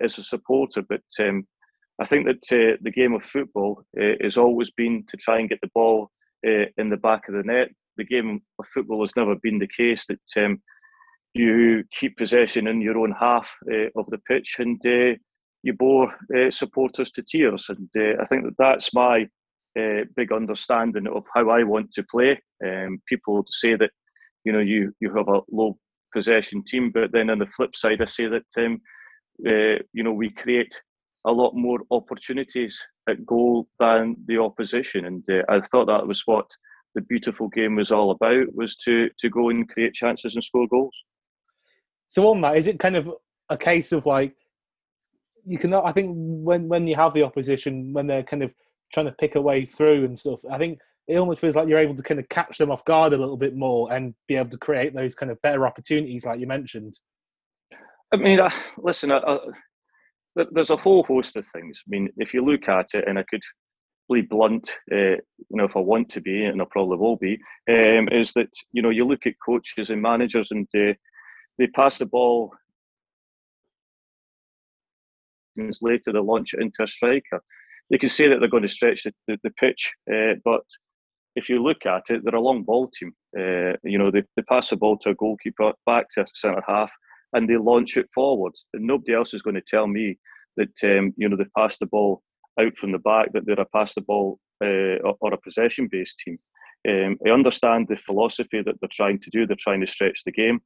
as 0.00 0.18
a 0.18 0.22
supporter, 0.22 0.82
but 0.88 1.02
um, 1.18 1.44
I 2.00 2.04
think 2.04 2.26
that 2.26 2.52
uh, 2.52 2.76
the 2.82 2.90
game 2.90 3.14
of 3.14 3.24
football 3.24 3.84
uh, 4.00 4.14
has 4.20 4.36
always 4.36 4.70
been 4.70 5.04
to 5.08 5.16
try 5.16 5.38
and 5.38 5.48
get 5.48 5.60
the 5.60 5.70
ball 5.74 6.10
uh, 6.46 6.66
in 6.76 6.90
the 6.90 6.96
back 6.96 7.28
of 7.28 7.34
the 7.34 7.42
net. 7.42 7.68
The 7.96 8.04
game 8.04 8.40
of 8.58 8.66
football 8.72 9.02
has 9.02 9.14
never 9.16 9.36
been 9.36 9.58
the 9.58 9.68
case 9.68 10.04
that 10.08 10.44
um, 10.44 10.60
you 11.34 11.84
keep 11.96 12.16
possession 12.16 12.66
in 12.66 12.80
your 12.80 12.98
own 12.98 13.12
half 13.18 13.54
uh, 13.72 13.88
of 13.96 14.06
the 14.08 14.18
pitch 14.26 14.56
and 14.58 14.80
uh, 14.84 15.16
you 15.64 15.72
bore 15.72 16.12
uh, 16.36 16.50
supporters 16.50 17.10
to 17.12 17.22
tears. 17.22 17.66
And 17.70 17.88
I 18.20 18.26
think 18.26 18.44
that 18.44 18.54
that's 18.58 18.94
my 18.94 19.26
big 20.14 20.30
understanding 20.30 21.08
of 21.08 21.24
how 21.34 21.48
I 21.50 21.64
want 21.64 21.90
to 21.94 22.04
play. 22.08 22.40
Um, 22.64 23.00
people 23.08 23.44
say 23.50 23.74
that 23.74 23.90
you 24.44 24.52
know 24.52 24.60
you 24.60 24.92
you 25.00 25.12
have 25.16 25.28
a 25.28 25.40
low 25.50 25.78
possession 26.12 26.62
team, 26.64 26.92
but 26.92 27.10
then 27.12 27.30
on 27.30 27.38
the 27.38 27.46
flip 27.56 27.74
side, 27.74 28.02
I 28.02 28.06
say 28.06 28.26
that 28.28 28.46
um, 28.58 28.80
you 29.92 30.04
know 30.04 30.12
we 30.12 30.30
create 30.30 30.72
a 31.26 31.32
lot 31.32 31.54
more 31.54 31.80
opportunities 31.90 32.78
at 33.08 33.24
goal 33.24 33.66
than 33.80 34.16
the 34.26 34.38
opposition. 34.38 35.06
And 35.06 35.24
uh, 35.30 35.42
I 35.48 35.60
thought 35.60 35.86
that 35.86 36.06
was 36.06 36.22
what 36.26 36.46
the 36.94 37.00
beautiful 37.00 37.48
game 37.48 37.76
was 37.76 37.90
all 37.90 38.10
about 38.10 38.54
was 38.54 38.76
to 38.84 39.08
to 39.18 39.30
go 39.30 39.48
and 39.48 39.68
create 39.68 39.94
chances 39.94 40.34
and 40.34 40.44
score 40.44 40.68
goals. 40.68 40.94
So 42.06 42.28
on 42.30 42.42
that, 42.42 42.58
is 42.58 42.66
it 42.66 42.78
kind 42.78 42.96
of 42.96 43.10
a 43.48 43.56
case 43.56 43.92
of 43.92 44.04
like 44.04 44.36
you 45.46 45.58
can? 45.58 45.72
I 45.72 45.92
think 45.92 46.12
when 46.14 46.68
when 46.68 46.86
you 46.86 46.96
have 46.96 47.14
the 47.14 47.22
opposition 47.22 47.92
when 47.92 48.06
they're 48.06 48.22
kind 48.22 48.42
of 48.42 48.52
trying 48.92 49.06
to 49.06 49.12
pick 49.12 49.34
a 49.34 49.40
way 49.40 49.66
through 49.66 50.04
and 50.04 50.18
stuff, 50.18 50.40
I 50.50 50.58
think 50.58 50.78
it 51.06 51.18
almost 51.18 51.40
feels 51.40 51.56
like 51.56 51.68
you're 51.68 51.78
able 51.78 51.94
to 51.94 52.02
kind 52.02 52.20
of 52.20 52.28
catch 52.28 52.58
them 52.58 52.70
off 52.70 52.84
guard 52.84 53.12
a 53.12 53.18
little 53.18 53.36
bit 53.36 53.54
more 53.54 53.92
and 53.92 54.14
be 54.26 54.36
able 54.36 54.50
to 54.50 54.58
create 54.58 54.94
those 54.94 55.14
kind 55.14 55.30
of 55.30 55.40
better 55.42 55.66
opportunities, 55.66 56.24
like 56.24 56.40
you 56.40 56.46
mentioned. 56.46 56.98
I 58.12 58.16
mean, 58.16 58.40
uh, 58.40 58.50
listen, 58.78 59.10
I, 59.10 59.18
I, 59.18 59.38
there's 60.52 60.70
a 60.70 60.76
whole 60.76 61.02
host 61.04 61.36
of 61.36 61.46
things. 61.48 61.78
I 61.86 61.88
mean, 61.88 62.08
if 62.16 62.32
you 62.32 62.44
look 62.44 62.68
at 62.68 62.86
it, 62.94 63.04
and 63.06 63.18
I 63.18 63.24
could 63.24 63.42
be 64.12 64.22
blunt, 64.22 64.70
uh, 64.92 65.16
you 65.16 65.50
know, 65.50 65.64
if 65.64 65.76
I 65.76 65.80
want 65.80 66.10
to 66.10 66.20
be, 66.20 66.44
and 66.44 66.60
I 66.60 66.64
probably 66.70 66.96
will 66.96 67.16
be, 67.16 67.38
um, 67.68 68.08
is 68.10 68.32
that 68.34 68.50
you 68.72 68.82
know 68.82 68.90
you 68.90 69.06
look 69.06 69.26
at 69.26 69.34
coaches 69.44 69.90
and 69.90 70.00
managers, 70.00 70.50
and 70.50 70.66
uh, 70.76 70.94
they 71.58 71.66
pass 71.68 71.98
the 71.98 72.06
ball. 72.06 72.52
Later, 75.56 76.12
they 76.12 76.18
launch 76.18 76.54
it 76.54 76.60
into 76.60 76.82
a 76.82 76.88
striker. 76.88 77.42
They 77.90 77.98
can 77.98 78.08
say 78.08 78.28
that 78.28 78.40
they're 78.40 78.48
going 78.48 78.62
to 78.62 78.68
stretch 78.68 79.04
the, 79.04 79.12
the, 79.28 79.38
the 79.44 79.50
pitch, 79.50 79.92
uh, 80.12 80.34
but 80.44 80.62
if 81.36 81.48
you 81.48 81.62
look 81.62 81.84
at 81.86 82.02
it, 82.08 82.22
they're 82.24 82.34
a 82.34 82.40
long 82.40 82.62
ball 82.62 82.88
team. 82.88 83.12
Uh, 83.36 83.76
you 83.82 83.98
know, 83.98 84.10
they, 84.10 84.22
they 84.36 84.42
pass 84.42 84.70
the 84.70 84.76
ball 84.76 84.96
to 84.98 85.10
a 85.10 85.14
goalkeeper, 85.14 85.72
back 85.84 86.06
to 86.14 86.22
a 86.22 86.26
centre 86.34 86.62
half, 86.66 86.90
and 87.32 87.48
they 87.48 87.56
launch 87.56 87.96
it 87.96 88.08
forward. 88.14 88.52
And 88.72 88.86
nobody 88.86 89.14
else 89.14 89.34
is 89.34 89.42
going 89.42 89.56
to 89.56 89.62
tell 89.68 89.86
me 89.86 90.18
that 90.56 90.72
um, 90.84 91.12
you 91.16 91.28
know 91.28 91.36
they 91.36 91.46
pass 91.56 91.76
the 91.78 91.86
ball 91.86 92.22
out 92.60 92.76
from 92.76 92.92
the 92.92 92.98
back, 92.98 93.32
that 93.32 93.44
they're 93.46 93.60
a 93.60 93.66
pass 93.66 93.94
the 93.94 94.00
ball 94.02 94.38
uh, 94.64 94.98
or 95.20 95.34
a 95.34 95.40
possession 95.42 95.88
based 95.90 96.18
team. 96.18 96.38
Um, 96.88 97.18
I 97.26 97.30
understand 97.30 97.86
the 97.88 97.96
philosophy 97.96 98.62
that 98.62 98.76
they're 98.80 98.88
trying 98.92 99.18
to 99.20 99.30
do. 99.30 99.46
They're 99.46 99.56
trying 99.58 99.80
to 99.80 99.86
stretch 99.86 100.22
the 100.24 100.32
game, 100.32 100.60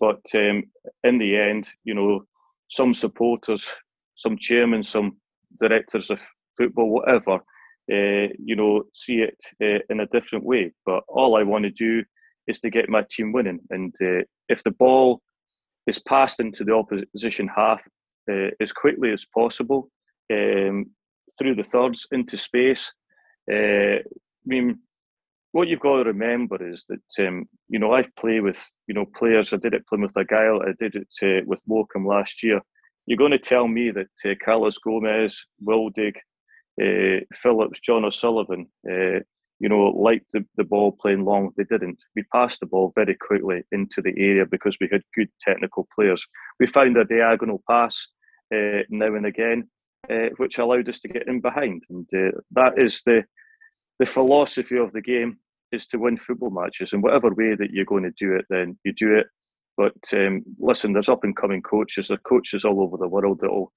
but 0.00 0.22
um, 0.34 0.64
in 1.04 1.18
the 1.18 1.36
end, 1.36 1.68
you 1.84 1.94
know, 1.94 2.22
some 2.70 2.94
supporters, 2.94 3.68
some 4.16 4.36
chairmen, 4.38 4.82
some 4.82 5.16
directors 5.60 6.10
of 6.10 6.18
football, 6.56 6.90
whatever, 6.90 7.34
uh, 7.92 8.28
you 8.38 8.56
know, 8.56 8.84
see 8.94 9.22
it 9.22 9.36
uh, 9.62 9.80
in 9.90 10.00
a 10.00 10.06
different 10.06 10.44
way. 10.44 10.72
But 10.84 11.04
all 11.08 11.36
I 11.36 11.42
want 11.42 11.64
to 11.64 11.70
do 11.70 12.02
is 12.46 12.60
to 12.60 12.70
get 12.70 12.88
my 12.88 13.04
team 13.10 13.32
winning. 13.32 13.60
And 13.70 13.94
uh, 14.02 14.24
if 14.48 14.62
the 14.64 14.72
ball 14.72 15.20
is 15.86 15.98
passed 16.00 16.40
into 16.40 16.64
the 16.64 16.74
opposition 16.74 17.48
half 17.54 17.80
as 18.60 18.72
quickly 18.72 19.12
as 19.12 19.24
possible 19.32 19.88
um, 20.32 20.86
through 21.38 21.54
the 21.54 21.62
thirds 21.62 22.08
into 22.10 22.36
space. 22.36 22.92
I 23.48 24.00
mean, 24.44 24.80
what 25.52 25.68
you've 25.68 25.80
got 25.80 25.98
to 25.98 26.04
remember 26.04 26.68
is 26.68 26.84
that 26.88 27.26
um, 27.26 27.46
you 27.68 27.78
know 27.78 27.94
I 27.94 28.04
play 28.18 28.40
with 28.40 28.62
you 28.88 28.94
know 28.94 29.06
players. 29.16 29.52
I 29.52 29.58
did 29.58 29.74
it 29.74 29.86
Plymouth 29.86 30.16
Argyle. 30.16 30.60
I 30.62 30.72
did 30.80 30.96
it 30.96 31.46
with 31.46 31.60
Morecambe 31.66 32.06
last 32.06 32.42
year. 32.42 32.60
You're 33.06 33.18
going 33.18 33.32
to 33.32 33.38
tell 33.38 33.68
me 33.68 33.90
that 33.92 34.08
uh, 34.24 34.34
Carlos 34.44 34.78
Gomes, 34.78 35.44
Wildig, 35.64 36.16
uh, 36.82 37.24
Phillips, 37.34 37.80
John 37.80 38.04
O'Sullivan, 38.04 38.66
uh, 38.90 39.20
you 39.58 39.68
know, 39.68 39.86
liked 39.88 40.26
the, 40.32 40.44
the 40.56 40.64
ball 40.64 40.92
playing 41.00 41.24
long. 41.24 41.50
They 41.56 41.64
didn't. 41.64 41.98
We 42.14 42.24
passed 42.34 42.60
the 42.60 42.66
ball 42.66 42.92
very 42.94 43.14
quickly 43.14 43.62
into 43.72 44.02
the 44.02 44.12
area 44.18 44.44
because 44.44 44.76
we 44.80 44.88
had 44.92 45.02
good 45.14 45.28
technical 45.40 45.88
players. 45.94 46.26
We 46.60 46.66
found 46.66 46.96
a 46.96 47.04
diagonal 47.04 47.62
pass 47.68 48.08
uh, 48.54 48.82
now 48.90 49.14
and 49.14 49.26
again, 49.26 49.68
uh, 50.10 50.28
which 50.36 50.58
allowed 50.58 50.88
us 50.88 51.00
to 51.00 51.08
get 51.08 51.26
in 51.26 51.40
behind. 51.40 51.82
And 51.88 52.06
uh, 52.14 52.38
that 52.52 52.78
is 52.78 53.02
the 53.06 53.24
the 53.98 54.06
philosophy 54.06 54.76
of 54.76 54.92
the 54.92 55.00
game 55.00 55.38
is 55.72 55.86
to 55.86 55.98
win 55.98 56.18
football 56.18 56.50
matches. 56.50 56.92
And 56.92 57.02
whatever 57.02 57.30
way 57.30 57.54
that 57.54 57.70
you're 57.70 57.86
going 57.86 58.02
to 58.02 58.12
do 58.18 58.34
it, 58.34 58.44
then 58.50 58.78
you 58.84 58.92
do 58.92 59.16
it. 59.16 59.26
But 59.76 59.94
um, 60.12 60.42
listen, 60.58 60.92
there's 60.92 61.08
up 61.08 61.24
and 61.24 61.36
coming 61.36 61.62
coaches. 61.62 62.08
There 62.08 62.16
are 62.16 62.28
coaches 62.28 62.64
all 62.64 62.80
over 62.82 62.96
the 62.96 63.08
world 63.08 63.40
that 63.40 63.50
will 63.50 63.72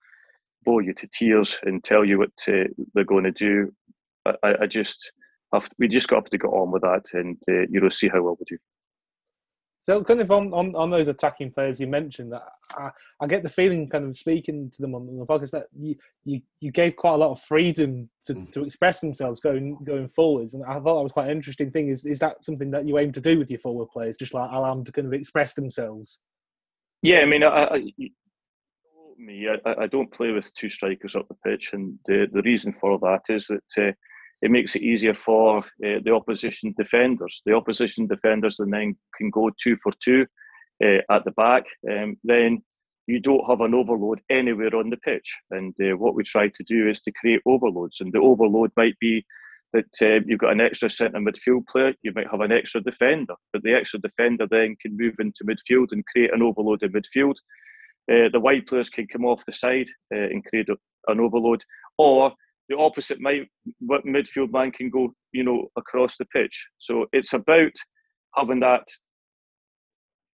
bore 0.64 0.82
you 0.82 0.94
to 0.94 1.08
tears 1.08 1.58
and 1.64 1.84
tell 1.84 2.06
you 2.06 2.20
what 2.20 2.32
uh, 2.48 2.70
they're 2.94 3.04
going 3.04 3.26
to 3.26 3.32
do. 3.32 3.74
I, 4.26 4.56
I 4.62 4.66
just 4.68 5.12
have, 5.54 5.68
we 5.78 5.88
just 5.88 6.08
got 6.08 6.30
to 6.30 6.38
get 6.38 6.48
on 6.48 6.72
with 6.72 6.84
that 6.84 7.04
and 7.14 7.38
uh, 7.50 7.66
you 7.70 7.82
know 7.82 7.90
see 7.90 8.08
how 8.08 8.22
well 8.22 8.38
we 8.40 8.46
do. 8.48 8.58
So, 9.82 10.04
kind 10.04 10.20
of 10.20 10.30
on, 10.30 10.54
on, 10.54 10.76
on 10.76 10.89
those 10.89 11.08
attacking 11.08 11.52
players 11.52 11.80
you 11.80 11.88
mentioned, 11.88 12.34
I, 12.36 12.89
I 13.22 13.28
get 13.28 13.44
the 13.44 13.50
feeling, 13.50 13.88
kind 13.88 14.06
of 14.06 14.15
speaking 14.15 14.70
to 14.72 14.82
them 14.82 14.94
on 14.94 15.06
the 15.06 15.26
podcast, 15.26 15.52
that 15.52 15.68
you, 15.78 15.96
you, 16.26 16.42
you 16.60 16.72
gave 16.72 16.98
quite 16.98 17.13
a 17.13 17.18
lot 17.18 17.32
of 17.32 17.42
freedom 17.42 18.10
to, 18.26 18.34
mm. 18.34 18.52
to 18.52 18.65
express 18.65 19.00
themselves 19.00 19.39
going 19.39 19.78
going 19.86 20.10
forwards, 20.10 20.54
and 20.54 20.63
I 20.65 20.74
thought 20.74 20.98
that 20.98 21.04
was 21.04 21.13
quite 21.13 21.28
an 21.28 21.38
interesting 21.38 21.72
thing. 21.72 21.89
Is 21.89 22.06
is 22.06 22.20
that 22.20 22.44
something 22.44 22.72
that 22.72 22.86
you 22.86 22.98
aim 23.00 23.13
to 23.13 23.22
do 23.22 23.39
with 23.39 23.50
your 23.50 23.60
forward 23.60 23.88
players, 23.92 24.18
just 24.18 24.34
like 24.34 24.52
allow 24.52 24.76
them 24.76 24.84
to 24.84 24.92
kind 24.92 25.08
of 25.08 25.13
express 25.13 25.54
themselves? 25.54 26.20
Yeah, 27.02 27.20
I 27.20 27.26
mean, 27.26 27.44
I, 27.44 27.48
I, 27.48 27.94
me, 29.18 29.48
I, 29.48 29.84
I 29.84 29.88
don't 29.88 30.12
play 30.12 30.32
with 30.32 30.54
two 30.56 30.70
strikers 30.70 31.15
up 31.15 31.30
the 31.30 31.36
pitch, 31.50 31.70
and 31.72 31.98
the 32.06 32.28
the 32.34 32.42
reason 32.42 32.76
for 32.82 33.00
that 33.00 33.22
is 33.30 33.47
that. 33.47 33.88
Uh, 33.88 33.91
it 34.42 34.52
makes 34.52 34.76
it 34.76 34.82
easier 34.82 35.14
for 35.14 35.60
uh, 35.60 36.00
the 36.04 36.14
opposition 36.14 36.74
defenders. 36.78 37.42
The 37.46 37.54
opposition 37.54 38.08
defenders 38.08 38.58
then 38.60 38.96
can 39.18 39.30
go 39.30 39.52
two 39.62 39.78
for 39.84 39.92
two 40.04 40.26
uh, 40.84 41.02
at 41.10 41.26
the 41.26 41.32
back. 41.32 41.64
Um, 41.90 42.18
then 42.24 42.64
you 43.08 43.20
don't 43.20 43.48
have 43.50 43.62
an 43.62 43.74
overload 43.74 44.22
anywhere 44.30 44.76
on 44.76 44.90
the 44.90 44.98
pitch. 44.98 45.36
And 45.52 45.74
uh, 45.82 45.98
what 45.98 46.16
we 46.16 46.24
try 46.24 46.48
to 46.48 46.64
do 46.68 46.90
is 46.90 47.02
to 47.02 47.12
create 47.12 47.42
overloads. 47.46 48.02
And 48.02 48.14
the 48.14 48.20
overload 48.20 48.72
might 48.78 48.98
be 49.00 49.26
that 49.74 49.86
uh, 50.02 50.24
you've 50.26 50.40
got 50.40 50.52
an 50.54 50.62
extra 50.62 50.90
centre 50.90 51.20
midfield 51.20 51.68
player, 51.68 51.94
you 52.02 52.12
might 52.16 52.30
have 52.30 52.42
an 52.42 52.52
extra 52.52 52.82
defender, 52.82 53.36
but 53.54 53.62
the 53.64 53.74
extra 53.74 54.00
defender 54.00 54.48
then 54.50 54.76
can 54.82 54.98
move 54.98 55.16
into 55.20 55.44
midfield 55.44 55.92
and 55.92 56.06
create 56.08 56.34
an 56.34 56.42
overload 56.42 56.82
in 56.82 56.92
midfield. 56.92 57.36
Uh, 58.12 58.30
the 58.32 58.40
wide 58.40 58.66
players 58.66 58.90
can 58.90 59.06
come 59.08 59.26
off 59.26 59.46
the 59.46 59.54
side 59.54 59.88
uh, 60.14 60.18
and 60.18 60.44
create 60.46 60.68
an 61.08 61.20
overload, 61.20 61.64
or 61.98 62.34
the 62.70 62.78
opposite 62.78 63.20
might 63.20 63.49
midfield 64.05 64.51
man 64.53 64.72
can 64.72 64.89
go, 64.89 65.13
you 65.32 65.43
know, 65.43 65.67
across 65.76 66.17
the 66.17 66.26
pitch. 66.26 66.67
So 66.78 67.07
it's 67.11 67.34
about 67.34 67.72
having 68.36 68.59
that 68.61 68.84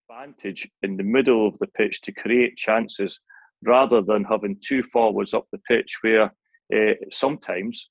advantage 0.09 0.67
in 0.83 0.97
the 0.97 1.03
middle 1.03 1.47
of 1.47 1.57
the 1.59 1.67
pitch 1.67 2.01
to 2.01 2.11
create 2.11 2.57
chances 2.57 3.19
rather 3.63 4.01
than 4.01 4.23
having 4.23 4.57
two 4.63 4.83
forwards 4.83 5.33
up 5.33 5.45
the 5.51 5.59
pitch 5.59 5.97
where 6.01 6.31
uh, 6.73 6.93
sometimes 7.11 7.89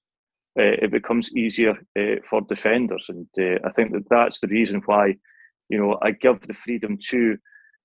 uh, 0.59 0.77
it 0.83 0.93
becomes 0.93 1.35
easier 1.35 1.75
uh, 1.99 2.17
for 2.29 2.41
defenders. 2.43 3.07
And 3.09 3.27
uh, 3.39 3.67
I 3.67 3.73
think 3.73 3.93
that 3.93 4.09
that's 4.11 4.41
the 4.41 4.47
reason 4.49 4.83
why, 4.87 5.15
you 5.69 5.79
know, 5.79 5.99
I 6.03 6.13
give 6.13 6.41
the 6.43 6.55
freedom 6.55 6.99
to, 7.11 7.37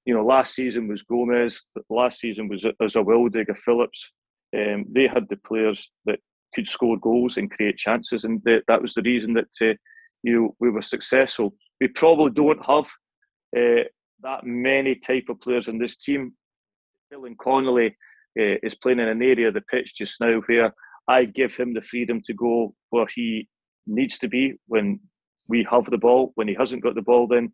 you 0.05 0.14
know, 0.14 0.26
last 0.26 0.53
season 0.55 0.88
was 0.88 1.03
Gomes, 1.03 1.62
last 1.89 2.20
season 2.20 2.47
was 2.47 2.66
as 2.66 2.95
a 2.95 2.99
Wildig, 2.99 3.49
a 3.49 3.55
Phillips. 3.55 4.10
Um, 4.55 4.86
they 4.91 5.07
had 5.07 5.28
the 5.30 5.38
players 5.47 5.89
that 6.05 6.20
could 6.54 6.68
score 6.68 6.97
goals 6.97 7.38
and 7.38 7.52
create 7.52 7.78
chances, 7.78 8.24
and 8.24 8.43
th- 8.45 8.64
that 8.68 8.82
was 8.82 8.93
the 8.93 9.02
reason 9.02 9.34
that 9.34 9.50
uh, 9.62 9.74
you 10.24 10.34
know 10.34 10.56
we 10.60 10.70
were 10.70 10.82
successful. 10.82 11.54
We 11.80 11.88
probably 11.89 12.32
don't 12.32 12.66
have 12.66 12.86
uh, 13.58 13.84
that 14.22 14.43
many 14.43 14.95
type 14.95 15.26
of 15.30 15.39
players 15.41 15.68
in 15.68 15.78
this 15.78 15.97
team. 15.97 16.34
Dylan 17.14 17.38
Connolly 17.41 17.88
uh, 18.39 18.58
is 18.64 18.76
playing 18.76 19.00
in 19.00 19.08
an 19.08 19.22
area 19.22 19.47
of 19.47 19.54
the 19.54 19.62
pitch 19.62 19.95
just 19.95 20.20
now 20.22 20.41
where 20.45 20.74
I 21.08 21.26
give 21.26 21.56
him 21.56 21.74
the 21.74 21.82
freedom 21.82 22.22
to 22.26 22.34
go 22.34 22.74
where 22.91 23.08
he 23.14 23.47
needs 23.88 24.20
to 24.20 24.28
be 24.28 24.54
when 24.68 25.00
we 25.47 25.66
have 25.70 25.86
the 25.86 25.97
ball. 25.97 26.32
When 26.36 26.47
he 26.47 26.56
hasn't 26.56 26.84
got 26.84 26.95
the 26.95 27.02
ball, 27.02 27.28
then 27.28 27.52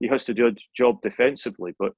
he 0.00 0.08
has 0.08 0.24
to 0.24 0.34
do 0.34 0.48
a 0.48 0.52
job 0.76 1.00
defensively. 1.02 1.72
But 1.78 1.92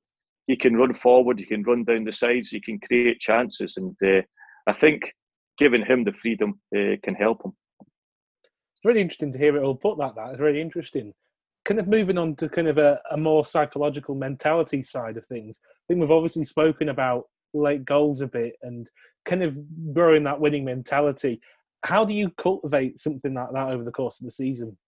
he 0.46 0.56
can 0.56 0.76
run 0.76 0.94
forward, 0.94 1.38
he 1.38 1.46
can 1.46 1.62
run 1.62 1.84
down 1.84 2.04
the 2.04 2.12
sides, 2.12 2.50
he 2.50 2.60
can 2.60 2.78
create 2.80 3.20
chances, 3.20 3.74
and 3.76 3.96
uh, 4.04 4.22
I 4.66 4.72
think 4.72 5.12
giving 5.60 5.84
him 5.84 6.02
the 6.02 6.12
freedom 6.12 6.58
uh, 6.74 6.96
can 7.04 7.14
help 7.14 7.44
him. 7.44 7.52
It's 7.80 8.84
really 8.84 9.02
interesting 9.02 9.30
to 9.32 9.38
hear 9.38 9.56
it 9.56 9.62
all 9.62 9.76
put 9.76 9.98
like 9.98 10.14
that. 10.16 10.30
It's 10.30 10.40
really 10.40 10.60
interesting. 10.60 11.12
Kind 11.66 11.78
of 11.78 11.86
moving 11.86 12.18
on 12.18 12.34
to 12.36 12.48
kind 12.48 12.66
of 12.66 12.78
a, 12.78 12.98
a 13.10 13.16
more 13.18 13.44
psychological 13.44 14.14
mentality 14.14 14.82
side 14.82 15.18
of 15.18 15.26
things. 15.26 15.60
I 15.62 15.84
think 15.86 16.00
we've 16.00 16.10
obviously 16.10 16.44
spoken 16.44 16.88
about 16.88 17.24
late 17.52 17.84
goals 17.84 18.22
a 18.22 18.26
bit 18.26 18.54
and 18.62 18.90
kind 19.26 19.42
of 19.42 19.58
growing 19.92 20.24
that 20.24 20.40
winning 20.40 20.64
mentality. 20.64 21.40
How 21.84 22.06
do 22.06 22.14
you 22.14 22.30
cultivate 22.30 22.98
something 22.98 23.34
like 23.34 23.52
that 23.52 23.68
over 23.68 23.84
the 23.84 23.92
course 23.92 24.18
of 24.20 24.24
the 24.24 24.32
season? 24.32 24.78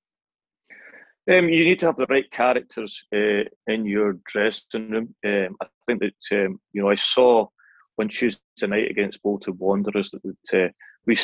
Um, 1.31 1.49
you 1.51 1.65
need 1.65 1.79
to 1.81 1.87
have 1.87 1.97
the 1.97 2.07
right 2.09 2.29
characters 2.33 3.05
uh, 3.15 3.45
in 3.67 3.85
your 3.85 4.19
dressing 4.27 4.91
room. 4.91 5.15
Um, 5.25 5.57
I 5.61 5.67
think 5.87 6.01
that 6.01 6.45
um, 6.47 6.59
you 6.73 6.83
know 6.83 6.91
I 6.91 6.97
saw 6.97 7.47
on 7.99 8.09
Tuesday 8.09 8.41
night 8.67 8.91
against 8.91 9.23
Bolton 9.23 9.57
Wanderers 9.59 10.11
that, 10.11 10.23
that 10.23 10.65
uh, 10.65 10.69
we 11.07 11.17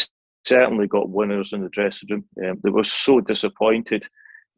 certainly 0.44 0.86
got 0.86 1.10
winners 1.10 1.52
in 1.52 1.62
the 1.62 1.68
dressing 1.68 2.08
room. 2.10 2.24
Um, 2.44 2.60
they 2.62 2.70
were 2.70 2.84
so 2.84 3.20
disappointed. 3.20 4.06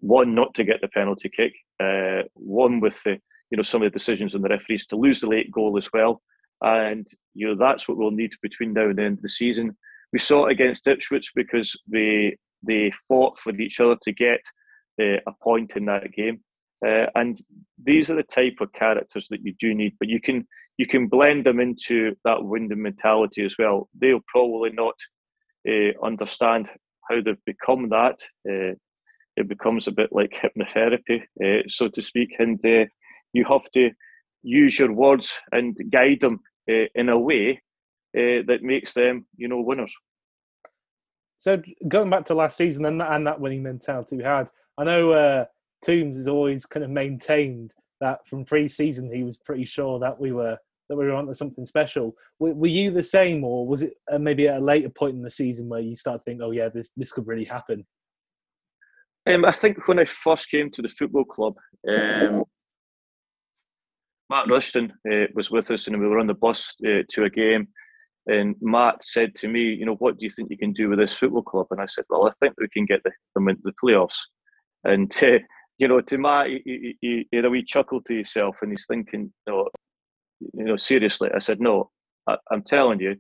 One, 0.01 0.35
not 0.35 0.55
to 0.55 0.65
get 0.65 0.81
the 0.81 0.89
penalty 0.89 1.31
kick. 1.35 1.53
Uh, 1.83 2.23
one 2.35 2.81
with 2.81 3.03
the 3.05 3.19
you 3.51 3.57
know 3.57 3.63
some 3.63 3.83
of 3.83 3.93
the 3.93 3.99
decisions 3.99 4.35
on 4.35 4.43
the 4.43 4.49
referees 4.49 4.87
to 4.87 4.97
lose 4.97 5.21
the 5.21 5.27
late 5.27 5.51
goal 5.51 5.77
as 5.77 5.89
well. 5.93 6.23
And 6.63 7.07
you 7.35 7.49
know 7.49 7.57
that's 7.57 7.89
what 7.89 7.97
we'll 7.97 8.11
need 8.11 8.33
between 8.43 8.73
now 8.73 8.89
and 8.89 8.99
the 8.99 9.03
end 9.03 9.19
of 9.19 9.23
the 9.23 9.29
season. 9.29 9.77
We 10.13 10.19
saw 10.19 10.47
it 10.47 10.53
against 10.53 10.89
Ipswich 10.89 11.33
because 11.35 11.79
they 11.87 12.37
they 12.67 12.93
fought 13.09 13.39
for 13.39 13.55
each 13.55 13.81
other 13.81 13.97
to 14.03 14.13
get 14.13 14.41
uh, 15.01 15.19
a 15.27 15.33
point 15.43 15.73
in 15.77 15.87
that 15.87 16.13
game. 16.13 16.41
Uh, 16.87 17.07
and 17.15 17.39
these 17.83 18.11
are 18.11 18.17
the 18.17 18.23
type 18.23 18.57
of 18.61 18.73
characters 18.73 19.27
that 19.31 19.45
you 19.45 19.55
do 19.61 19.75
need, 19.75 19.95
but 19.99 20.09
you 20.09 20.21
can 20.21 20.47
you 20.77 20.87
can 20.87 21.09
blend 21.09 21.45
them 21.45 21.61
into 21.61 22.15
that 22.25 22.43
winning 22.43 22.83
mentality 22.83 23.45
as 23.45 23.55
well. 23.59 23.89
They'll 24.01 24.25
probably 24.27 24.71
not 24.73 24.95
uh, 25.69 25.93
understand 26.03 26.69
how 27.09 27.21
they've 27.21 27.45
become 27.45 27.89
that. 27.91 28.17
Uh, 28.49 28.75
it 29.37 29.49
becomes 29.49 29.87
a 29.87 29.93
bit 29.93 30.11
like 30.13 30.33
hypnotherapy, 30.33 31.23
uh, 31.45 31.63
so 31.69 31.89
to 31.89 32.03
speak, 32.03 32.31
and 32.39 32.59
you 33.33 33.45
have 33.49 33.71
to 33.75 33.91
use 34.43 34.79
your 34.79 34.93
words 34.93 35.33
and 35.53 35.77
guide 35.91 36.19
them 36.21 36.41
in 36.67 37.09
a 37.09 37.19
way 37.19 37.61
that 38.15 38.59
makes 38.63 38.95
them, 38.95 39.27
you 39.37 39.49
know, 39.49 39.61
winners. 39.61 39.95
So 41.37 41.63
going 41.89 42.11
back 42.11 42.27
to 42.27 42.35
last 42.35 42.57
season 42.57 42.85
and, 42.85 43.01
and 43.01 43.27
that 43.27 43.41
winning 43.41 43.63
mentality 43.63 44.17
we 44.17 44.25
had, 44.25 44.51
I 44.77 44.85
know 44.85 45.13
uh, 45.13 45.45
Toombs 45.83 46.17
has 46.17 46.29
always 46.29 46.67
kind 46.67 46.85
of 46.85 46.91
maintained 46.91 47.73
that 48.01 48.27
from 48.27 48.45
pre-season 48.45 49.13
he 49.13 49.23
was 49.23 49.37
pretty 49.37 49.65
sure 49.65 49.99
that 49.99 50.19
we 50.19 50.33
were 50.33 50.59
that 50.91 50.97
we 50.97 51.07
were 51.07 51.15
onto 51.15 51.33
something 51.33 51.65
special. 51.65 52.17
Were, 52.41 52.53
were 52.53 52.67
you 52.67 52.91
the 52.91 53.03
same, 53.03 53.45
or 53.45 53.67
was 53.67 53.83
it 53.83 53.95
uh, 54.11 54.19
maybe 54.19 54.49
at 54.49 54.59
a 54.59 54.65
later 54.65 54.89
point 54.89 55.15
in 55.15 55.23
the 55.23 55.31
season 55.31 55.69
where 55.69 55.81
you 55.81 55.95
start 55.95 56.23
thinking, 56.25 56.43
"Oh 56.43 56.51
yeah, 56.51 56.69
this 56.69 56.91
this 56.97 57.13
could 57.13 57.29
really 57.29 57.45
happen"? 57.45 57.87
Um, 59.29 59.45
I 59.45 59.53
think 59.53 59.87
when 59.87 60.01
I 60.01 60.05
first 60.05 60.51
came 60.51 60.71
to 60.73 60.83
the 60.83 60.89
football 60.89 61.25
club, 61.25 61.55
um, 61.89 62.43
Matt 64.31 64.49
Rushton 64.49 64.93
uh, 65.11 65.27
was 65.35 65.51
with 65.51 65.71
us, 65.71 65.87
and 65.87 65.99
we 65.99 66.09
were 66.09 66.19
on 66.19 66.27
the 66.27 66.35
bus 66.35 66.75
uh, 66.85 67.03
to 67.11 67.25
a 67.25 67.31
game. 67.31 67.69
And 68.27 68.55
Matt 68.61 69.05
said 69.05 69.35
to 69.37 69.49
me, 69.49 69.61
"You 69.61 69.87
know, 69.87 69.95
what 69.97 70.19
do 70.19 70.25
you 70.25 70.31
think 70.31 70.51
you 70.51 70.59
can 70.59 70.73
do 70.73 70.89
with 70.89 70.99
this 70.99 71.15
football 71.15 71.43
club?" 71.43 71.69
And 71.71 71.81
I 71.81 71.87
said, 71.87 72.05
"Well, 72.11 72.27
I 72.27 72.33
think 72.41 72.55
we 72.59 72.69
can 72.69 72.85
get 72.85 73.03
the, 73.05 73.13
them 73.37 73.49
into 73.49 73.63
the 73.65 73.73
playoffs." 73.83 74.19
And 74.85 75.13
uh, 75.23 75.39
you 75.81 75.89
know, 75.89 76.01
to 76.03 76.19
Matt, 76.19 76.49
he, 76.49 76.97
he, 77.01 77.27
he, 77.31 77.37
had 77.37 77.47
a 77.47 77.51
wee 77.51 77.65
chuckle 77.65 78.03
to 78.03 78.15
himself, 78.15 78.57
and 78.61 78.71
he's 78.71 78.85
thinking, 78.87 79.33
"No, 79.47 79.69
you 80.39 80.65
know, 80.65 80.77
seriously." 80.77 81.31
I 81.35 81.39
said, 81.39 81.59
"No, 81.59 81.91
I, 82.29 82.37
am 82.53 82.63
telling 82.63 83.01
you, 83.01 83.17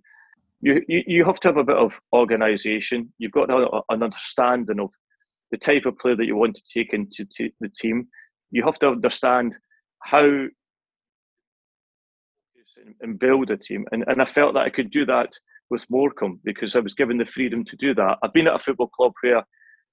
you, 0.61 0.83
you, 0.87 1.25
have 1.25 1.41
to 1.41 1.49
have 1.49 1.57
a 1.57 1.65
bit 1.65 1.77
of 1.77 1.99
organisation. 2.13 3.11
You've 3.17 3.33
got 3.33 3.49
have 3.49 3.83
an 3.89 4.03
understanding 4.03 4.79
of 4.79 4.91
the 5.51 5.57
type 5.57 5.87
of 5.87 5.99
player 5.99 6.17
that 6.17 6.27
you 6.27 6.37
want 6.37 6.55
to 6.55 6.79
take 6.79 6.93
into 6.93 7.25
the 7.61 7.71
team. 7.81 8.07
You 8.51 8.63
have 8.65 8.79
to 8.81 8.89
understand 8.89 9.57
how 10.03 10.47
and 13.01 13.19
build 13.19 13.51
a 13.51 13.57
team. 13.57 13.87
And, 13.93 14.05
and 14.07 14.21
I 14.21 14.27
felt 14.27 14.55
that 14.55 14.65
I 14.65 14.71
could 14.71 14.91
do 14.91 15.07
that 15.07 15.31
with 15.71 15.85
Morecambe 15.89 16.41
because 16.45 16.77
I 16.77 16.81
was 16.81 16.95
given 16.95 17.17
the 17.17 17.25
freedom 17.25 17.65
to 17.65 17.77
do 17.77 17.95
that. 17.95 18.19
I've 18.23 18.33
been 18.33 18.49
at 18.49 18.57
a 18.57 18.59
football 18.59 18.89
club 18.89 19.13
where 19.23 19.45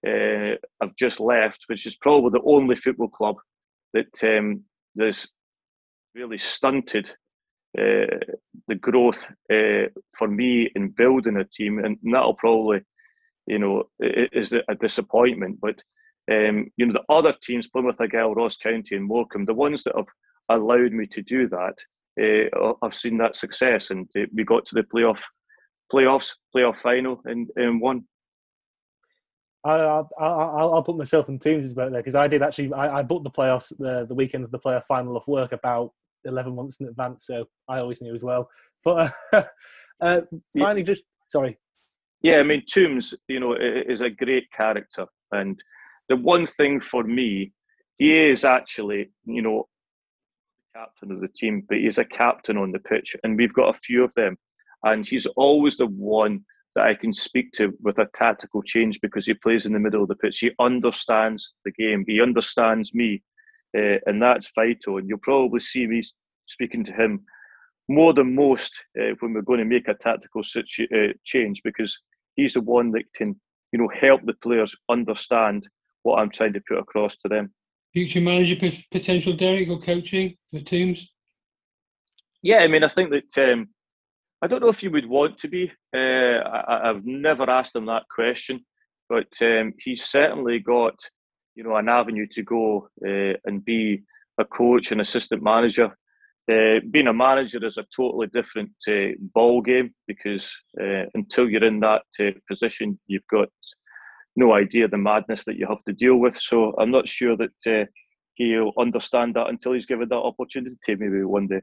uh, 0.05 0.55
I've 0.81 0.95
just 0.97 1.19
left, 1.19 1.59
which 1.67 1.85
is 1.85 1.95
probably 1.95 2.31
the 2.31 2.45
only 2.45 2.75
football 2.75 3.09
club 3.09 3.37
that 3.93 4.23
um, 4.23 4.63
there's 4.95 5.27
really 6.15 6.37
stunted 6.37 7.09
uh, 7.77 8.17
the 8.67 8.75
growth 8.75 9.25
uh, 9.53 9.87
for 10.17 10.27
me 10.27 10.69
in 10.75 10.89
building 10.89 11.37
a 11.37 11.43
team, 11.43 11.79
and 11.79 11.97
that'll 12.11 12.33
probably, 12.33 12.81
you 13.45 13.59
know, 13.59 13.83
is 13.99 14.53
a 14.53 14.75
disappointment. 14.75 15.59
But 15.61 15.81
um, 16.31 16.71
you 16.75 16.85
know, 16.85 16.93
the 16.93 17.13
other 17.13 17.33
teams, 17.41 17.67
Plymouth 17.67 17.99
Argyle, 17.99 18.33
Ross 18.33 18.57
County, 18.57 18.95
and 18.95 19.05
Morecambe, 19.05 19.45
the 19.45 19.53
ones 19.53 19.83
that 19.83 19.95
have 19.95 20.07
allowed 20.49 20.91
me 20.91 21.07
to 21.07 21.21
do 21.21 21.47
that, 21.49 21.75
uh, 22.19 22.73
I've 22.81 22.95
seen 22.95 23.17
that 23.17 23.37
success, 23.37 23.91
and 23.91 24.09
uh, 24.17 24.25
we 24.33 24.43
got 24.43 24.65
to 24.67 24.75
the 24.75 24.83
playoff, 24.83 25.19
playoffs, 25.93 26.31
playoff 26.55 26.79
final, 26.79 27.21
and, 27.25 27.47
and 27.55 27.79
won. 27.79 28.05
I, 29.63 29.71
I'll, 29.71 30.09
I'll, 30.19 30.73
I'll 30.75 30.83
put 30.83 30.97
myself 30.97 31.29
in 31.29 31.39
teams 31.39 31.71
about 31.71 31.91
there 31.91 32.01
because 32.01 32.15
I 32.15 32.27
did 32.27 32.41
actually. 32.41 32.73
I, 32.73 32.99
I 32.99 33.01
booked 33.03 33.23
the 33.23 33.31
playoffs 33.31 33.73
the, 33.77 34.05
the 34.05 34.15
weekend 34.15 34.43
of 34.43 34.51
the 34.51 34.59
playoff 34.59 34.85
final 34.85 35.17
off 35.17 35.27
work 35.27 35.51
about 35.51 35.91
eleven 36.25 36.55
months 36.55 36.79
in 36.79 36.87
advance, 36.87 37.25
so 37.25 37.45
I 37.67 37.79
always 37.79 38.01
knew 38.01 38.13
as 38.13 38.23
well. 38.23 38.49
But 38.83 39.13
uh, 39.33 39.43
uh, 40.01 40.21
finally, 40.57 40.83
just 40.83 41.03
sorry. 41.27 41.57
Yeah, 42.21 42.37
I 42.37 42.43
mean, 42.43 42.63
Toombs, 42.67 43.13
you 43.27 43.39
know, 43.39 43.53
is 43.53 44.01
a 44.01 44.09
great 44.09 44.51
character, 44.51 45.05
and 45.31 45.61
the 46.09 46.15
one 46.15 46.47
thing 46.47 46.79
for 46.79 47.03
me, 47.03 47.53
he 47.97 48.17
is 48.17 48.43
actually, 48.43 49.11
you 49.25 49.41
know, 49.41 49.67
captain 50.75 51.11
of 51.11 51.21
the 51.21 51.27
team, 51.27 51.63
but 51.67 51.77
he's 51.77 51.97
a 51.97 52.05
captain 52.05 52.57
on 52.57 52.71
the 52.71 52.79
pitch, 52.79 53.15
and 53.23 53.37
we've 53.37 53.53
got 53.53 53.75
a 53.75 53.79
few 53.79 54.03
of 54.03 54.13
them. 54.15 54.37
And 54.83 55.07
he's 55.07 55.25
always 55.35 55.77
the 55.77 55.87
one 55.87 56.45
that 56.77 56.85
I 56.85 56.93
can 56.93 57.11
speak 57.11 57.51
to 57.53 57.73
with 57.81 57.97
a 57.97 58.07
tactical 58.15 58.61
change 58.61 59.01
because 59.01 59.25
he 59.25 59.33
plays 59.33 59.65
in 59.65 59.73
the 59.73 59.79
middle 59.79 60.03
of 60.03 60.07
the 60.07 60.15
pitch. 60.15 60.37
He 60.39 60.51
understands 60.59 61.53
the 61.65 61.71
game. 61.71 62.05
He 62.07 62.21
understands 62.21 62.93
me, 62.93 63.23
uh, 63.75 63.97
and 64.05 64.21
that's 64.21 64.51
vital. 64.55 64.97
And 64.97 65.09
you'll 65.09 65.17
probably 65.17 65.59
see 65.59 65.87
me 65.87 66.03
speaking 66.45 66.83
to 66.83 66.93
him 66.93 67.25
more 67.89 68.13
than 68.13 68.35
most 68.35 68.73
uh, 68.99 69.15
when 69.19 69.33
we're 69.33 69.41
going 69.41 69.59
to 69.59 69.65
make 69.65 69.87
a 69.87 69.95
tactical 69.95 70.43
situ- 70.43 70.87
uh, 70.95 71.13
change 71.23 71.61
because 71.63 71.99
he's 72.35 72.53
the 72.53 72.61
one 72.61 72.91
that 72.91 73.11
can, 73.15 73.35
you 73.71 73.79
know, 73.79 73.89
help 73.99 74.21
the 74.25 74.33
players 74.33 74.75
understand 74.87 75.67
what 76.03 76.19
I'm 76.19 76.29
trying 76.29 76.53
to 76.53 76.61
put 76.69 76.77
across 76.77 77.17
to 77.17 77.27
them 77.27 77.51
future 77.93 78.21
manager 78.21 78.71
potential, 78.91 79.33
Derek, 79.33 79.69
or 79.69 79.79
coaching 79.79 80.35
for 80.51 80.59
teams? 80.59 81.11
Yeah, 82.43 82.57
I 82.57 82.67
mean, 82.67 82.83
I 82.83 82.89
think 82.89 83.09
that 83.09 83.51
um, 83.51 83.69
I 84.41 84.47
don't 84.47 84.61
know 84.61 84.69
if 84.69 84.83
you 84.83 84.91
would 84.91 85.07
want 85.07 85.39
to 85.39 85.47
be. 85.47 85.71
Uh, 85.95 86.41
I, 86.45 86.81
have 86.83 87.05
never 87.05 87.49
asked 87.49 87.75
him 87.75 87.87
that 87.87 88.03
question, 88.13 88.63
but 89.09 89.27
um, 89.41 89.73
he's 89.79 90.05
certainly 90.05 90.59
got 90.59 90.95
you 91.55 91.63
know 91.63 91.75
an 91.75 91.89
avenue 91.89 92.27
to 92.33 92.43
go 92.43 92.89
uh, 93.05 93.33
and 93.45 93.65
be 93.65 94.03
a 94.39 94.45
coach 94.45 94.91
and 94.91 95.01
assistant 95.01 95.41
manager. 95.41 95.97
Uh, 96.49 96.79
being 96.91 97.07
a 97.07 97.13
manager 97.13 97.65
is 97.65 97.77
a 97.77 97.85
totally 97.93 98.27
different 98.27 98.71
uh, 98.87 99.09
ball 99.33 99.61
game 99.61 99.93
because 100.07 100.55
uh, 100.79 101.03
until 101.15 101.49
you're 101.49 101.63
in 101.63 101.79
that 101.79 102.03
uh, 102.19 102.31
position, 102.47 102.97
you've 103.07 103.27
got 103.29 103.49
no 104.35 104.53
idea 104.53 104.87
the 104.87 104.97
madness 104.97 105.43
that 105.45 105.57
you 105.57 105.65
have 105.67 105.83
to 105.85 105.93
deal 105.93 106.17
with. 106.17 106.37
So 106.39 106.75
I'm 106.77 106.91
not 106.91 107.09
sure 107.09 107.35
that 107.37 107.87
he'll 108.35 108.71
understand 108.77 109.35
that 109.35 109.49
until 109.49 109.73
he's 109.73 109.87
given 109.87 110.07
that 110.09 110.15
opportunity 110.15 110.77
maybe 110.87 111.23
one 111.23 111.47
day. 111.47 111.61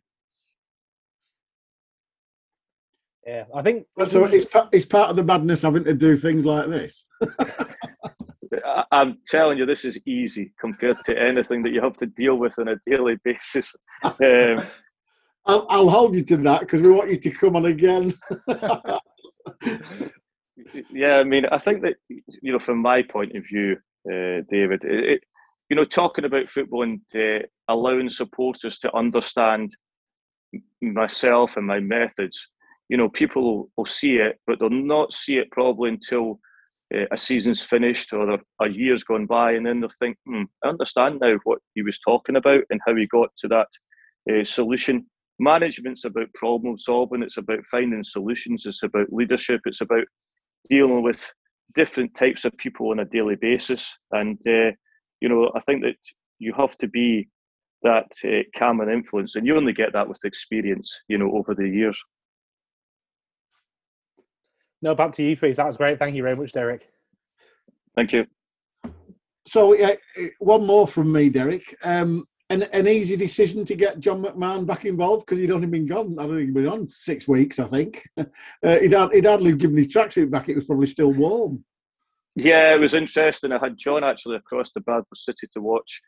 Yeah, 3.26 3.44
I 3.54 3.62
think 3.62 3.86
So 4.06 4.24
it's, 4.26 4.46
it's 4.72 4.84
part 4.84 5.10
of 5.10 5.16
the 5.16 5.24
madness 5.24 5.62
having 5.62 5.84
to 5.84 5.94
do 5.94 6.16
things 6.16 6.44
like 6.44 6.68
this. 6.68 7.06
I- 8.64 8.84
I'm 8.92 9.18
telling 9.26 9.58
you, 9.58 9.66
this 9.66 9.84
is 9.84 9.98
easy 10.06 10.52
compared 10.60 10.98
to 11.06 11.18
anything 11.20 11.62
that 11.62 11.72
you 11.72 11.80
have 11.80 11.96
to 11.98 12.06
deal 12.06 12.36
with 12.36 12.58
on 12.58 12.68
a 12.68 12.76
daily 12.86 13.16
basis. 13.24 13.74
Um, 14.04 14.62
I'll, 15.46 15.66
I'll 15.68 15.88
hold 15.90 16.14
you 16.14 16.24
to 16.24 16.36
that 16.38 16.60
because 16.60 16.80
we 16.80 16.90
want 16.90 17.10
you 17.10 17.18
to 17.18 17.30
come 17.30 17.56
on 17.56 17.66
again. 17.66 18.14
yeah, 20.90 21.16
I 21.16 21.24
mean, 21.24 21.44
I 21.46 21.58
think 21.58 21.82
that 21.82 21.94
you 22.08 22.52
know, 22.52 22.58
from 22.58 22.78
my 22.78 23.02
point 23.02 23.36
of 23.36 23.44
view, 23.50 23.76
uh, 24.10 24.40
David, 24.50 24.82
it, 24.84 25.04
it, 25.04 25.20
you 25.68 25.76
know, 25.76 25.84
talking 25.84 26.24
about 26.24 26.48
football 26.50 26.82
and 26.82 27.00
uh, 27.14 27.40
allowing 27.68 28.08
supporters 28.08 28.78
to 28.78 28.96
understand 28.96 29.74
myself 30.80 31.56
and 31.56 31.66
my 31.66 31.80
methods. 31.80 32.48
You 32.88 32.96
know, 32.96 33.08
people 33.08 33.70
will 33.76 33.86
see 33.86 34.16
it, 34.16 34.38
but 34.46 34.58
they'll 34.58 34.70
not 34.70 35.12
see 35.12 35.36
it 35.36 35.50
probably 35.50 35.90
until 35.90 36.38
uh, 36.94 37.04
a 37.12 37.16
season's 37.18 37.62
finished 37.62 38.12
or 38.12 38.38
a- 38.60 38.68
year's 38.68 39.04
gone 39.04 39.26
by, 39.26 39.52
and 39.52 39.64
then 39.64 39.80
they'll 39.80 39.90
think, 39.98 40.16
hmm, 40.26 40.42
"I 40.62 40.68
understand 40.68 41.20
now 41.20 41.36
what 41.44 41.60
he 41.74 41.82
was 41.82 41.98
talking 41.98 42.36
about 42.36 42.62
and 42.70 42.80
how 42.86 42.94
he 42.94 43.06
got 43.06 43.30
to 43.38 43.48
that 43.48 43.68
uh, 44.30 44.44
solution." 44.44 45.06
Management's 45.40 46.04
about 46.04 46.32
problem 46.34 46.78
solving. 46.78 47.22
It's 47.22 47.38
about 47.38 47.64
finding 47.70 48.04
solutions. 48.04 48.66
It's 48.66 48.82
about 48.82 49.12
leadership. 49.12 49.62
It's 49.64 49.80
about 49.80 50.04
dealing 50.70 51.02
with 51.02 51.26
different 51.74 52.14
types 52.14 52.44
of 52.44 52.56
people 52.56 52.90
on 52.90 53.00
a 53.00 53.04
daily 53.04 53.36
basis. 53.36 53.92
And 54.12 54.38
uh, 54.46 54.70
you 55.20 55.28
know, 55.28 55.50
I 55.56 55.60
think 55.60 55.82
that 55.82 55.96
you 56.38 56.52
have 56.56 56.76
to 56.78 56.88
be 56.88 57.28
that 57.82 58.06
uh, 58.24 58.42
calm 58.58 58.80
and 58.80 58.90
influence, 58.90 59.36
and 59.36 59.46
you 59.46 59.56
only 59.56 59.72
get 59.72 59.92
that 59.94 60.08
with 60.08 60.18
experience. 60.24 61.00
You 61.08 61.18
know, 61.18 61.32
over 61.32 61.54
the 61.54 61.68
years. 61.68 62.00
No, 64.84 64.94
back 64.94 65.12
to 65.12 65.24
you, 65.24 65.34
Freeze. 65.34 65.56
That 65.56 65.66
was 65.66 65.78
great. 65.78 65.98
Thank 65.98 66.14
you 66.14 66.22
very 66.22 66.36
much, 66.36 66.52
Derek. 66.52 66.86
Thank 67.96 68.12
you. 68.12 68.26
So, 69.46 69.74
yeah, 69.74 69.94
eh, 70.18 70.28
one 70.40 70.66
more 70.66 70.86
from 70.86 71.10
me, 71.10 71.30
Derek. 71.30 71.74
Um, 71.82 72.26
an, 72.50 72.64
an 72.64 72.86
easy 72.86 73.16
decision 73.16 73.64
to 73.64 73.76
get 73.76 73.98
John 73.98 74.22
McMahon 74.22 74.66
back 74.66 74.84
involved 74.84 75.24
because 75.24 75.38
he'd 75.38 75.50
only 75.50 75.68
been 75.68 75.86
gone. 75.86 76.16
I 76.18 76.24
don't 76.26 76.36
think 76.36 76.48
he'd 76.48 76.54
been 76.54 76.68
on 76.68 76.88
six 76.90 77.26
weeks. 77.26 77.58
I 77.58 77.66
think 77.68 78.06
uh, 78.18 78.24
he'd, 78.62 78.92
had, 78.92 79.14
he'd 79.14 79.24
hardly 79.24 79.54
given 79.54 79.78
his 79.78 79.92
tracksuit 79.92 80.30
back. 80.30 80.50
It 80.50 80.54
was 80.54 80.66
probably 80.66 80.86
still 80.86 81.12
warm. 81.12 81.64
Yeah, 82.36 82.74
it 82.74 82.78
was 82.80 82.92
interesting. 82.92 83.52
I 83.52 83.58
had 83.58 83.78
John 83.78 84.04
actually 84.04 84.36
across 84.36 84.70
to 84.72 84.80
Bradford 84.80 85.16
City 85.16 85.48
to 85.54 85.62
watch 85.62 86.02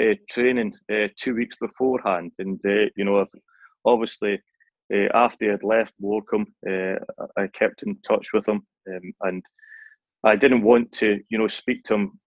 uh, 0.00 0.14
training 0.30 0.72
uh, 0.90 1.08
two 1.18 1.34
weeks 1.34 1.56
beforehand, 1.60 2.32
and 2.38 2.58
uh, 2.64 2.88
you 2.96 3.04
know, 3.04 3.20
I've- 3.20 3.40
obviously 3.84 4.40
uh, 4.92 5.08
after 5.14 5.46
he 5.46 5.50
had 5.50 5.62
left 5.62 5.92
Morecambe, 6.00 6.46
uh, 6.68 6.96
I 7.36 7.46
kept 7.48 7.82
in 7.82 7.96
touch 8.06 8.32
with 8.32 8.46
him, 8.46 8.66
um, 8.88 9.12
and 9.22 9.44
I 10.24 10.36
didn't 10.36 10.62
want 10.62 10.92
to, 10.92 11.20
you 11.28 11.38
know, 11.38 11.48
speak 11.48 11.84
to 11.84 11.94
him 11.94 12.20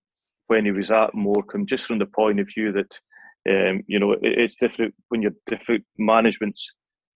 when 0.48 0.66
he 0.66 0.72
was 0.72 0.92
at 0.92 1.14
Morecambe, 1.14 1.66
just 1.66 1.86
from 1.86 2.00
the 2.00 2.06
point 2.08 2.40
of 2.40 2.48
view 2.48 2.72
that, 2.72 3.00
um, 3.50 3.82
you 3.88 4.00
know, 4.00 4.14
it, 4.14 4.20
it's 4.22 4.56
different 4.56 4.94
when 5.10 5.22
you're 5.22 5.32
different 5.48 5.84
managements 5.98 6.68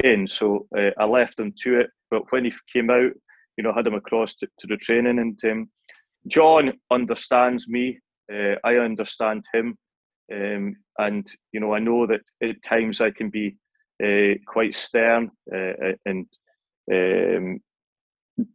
in. 0.03 0.27
So 0.27 0.67
uh, 0.77 0.91
I 0.99 1.05
left 1.05 1.39
him 1.39 1.53
to 1.63 1.79
it, 1.79 1.89
but 2.11 2.23
when 2.31 2.45
he 2.45 2.53
came 2.71 2.89
out, 2.89 3.11
you 3.57 3.63
know, 3.63 3.71
I 3.71 3.75
had 3.75 3.87
him 3.87 3.95
across 3.95 4.35
to, 4.35 4.47
to 4.59 4.67
the 4.67 4.77
training, 4.77 5.19
and 5.19 5.39
um, 5.51 5.69
John 6.27 6.73
understands 6.91 7.67
me. 7.67 7.99
I 8.63 8.75
understand 8.75 9.43
him, 9.51 9.75
um, 10.31 10.75
and 10.99 11.27
you 11.51 11.59
know 11.59 11.73
I 11.73 11.79
know 11.79 12.05
that 12.05 12.21
at 12.43 12.61
times 12.61 13.01
I 13.01 13.09
can 13.09 13.31
be 13.31 13.57
quite 14.45 14.75
stern 14.75 15.31
uh, 15.53 15.93
and 16.05 16.25
um, 16.91 17.59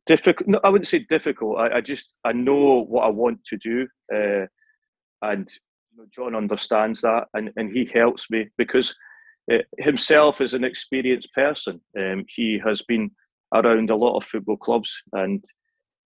difficult. 0.07 0.49
No, 0.49 0.61
I 0.65 0.69
wouldn't 0.69 0.89
say 0.89 1.07
difficult. 1.09 1.59
I, 1.59 1.77
I 1.77 1.81
just 1.81 2.13
I 2.25 2.33
know 2.33 2.85
what 2.89 3.05
I 3.05 3.09
want 3.09 3.45
to 3.47 3.57
do, 3.59 3.87
uh, 4.15 4.47
and 5.23 5.49
you 5.93 5.99
know, 5.99 6.07
John 6.15 6.35
understands 6.35 7.01
that, 7.03 7.27
and, 7.35 7.51
and 7.57 7.71
he 7.71 7.89
helps 7.93 8.31
me 8.31 8.49
because 8.57 8.95
uh, 9.53 9.59
himself 9.79 10.41
is 10.41 10.55
an 10.55 10.65
experienced 10.65 11.33
person. 11.35 11.81
Um, 11.99 12.25
he 12.35 12.61
has 12.65 12.83
been 12.83 13.11
around 13.55 13.91
a 13.91 13.97
lot 13.97 14.17
of 14.17 14.27
football 14.27 14.57
clubs, 14.57 14.97
and 15.13 15.45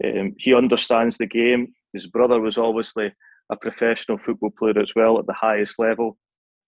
um, 0.04 0.34
he 0.38 0.54
understands 0.54 1.18
the 1.18 1.26
game. 1.26 1.72
His 1.92 2.06
brother 2.06 2.40
was 2.40 2.58
obviously 2.58 3.12
a 3.50 3.56
professional 3.56 4.18
football 4.18 4.50
player 4.58 4.78
as 4.78 4.92
well 4.94 5.18
at 5.18 5.26
the 5.26 5.32
highest 5.32 5.78
level, 5.78 6.18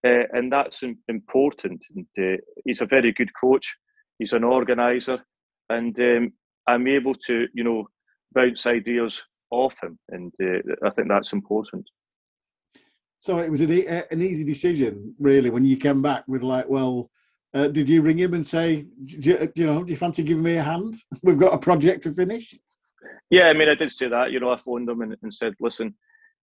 uh, 0.07 0.24
and 0.32 0.53
that's 0.53 0.82
important. 1.09 1.82
And 1.94 2.07
uh, 2.18 2.36
he's 2.64 2.80
a 2.80 2.86
very 2.86 3.12
good 3.12 3.30
coach. 3.38 3.74
He's 4.18 4.32
an 4.32 4.44
organizer, 4.44 5.22
and 5.68 5.98
um, 5.98 6.32
I'm 6.66 6.86
able 6.86 7.14
to, 7.26 7.46
you 7.55 7.64
know, 7.64 7.88
bounce 8.32 8.66
ideas 8.66 9.22
off 9.51 9.82
him, 9.82 9.98
and 10.11 10.32
uh, 10.42 10.86
I 10.86 10.90
think 10.90 11.09
that's 11.09 11.32
important. 11.32 11.88
So 13.18 13.38
it 13.38 13.51
was 13.51 13.61
an, 13.61 13.72
e- 13.72 13.86
an 13.86 14.22
easy 14.22 14.44
decision, 14.44 15.14
really, 15.18 15.51
when 15.51 15.64
you 15.64 15.76
came 15.76 16.01
back 16.01 16.24
with 16.26 16.42
like, 16.42 16.68
well, 16.68 17.11
uh, 17.53 17.68
did 17.68 17.88
you 17.88 18.03
ring 18.03 18.18
him 18.18 18.34
and 18.34 18.46
say, 18.46 18.86
do 19.05 19.30
you, 19.30 19.53
you 19.55 19.66
know, 19.66 19.84
do 19.84 19.92
you 19.92 19.96
fancy 19.96 20.22
giving 20.22 20.44
me 20.44 20.57
a 20.57 20.62
hand? 20.62 20.96
We've 21.22 21.38
got 21.38 21.55
a 21.55 21.59
project 21.59 22.03
to 22.05 22.12
finish. 22.12 22.55
Yeah, 23.30 23.48
I 23.48 23.53
mean, 23.53 23.68
I 23.68 23.74
did 23.74 23.90
say 23.90 24.09
that. 24.09 24.32
You 24.32 24.40
know, 24.40 24.51
I 24.51 24.57
phoned 24.57 24.88
him 24.88 25.03
and, 25.03 25.16
and 25.22 25.32
said, 25.32 25.55
"Listen, 25.61 25.94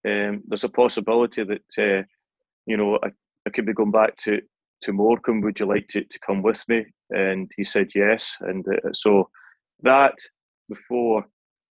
um, 0.05 0.43
there's 0.47 0.63
a 0.63 0.69
possibility 0.69 1.43
that 1.43 1.61
uh, 1.77 2.03
you 2.65 2.77
know 2.77 2.99
I, 3.03 3.09
I 3.47 3.49
could 3.49 3.65
be 3.65 3.73
going 3.73 3.91
back 3.91 4.17
to 4.25 4.41
to 4.83 4.93
Morecambe. 4.93 5.41
Would 5.41 5.59
you 5.59 5.65
like 5.65 5.87
to, 5.89 6.03
to 6.03 6.19
come 6.25 6.41
with 6.43 6.63
me?" 6.67 6.85
And 7.09 7.49
he 7.55 7.63
said 7.63 7.89
yes. 7.95 8.35
And 8.41 8.65
uh, 8.67 8.89
so 8.93 9.29
that 9.81 10.15
before 10.69 11.25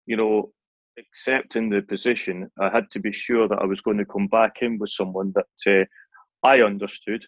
you 0.07 0.17
know 0.17 0.51
accepting 0.99 1.69
the 1.69 1.83
position, 1.83 2.51
I 2.59 2.71
had 2.71 2.91
to 2.93 3.01
be 3.01 3.13
sure 3.13 3.47
that 3.49 3.61
I 3.61 3.67
was 3.67 3.83
going 3.83 3.99
to 3.99 4.05
come 4.07 4.29
back 4.29 4.57
in 4.63 4.79
with 4.79 4.91
someone 4.91 5.33
that 5.35 5.81
uh, 5.81 5.85
I 6.47 6.63
understood. 6.63 7.25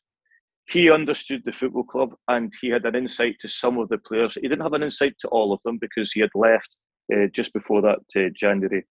He 0.68 0.90
understood 0.90 1.42
the 1.44 1.53
football 1.53 1.84
club 1.84 2.14
and 2.28 2.53
he 2.61 2.68
had 2.68 2.84
an 2.84 2.94
insight 2.94 3.36
to 3.40 3.49
some 3.49 3.78
of 3.78 3.88
the 3.88 3.99
players. 3.99 4.34
He 4.34 4.42
didn't 4.42 4.61
have 4.61 4.74
an 4.74 4.82
insight 4.82 5.14
to 5.20 5.28
all 5.28 5.53
of 5.53 5.61
them 5.64 5.78
because 5.78 6.12
he 6.12 6.20
had 6.20 6.30
left 6.34 6.76
uh, 7.14 7.26
just 7.32 7.53
before 7.55 7.80
that 7.82 8.01
uh, 8.16 8.28
January 8.34 8.84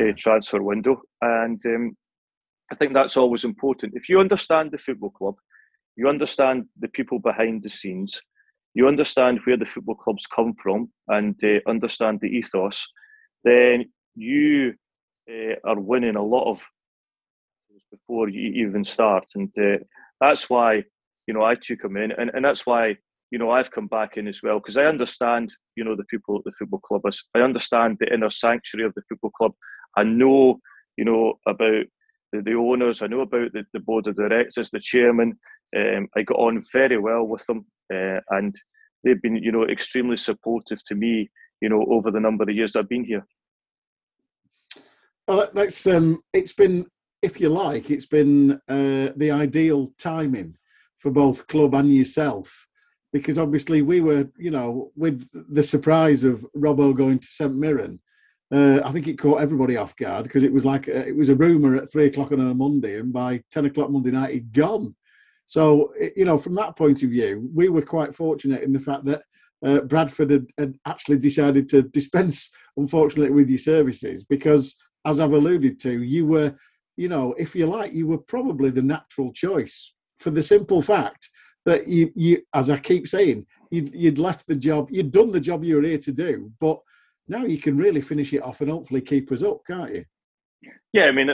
uh, 0.00 0.12
transfer 0.18 0.60
window. 0.62 1.00
And 1.20 1.60
um, 1.66 1.96
I 2.72 2.74
think 2.74 2.94
that's 2.94 3.18
always 3.18 3.44
important. 3.44 3.92
If 3.94 4.08
you 4.08 4.18
understand 4.18 4.70
the 4.70 4.78
football 4.78 5.10
club, 5.10 5.34
you 5.94 6.08
understand 6.08 6.64
the 6.80 6.88
people 6.88 7.18
behind 7.18 7.62
the 7.62 7.68
scenes, 7.68 8.18
you 8.72 8.88
understand 8.88 9.40
where 9.44 9.58
the 9.58 9.66
football 9.66 9.94
clubs 9.94 10.26
come 10.26 10.54
from, 10.62 10.90
and 11.08 11.38
uh, 11.44 11.60
understand 11.68 12.20
the 12.22 12.28
ethos, 12.28 12.88
then 13.44 13.84
you 14.14 14.72
uh, 15.30 15.56
are 15.68 15.78
winning 15.78 16.16
a 16.16 16.24
lot 16.24 16.50
of 16.50 16.62
before 17.90 18.30
you 18.30 18.66
even 18.66 18.84
start. 18.84 19.24
And 19.34 19.50
uh, 19.60 19.84
that's 20.18 20.48
why 20.48 20.82
you 21.26 21.34
know 21.34 21.44
I 21.44 21.56
took 21.56 21.84
him 21.84 21.98
in, 21.98 22.12
and, 22.12 22.30
and 22.32 22.42
that's 22.42 22.64
why 22.64 22.96
you 23.30 23.38
know 23.38 23.50
I've 23.50 23.70
come 23.70 23.86
back 23.86 24.16
in 24.16 24.28
as 24.28 24.40
well 24.42 24.60
because 24.60 24.78
I 24.78 24.84
understand 24.84 25.52
you 25.76 25.84
know 25.84 25.94
the 25.94 26.04
people 26.04 26.38
at 26.38 26.44
the 26.44 26.52
football 26.58 26.80
club. 26.80 27.02
I 27.34 27.40
understand 27.40 27.98
the 28.00 28.10
inner 28.10 28.30
sanctuary 28.30 28.86
of 28.86 28.94
the 28.94 29.02
football 29.10 29.32
club. 29.32 29.52
I 29.94 30.04
know 30.04 30.58
you 30.96 31.04
know 31.04 31.34
about 31.46 31.84
the, 32.32 32.42
the 32.42 32.54
owners. 32.54 33.02
I 33.02 33.06
know 33.06 33.20
about 33.20 33.52
the, 33.52 33.64
the 33.72 33.80
board 33.80 34.06
of 34.06 34.16
directors, 34.16 34.70
the 34.70 34.80
chairman. 34.80 35.38
Um, 35.76 36.08
I 36.16 36.22
got 36.22 36.38
on 36.38 36.62
very 36.72 36.98
well 36.98 37.24
with 37.24 37.44
them, 37.46 37.66
uh, 37.92 38.20
and 38.30 38.54
they've 39.04 39.22
been 39.22 39.36
you 39.36 39.52
know 39.52 39.66
extremely 39.66 40.16
supportive 40.16 40.78
to 40.86 40.94
me. 40.94 41.30
You 41.60 41.68
know 41.68 41.84
over 41.88 42.10
the 42.10 42.20
number 42.20 42.44
of 42.44 42.50
years 42.50 42.76
I've 42.76 42.88
been 42.88 43.04
here. 43.04 43.26
Well, 45.28 45.48
that's 45.54 45.86
um, 45.86 46.20
it's 46.32 46.52
been, 46.52 46.86
if 47.22 47.40
you 47.40 47.48
like, 47.48 47.90
it's 47.90 48.06
been 48.06 48.60
uh, 48.68 49.12
the 49.16 49.30
ideal 49.30 49.92
timing 49.98 50.56
for 50.98 51.10
both 51.10 51.46
club 51.46 51.74
and 51.74 51.94
yourself, 51.94 52.66
because 53.12 53.38
obviously 53.38 53.82
we 53.82 54.00
were, 54.00 54.28
you 54.36 54.50
know, 54.50 54.90
with 54.96 55.26
the 55.32 55.62
surprise 55.62 56.24
of 56.24 56.44
Robbo 56.56 56.94
going 56.94 57.20
to 57.20 57.26
St 57.26 57.54
Mirren. 57.54 58.00
Uh, 58.52 58.80
I 58.84 58.92
think 58.92 59.08
it 59.08 59.18
caught 59.18 59.40
everybody 59.40 59.76
off 59.76 59.96
guard 59.96 60.24
because 60.24 60.42
it 60.42 60.52
was 60.52 60.64
like 60.64 60.86
uh, 60.88 60.92
it 60.92 61.16
was 61.16 61.30
a 61.30 61.34
rumor 61.34 61.76
at 61.76 61.90
three 61.90 62.06
o'clock 62.06 62.32
on 62.32 62.40
a 62.40 62.54
Monday, 62.54 62.98
and 62.98 63.12
by 63.12 63.42
ten 63.50 63.64
o'clock 63.64 63.90
Monday 63.90 64.10
night 64.10 64.32
he'd 64.32 64.52
gone. 64.52 64.94
So 65.46 65.92
it- 65.98 66.12
you 66.16 66.24
know, 66.24 66.38
from 66.38 66.54
that 66.56 66.76
point 66.76 67.02
of 67.02 67.10
view, 67.10 67.48
we 67.54 67.68
were 67.68 67.82
quite 67.82 68.14
fortunate 68.14 68.62
in 68.62 68.72
the 68.72 68.80
fact 68.80 69.04
that 69.06 69.22
uh, 69.64 69.80
Bradford 69.82 70.30
had, 70.30 70.46
had 70.58 70.74
actually 70.86 71.18
decided 71.18 71.68
to 71.70 71.82
dispense, 71.82 72.50
unfortunately, 72.76 73.30
with 73.30 73.48
your 73.48 73.58
services 73.58 74.24
because 74.24 74.74
as 75.06 75.18
I've 75.18 75.32
alluded 75.32 75.80
to, 75.80 76.02
you 76.02 76.26
were, 76.26 76.54
you 76.96 77.08
know, 77.08 77.34
if 77.38 77.54
you 77.54 77.66
like, 77.66 77.92
you 77.92 78.06
were 78.06 78.18
probably 78.18 78.70
the 78.70 78.82
natural 78.82 79.32
choice 79.32 79.94
for 80.18 80.30
the 80.30 80.42
simple 80.42 80.82
fact 80.82 81.30
that 81.64 81.88
you, 81.88 82.10
you 82.14 82.42
as 82.54 82.70
I 82.70 82.78
keep 82.78 83.08
saying, 83.08 83.46
you'd, 83.70 83.94
you'd 83.94 84.18
left 84.18 84.46
the 84.46 84.56
job, 84.56 84.88
you'd 84.90 85.12
done 85.12 85.32
the 85.32 85.40
job 85.40 85.64
you 85.64 85.76
were 85.76 85.82
here 85.82 85.98
to 85.98 86.12
do, 86.12 86.50
but 86.60 86.78
now 87.28 87.44
you 87.44 87.58
can 87.58 87.76
really 87.76 88.00
finish 88.00 88.32
it 88.32 88.42
off 88.42 88.60
and 88.60 88.70
hopefully 88.70 89.00
keep 89.00 89.30
us 89.32 89.42
up, 89.42 89.60
can't 89.66 89.94
you? 89.94 90.04
Yeah, 90.92 91.06
I 91.06 91.12
mean 91.12 91.28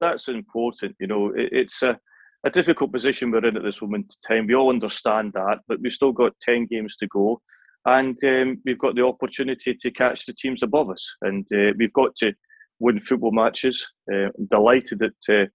that's 0.00 0.28
important. 0.28 0.96
You 1.00 1.06
know, 1.06 1.32
it's 1.34 1.82
a, 1.82 1.98
a 2.44 2.50
difficult 2.50 2.92
position 2.92 3.30
we're 3.30 3.46
in 3.46 3.56
at 3.56 3.62
this 3.62 3.82
moment 3.82 4.14
in 4.14 4.36
time. 4.36 4.46
We 4.46 4.54
all 4.54 4.70
understand 4.70 5.32
that, 5.34 5.58
but 5.68 5.80
we've 5.82 5.92
still 5.92 6.12
got 6.12 6.32
ten 6.40 6.66
games 6.66 6.96
to 6.96 7.06
go. 7.08 7.40
and 7.86 8.16
um, 8.24 8.60
we've 8.64 8.78
got 8.78 8.94
the 8.94 9.04
opportunity 9.04 9.76
to 9.80 9.90
catch 9.90 10.26
the 10.26 10.34
teams 10.34 10.62
above 10.62 10.90
us, 10.90 11.04
and 11.22 11.46
uh, 11.54 11.72
we've 11.78 11.92
got 11.92 12.14
to 12.16 12.32
win 12.78 13.00
football 13.00 13.32
matches. 13.32 13.86
Uh, 14.12 14.28
I'm 14.38 14.46
delighted 14.50 15.00
that 15.00 15.34
uh, 15.34 15.46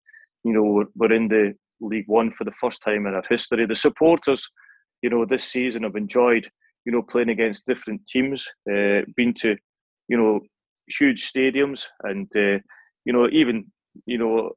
you 0.44 0.54
know 0.54 0.64
we're, 0.64 0.86
we're 0.96 1.14
in 1.14 1.28
the 1.28 1.54
League 1.82 2.08
One 2.08 2.32
for 2.38 2.44
the 2.44 2.54
first 2.60 2.82
time 2.84 3.06
in 3.06 3.14
our 3.14 3.24
history. 3.30 3.66
The 3.66 3.76
supporters, 3.76 4.48
you 5.02 5.10
know, 5.10 5.26
this 5.26 5.46
season 5.46 5.84
have 5.84 5.96
enjoyed 5.96 6.48
you 6.86 6.92
know 6.92 7.02
playing 7.02 7.30
against 7.30 7.66
different 7.66 8.06
teams, 8.08 8.48
uh, 8.72 9.02
been 9.16 9.34
to 9.42 9.56
you 10.08 10.18
know 10.18 10.39
huge 10.88 11.32
stadiums, 11.32 11.84
and 12.03 12.28
uh, 12.36 12.60
you 13.06 13.14
know 13.14 13.28
even 13.32 13.66
you 14.06 14.18
know 14.18 14.51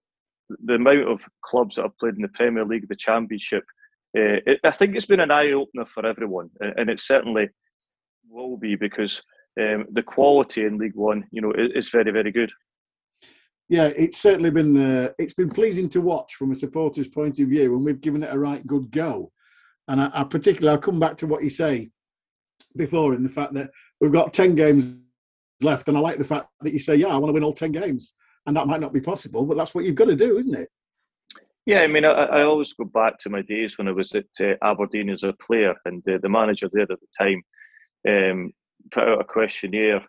the 0.65 0.75
amount 0.75 1.09
of 1.09 1.21
clubs 1.45 1.77
that 1.77 1.83
have 1.83 1.99
played 1.99 2.15
in 2.15 2.23
the 2.23 2.29
Premier 2.29 2.65
League, 2.65 2.89
the 2.89 2.97
Championship. 2.97 3.65
Uh, 4.17 4.41
it, 4.47 4.61
I 4.65 4.71
think 4.71 4.97
it's 4.97 5.07
been 5.07 5.21
an 5.21 5.31
eye 5.31 5.53
opener 5.53 5.85
for 5.93 6.07
everyone, 6.07 6.51
and, 6.61 6.89
it 6.89 7.01
certainly 7.01 7.49
will 8.31 8.57
be 8.57 8.75
because 8.75 9.21
um, 9.61 9.85
the 9.93 10.03
quality 10.03 10.65
in 10.65 10.79
League 10.79 10.95
One, 10.95 11.25
you 11.31 11.43
know, 11.43 11.53
is, 11.53 11.73
is 11.75 11.91
very, 11.91 12.11
very 12.11 12.33
good. 12.33 12.51
Yeah, 13.69 13.91
it's 13.97 14.19
certainly 14.19 14.51
been 14.51 14.77
uh, 14.79 15.11
it's 15.19 15.35
been 15.35 15.51
pleasing 15.51 15.91
to 15.91 16.01
watch 16.01 16.37
from 16.37 16.53
a 16.53 16.55
supporter's 16.55 17.09
point 17.09 17.39
of 17.39 17.49
view, 17.49 17.75
and 17.75 17.85
we've 17.85 18.01
given 18.01 18.23
it 18.23 18.33
a 18.33 18.39
right 18.39 18.67
good 18.67 18.91
go. 18.91 19.31
And 19.89 20.01
I, 20.01 20.11
I 20.15 20.25
particularly, 20.25 20.75
I'll 20.75 20.83
come 20.83 20.99
back 20.99 21.19
to 21.19 21.27
what 21.27 21.43
you 21.43 21.51
say 21.51 21.91
before 22.77 23.15
in 23.15 23.23
the 23.23 23.29
fact 23.29 23.53
that 23.55 23.71
we've 24.01 24.13
got 24.13 24.33
ten 24.33 24.55
games 24.55 25.03
left, 25.61 25.89
and 25.89 25.97
I 25.97 26.01
like 26.01 26.19
the 26.19 26.25
fact 26.25 26.49
that 26.63 26.73
you 26.73 26.79
say, 26.79 26.97
"Yeah, 26.97 27.09
I 27.09 27.17
want 27.17 27.29
to 27.29 27.33
win 27.33 27.45
all 27.45 27.53
ten 27.53 27.73
games," 27.73 28.15
and 28.47 28.57
that 28.57 28.67
might 28.67 28.81
not 28.81 28.93
be 28.93 29.01
possible, 29.01 29.45
but 29.45 29.57
that's 29.57 29.75
what 29.75 29.85
you've 29.85 29.95
got 29.95 30.07
to 30.07 30.17
do, 30.17 30.39
isn't 30.39 30.55
it? 30.55 30.69
Yeah, 31.67 31.81
I 31.81 31.87
mean, 31.87 32.05
I, 32.05 32.11
I 32.11 32.43
always 32.45 32.73
go 32.73 32.85
back 32.85 33.19
to 33.21 33.31
my 33.31 33.43
days 33.43 33.77
when 33.77 33.89
I 33.89 33.93
was 33.93 34.15
at 34.15 34.25
uh, 34.41 34.55
Aberdeen 34.63 35.11
as 35.11 35.23
a 35.23 35.35
player, 35.35 35.75
and 35.85 36.03
uh, 36.09 36.19
the 36.23 36.29
manager 36.29 36.69
there 36.73 36.83
at 36.83 36.89
the 36.89 36.97
time 37.19 37.43
um, 38.09 38.53
put 38.91 39.05
out 39.05 39.21
a 39.21 39.25
questionnaire 39.25 40.03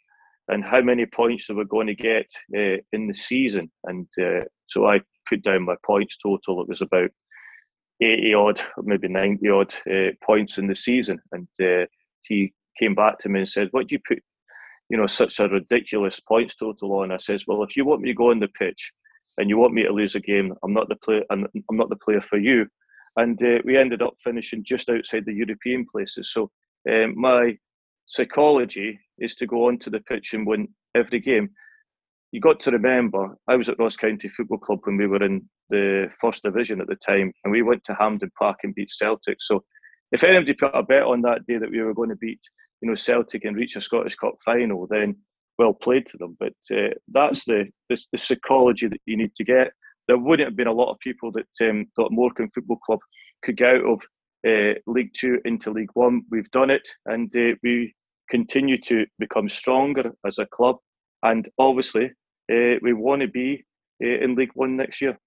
and 0.50 0.64
how 0.64 0.82
many 0.82 1.06
points 1.06 1.48
they 1.48 1.54
were 1.54 1.66
going 1.66 1.88
to 1.88 1.96
get 1.96 2.26
uh, 2.56 2.78
in 2.92 3.08
the 3.08 3.14
season. 3.14 3.70
And 3.86 4.08
uh, 4.22 4.46
so 4.68 4.88
I 4.88 5.02
put 5.28 5.44
down 5.44 5.66
my 5.66 5.76
points 5.86 6.18
total. 6.18 6.62
It 6.62 6.70
was 6.70 6.82
about 6.82 7.12
80 8.02 8.34
odd, 8.34 8.62
maybe 8.82 9.08
90 9.08 9.50
odd 9.50 9.76
uh, 9.90 10.12
points 10.24 10.58
in 10.58 10.68
the 10.68 10.76
season. 10.76 11.20
And 11.32 11.48
uh, 11.62 11.86
he 12.24 12.54
came 12.80 12.96
back 12.96 13.20
to 13.20 13.30
me 13.30 13.42
and 13.42 13.50
said, 13.50 13.68
What 13.72 13.88
do 13.88 13.96
you 13.96 14.00
put, 14.08 14.24
you 14.90 14.98
know, 14.98 15.08
such 15.08 15.40
a 15.40 15.48
ridiculous 15.48 16.20
points 16.20 16.56
total 16.56 16.94
on? 16.94 17.12
I 17.12 17.18
says, 17.18 17.44
Well, 17.48 17.64
if 17.64 17.76
you 17.76 17.86
want 17.86 18.02
me 18.02 18.10
to 18.10 18.16
go 18.16 18.32
on 18.32 18.40
the 18.40 18.48
pitch 18.48 18.92
and 19.38 19.50
you 19.50 19.58
want 19.58 19.74
me 19.74 19.84
to 19.84 19.92
lose 19.92 20.16
a 20.16 20.20
game, 20.20 20.54
I'm 20.64 20.74
not 20.74 20.90
the 20.90 20.96
player, 20.98 21.24
I'm 21.30 21.48
not 21.72 21.90
the 21.90 21.96
player 21.96 22.22
for 22.22 22.38
you. 22.38 22.66
And 23.16 23.42
uh, 23.44 23.60
we 23.66 23.78
ended 23.78 24.02
up 24.02 24.14
finishing 24.24 24.64
just 24.64 24.90
outside 24.90 25.26
the 25.26 25.34
European 25.34 25.86
places. 25.92 26.32
So 26.32 26.52
um, 26.90 27.14
my 27.18 27.58
psychology 28.06 29.00
is 29.20 29.36
to 29.36 29.48
go 29.48 29.68
onto 29.68 29.90
the 29.90 30.00
pitch 30.02 30.34
and 30.34 30.46
win 30.46 30.68
every 30.96 31.20
game. 31.20 31.50
You 32.32 32.42
got 32.42 32.60
to 32.62 32.72
remember, 32.72 33.36
I 33.48 33.56
was 33.56 33.70
at 33.70 33.80
Ross 33.80 33.98
County 33.98 34.30
Football 34.30 34.60
Club 34.60 34.80
when 34.84 34.98
we 34.98 35.08
were 35.08 35.24
in 35.24 35.50
the 35.70 36.10
first 36.22 36.44
division 36.44 36.80
at 36.80 36.88
the 36.88 36.96
time, 36.96 37.34
and 37.44 37.52
we 37.52 37.64
went 37.64 37.84
to 37.86 37.96
Hampden 37.96 38.32
Park 38.38 38.60
and 38.64 38.76
beat 38.76 38.92
Celtic. 38.92 39.38
So, 39.42 39.64
if 40.12 40.24
anybody 40.24 40.54
put 40.54 40.76
a 40.76 40.84
bet 40.84 41.04
on 41.04 41.22
that 41.22 41.46
day 41.48 41.58
that 41.58 41.70
we 41.70 41.82
were 41.82 41.94
going 41.94 42.10
to 42.10 42.16
beat, 42.16 42.42
you 42.82 42.90
know, 42.90 42.96
Celtic 42.96 43.46
and 43.46 43.56
reach 43.56 43.76
a 43.76 43.82
Scottish 43.82 44.16
Cup 44.16 44.36
final, 44.44 44.88
then 44.88 45.16
well 45.58 45.74
played 45.74 46.06
to 46.08 46.18
them. 46.18 46.38
But 46.40 46.54
uh, 46.72 46.94
that's 47.10 47.46
the, 47.46 47.66
the, 47.90 47.98
the 48.12 48.18
psychology 48.18 48.88
that 48.88 49.02
you 49.06 49.18
need 49.18 49.36
to 49.36 49.44
get. 49.44 49.72
There 50.08 50.18
wouldn't 50.18 50.48
have 50.48 50.58
been 50.58 50.68
a 50.68 50.74
lot 50.74 50.92
of 50.92 51.00
people 51.00 51.32
that 51.34 51.70
um, 51.70 51.86
thought 51.96 52.12
Morecambe 52.12 52.50
Football 52.54 52.80
Club 52.86 53.00
could 53.44 53.58
get 53.58 53.76
out 53.76 53.86
of 53.86 54.02
uh, 54.48 54.80
League 54.88 55.12
Two 55.14 55.40
into 55.46 55.72
League 55.72 55.92
One. 55.94 56.24
We've 56.32 56.50
done 56.52 56.70
it, 56.70 56.88
and 57.06 57.34
uh, 57.36 57.56
we 57.62 57.94
continue 58.30 58.80
to 58.84 59.06
become 59.20 59.50
stronger 59.50 60.12
as 60.26 60.40
a 60.40 60.48
club. 60.48 60.78
And 61.24 61.48
obviously, 61.60 62.06
uh, 62.52 62.80
we 62.82 62.94
want 62.94 63.22
to 63.22 63.28
be 63.28 63.66
uh, 64.04 64.24
in 64.24 64.36
League 64.36 64.52
One 64.54 64.78
next 64.78 65.02
year. 65.02 65.18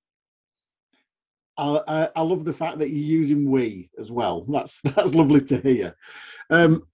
I, 1.59 2.09
I, 2.17 2.23
love 2.23 2.45
the 2.45 2.53
fact 2.53 2.79
that 2.79 2.89
you're 2.89 3.19
using 3.19 3.51
we 3.51 3.91
as 4.01 4.11
well. 4.11 4.47
That's 4.49 4.81
that's 4.97 5.15
lovely 5.15 5.43
to 5.43 5.59
hear. 5.59 5.95
Um, 6.51 6.85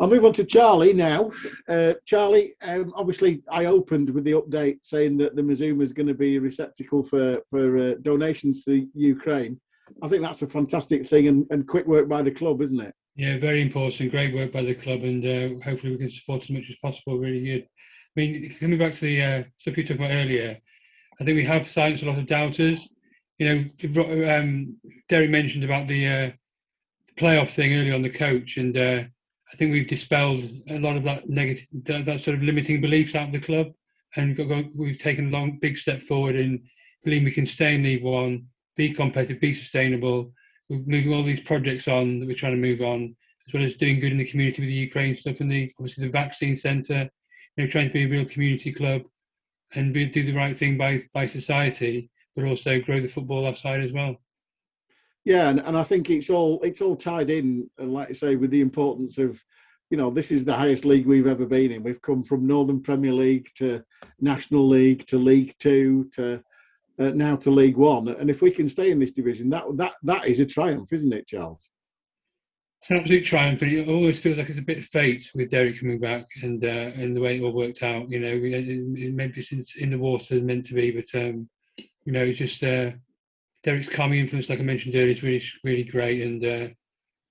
I'll 0.00 0.08
move 0.08 0.24
on 0.24 0.32
to 0.34 0.44
Charlie 0.44 0.92
now. 0.92 1.32
Uh, 1.68 1.94
Charlie, 2.04 2.54
um, 2.62 2.92
obviously, 2.94 3.42
I 3.50 3.66
opened 3.66 4.10
with 4.10 4.24
the 4.24 4.32
update 4.32 4.78
saying 4.82 5.16
that 5.18 5.34
the 5.34 5.42
Mazuma 5.42 5.82
is 5.82 5.92
going 5.92 6.06
to 6.06 6.14
be 6.14 6.36
a 6.36 6.40
receptacle 6.40 7.02
for 7.02 7.40
for 7.50 7.78
uh, 7.78 7.94
donations 8.02 8.64
to 8.64 8.86
Ukraine. 8.94 9.60
I 10.02 10.08
think 10.08 10.22
that's 10.22 10.42
a 10.42 10.46
fantastic 10.46 11.08
thing 11.08 11.28
and, 11.28 11.46
and 11.50 11.66
quick 11.66 11.86
work 11.86 12.08
by 12.08 12.22
the 12.22 12.30
club, 12.30 12.60
isn't 12.62 12.80
it? 12.80 12.94
Yeah, 13.16 13.38
very 13.38 13.60
important. 13.62 14.10
Great 14.10 14.34
work 14.34 14.52
by 14.52 14.62
the 14.62 14.74
club, 14.74 15.02
and 15.02 15.24
uh, 15.24 15.64
hopefully 15.64 15.92
we 15.92 15.98
can 15.98 16.10
support 16.10 16.42
as 16.42 16.50
much 16.50 16.70
as 16.70 16.76
possible. 16.76 17.18
Really 17.18 17.44
good. 17.44 17.62
I 17.62 18.20
mean, 18.20 18.54
coming 18.60 18.78
back 18.78 18.94
to 18.94 19.00
the 19.00 19.22
uh, 19.22 19.42
stuff 19.58 19.76
you 19.76 19.84
talked 19.84 19.98
about 19.98 20.12
earlier, 20.12 20.58
I 21.20 21.24
think 21.24 21.36
we 21.36 21.44
have 21.44 21.66
silenced 21.66 22.04
a 22.04 22.06
lot 22.06 22.18
of 22.18 22.26
doubters. 22.26 22.88
You 23.38 23.46
know, 23.46 24.36
um, 24.36 24.76
Derek 25.08 25.30
mentioned 25.30 25.64
about 25.64 25.86
the, 25.88 26.06
uh, 26.06 26.30
playoff 27.18 27.52
thing 27.52 27.74
earlier 27.74 27.94
on 27.94 28.02
the 28.02 28.10
coach, 28.10 28.56
and 28.56 28.76
uh, 28.76 29.04
I 29.52 29.56
think 29.56 29.72
we've 29.72 29.88
dispelled 29.88 30.42
a 30.68 30.78
lot 30.78 30.96
of 30.96 31.04
that 31.04 31.28
negative, 31.28 31.66
that, 31.84 32.04
that 32.04 32.20
sort 32.20 32.36
of 32.36 32.42
limiting 32.42 32.80
beliefs 32.80 33.14
out 33.14 33.28
of 33.28 33.32
the 33.32 33.40
club, 33.40 33.68
and 34.16 34.36
got, 34.36 34.48
got, 34.48 34.64
we've 34.76 34.98
taken 34.98 35.28
a 35.28 35.30
long, 35.30 35.58
big 35.58 35.78
step 35.78 36.00
forward 36.00 36.36
in 36.36 36.62
believing 37.04 37.24
we 37.24 37.30
can 37.30 37.46
stay 37.46 37.74
in 37.74 37.82
League 37.82 38.02
One, 38.02 38.46
be 38.76 38.92
competitive, 38.92 39.40
be 39.40 39.52
sustainable, 39.52 40.32
we're 40.68 40.78
moving 40.86 41.14
all 41.14 41.22
these 41.22 41.40
projects 41.40 41.88
on 41.88 42.20
that 42.20 42.26
we're 42.26 42.34
trying 42.34 42.52
to 42.52 42.58
move 42.58 42.82
on, 42.82 43.16
as 43.46 43.54
well 43.54 43.62
as 43.62 43.76
doing 43.76 44.00
good 44.00 44.12
in 44.12 44.18
the 44.18 44.26
community 44.26 44.60
with 44.60 44.68
the 44.68 44.74
Ukraine 44.74 45.16
stuff 45.16 45.40
and 45.40 45.50
the 45.50 45.72
obviously 45.78 46.04
the 46.04 46.12
vaccine 46.12 46.56
centre. 46.56 47.08
You 47.56 47.64
know, 47.64 47.70
trying 47.70 47.88
to 47.88 47.92
be 47.92 48.04
a 48.04 48.08
real 48.08 48.24
community 48.24 48.72
club 48.72 49.02
and 49.74 49.92
be, 49.92 50.06
do 50.06 50.22
the 50.22 50.36
right 50.36 50.56
thing 50.56 50.76
by 50.76 51.00
by 51.14 51.26
society, 51.26 52.10
but 52.36 52.44
also 52.44 52.80
grow 52.80 53.00
the 53.00 53.08
football 53.08 53.46
outside 53.46 53.84
as 53.84 53.92
well. 53.92 54.16
Yeah, 55.24 55.50
and, 55.50 55.60
and 55.60 55.76
I 55.76 55.82
think 55.82 56.08
it's 56.08 56.30
all 56.30 56.60
it's 56.62 56.80
all 56.80 56.96
tied 56.96 57.28
in, 57.28 57.68
and 57.78 57.92
like 57.92 58.08
I 58.08 58.12
say, 58.12 58.36
with 58.36 58.50
the 58.50 58.62
importance 58.62 59.18
of, 59.18 59.42
you 59.90 59.96
know, 59.98 60.10
this 60.10 60.30
is 60.30 60.44
the 60.44 60.56
highest 60.56 60.84
league 60.84 61.06
we've 61.06 61.26
ever 61.26 61.44
been 61.44 61.72
in. 61.72 61.82
We've 61.82 62.00
come 62.00 62.24
from 62.24 62.46
Northern 62.46 62.80
Premier 62.80 63.12
League 63.12 63.48
to 63.56 63.84
National 64.20 64.66
League 64.66 65.06
to 65.06 65.18
League 65.18 65.54
Two 65.58 66.08
to 66.12 66.42
uh, 66.98 67.10
now 67.10 67.36
to 67.36 67.50
League 67.50 67.76
One. 67.76 68.08
And 68.08 68.30
if 68.30 68.40
we 68.40 68.50
can 68.50 68.68
stay 68.68 68.90
in 68.90 68.98
this 68.98 69.12
division, 69.12 69.50
that 69.50 69.64
that 69.76 69.94
that 70.02 70.26
is 70.26 70.40
a 70.40 70.46
triumph, 70.46 70.92
isn't 70.92 71.12
it, 71.12 71.26
Charles? 71.26 71.68
It's 72.80 72.90
an 72.90 72.98
absolute 72.98 73.24
triumph, 73.24 73.58
but 73.58 73.68
it 73.68 73.88
always 73.88 74.20
feels 74.22 74.38
like 74.38 74.48
it's 74.48 74.58
a 74.58 74.62
bit 74.62 74.78
of 74.78 74.84
fate 74.84 75.30
with 75.34 75.50
Derek 75.50 75.80
coming 75.80 75.98
back 75.98 76.26
and 76.42 76.64
uh, 76.64 76.90
and 76.96 77.14
the 77.14 77.20
way 77.20 77.36
it 77.36 77.42
all 77.42 77.52
worked 77.52 77.82
out. 77.82 78.08
You 78.08 78.20
know, 78.20 78.28
it, 78.28 78.44
it 78.44 79.14
maybe 79.14 79.42
since 79.42 79.76
in 79.76 79.90
the 79.90 79.98
water 79.98 80.40
meant 80.40 80.64
to 80.66 80.74
be, 80.74 80.92
but 80.92 81.12
um, 81.20 81.48
you 82.04 82.12
know, 82.12 82.22
it's 82.22 82.38
just 82.38 82.62
uh, 82.62 82.92
Derek's 83.64 83.88
calming 83.88 84.20
influence, 84.20 84.48
like 84.48 84.60
I 84.60 84.62
mentioned 84.62 84.94
earlier, 84.94 85.08
is 85.08 85.22
really 85.22 85.42
really 85.64 85.84
great, 85.84 86.22
and 86.22 86.44
uh, 86.44 86.68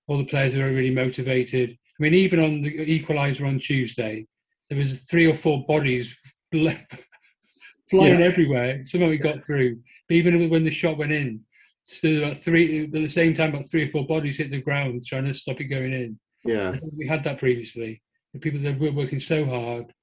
all 0.08 0.18
the 0.18 0.26
players 0.26 0.56
are 0.56 0.68
really 0.68 0.94
motivated. 0.94 1.72
I 1.72 2.04
mean, 2.04 2.14
even 2.14 2.40
on 2.40 2.62
the 2.62 3.00
equaliser 3.00 3.48
on 3.48 3.60
Tuesday, 3.60 4.26
there 4.70 4.78
was 4.78 5.06
three 5.06 5.26
or 5.28 5.34
four 5.34 5.66
bodies 5.66 6.18
left 6.54 6.96
flying 7.90 8.20
yeah. 8.20 8.26
everywhere. 8.26 8.86
Somehow 8.86 9.10
we 9.10 9.18
got 9.18 9.46
through. 9.46 9.80
But 10.08 10.16
even 10.16 10.50
when 10.50 10.64
the 10.64 10.72
shot 10.72 10.98
went 10.98 11.12
in, 11.12 11.42
still 11.84 12.24
about 12.24 12.38
three 12.38 12.84
at 12.84 12.92
the 12.92 13.08
same 13.08 13.34
time, 13.34 13.50
about 13.50 13.70
three 13.70 13.84
or 13.84 13.88
four 13.88 14.06
bodies 14.06 14.38
hit 14.38 14.52
the 14.52 14.62
ground 14.62 15.04
trying 15.06 15.26
to 15.26 15.34
stop 15.34 15.60
it 15.62 15.66
going 15.66 15.94
in. 15.94 16.20
Yeah, 16.46 16.76
we 16.96 17.08
had 17.08 17.24
that 17.24 17.40
previously. 17.40 18.02
The 18.34 18.40
people 18.40 18.60
that 18.62 18.80
were 18.80 18.92
working 18.92 19.20
so 19.20 19.46
hard 19.46 19.94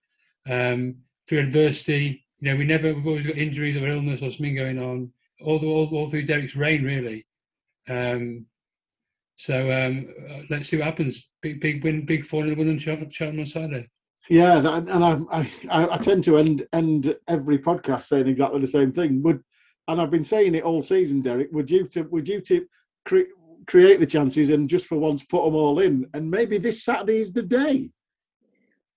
um, 0.51 0.97
through 1.29 1.41
adversity. 1.41 2.25
You 2.41 2.51
know, 2.51 2.57
we 2.57 2.65
never 2.65 2.93
we've 2.93 3.07
always 3.07 3.27
got 3.27 3.37
injuries 3.37 3.81
or 3.81 3.87
illness 3.87 4.23
or 4.23 4.31
something 4.31 4.55
going 4.55 4.79
on. 4.79 5.13
All 5.43 5.59
the, 5.59 5.67
all, 5.67 5.89
all 5.93 6.09
through 6.09 6.25
Derek's 6.25 6.57
reign, 6.57 6.85
really. 6.85 7.27
Um, 7.89 8.47
so 9.37 9.73
um, 9.73 10.09
uh, 10.31 10.43
let's 10.51 10.69
see 10.69 10.77
what 10.77 10.87
happens. 10.87 11.31
Big 11.43 11.61
big 11.61 11.83
win, 11.83 12.07
big 12.07 12.25
four 12.25 12.45
0 12.45 12.57
win 12.57 12.71
on 12.71 12.79
Cheltenham 12.79 13.41
on 13.41 13.47
Saturday. 13.47 13.89
Yeah, 14.31 14.61
that, 14.61 14.89
and 14.89 15.05
I, 15.05 15.19
I 15.71 15.89
I 15.95 15.97
tend 15.99 16.25
to 16.25 16.39
end 16.39 16.67
end 16.73 17.15
every 17.29 17.59
podcast 17.59 18.03
saying 18.03 18.29
exactly 18.29 18.61
the 18.61 18.67
same 18.67 18.93
thing. 18.93 19.23
Would 19.23 19.43
and 19.89 20.01
I've 20.01 20.11
been 20.11 20.25
saying 20.25 20.55
it 20.55 20.63
all 20.63 20.83
season, 20.83 21.21
Derek. 21.21 21.49
Would 21.53 21.71
you 21.71 21.87
to 21.89 22.03
would 22.05 22.29
you 22.29 22.41
to 22.43 22.67
cre- 23.05 23.33
create 23.67 24.01
the 24.01 24.07
chances 24.07 24.51
and 24.51 24.69
just 24.69 24.87
for 24.87 24.97
once 24.97 25.25
put 25.25 25.45
them 25.45 25.55
all 25.55 25.81
in? 25.81 26.09
And 26.15 26.31
maybe 26.31 26.59
this 26.59 26.85
Saturday 26.85 27.19
is 27.19 27.33
the 27.33 27.43
day. 27.43 27.91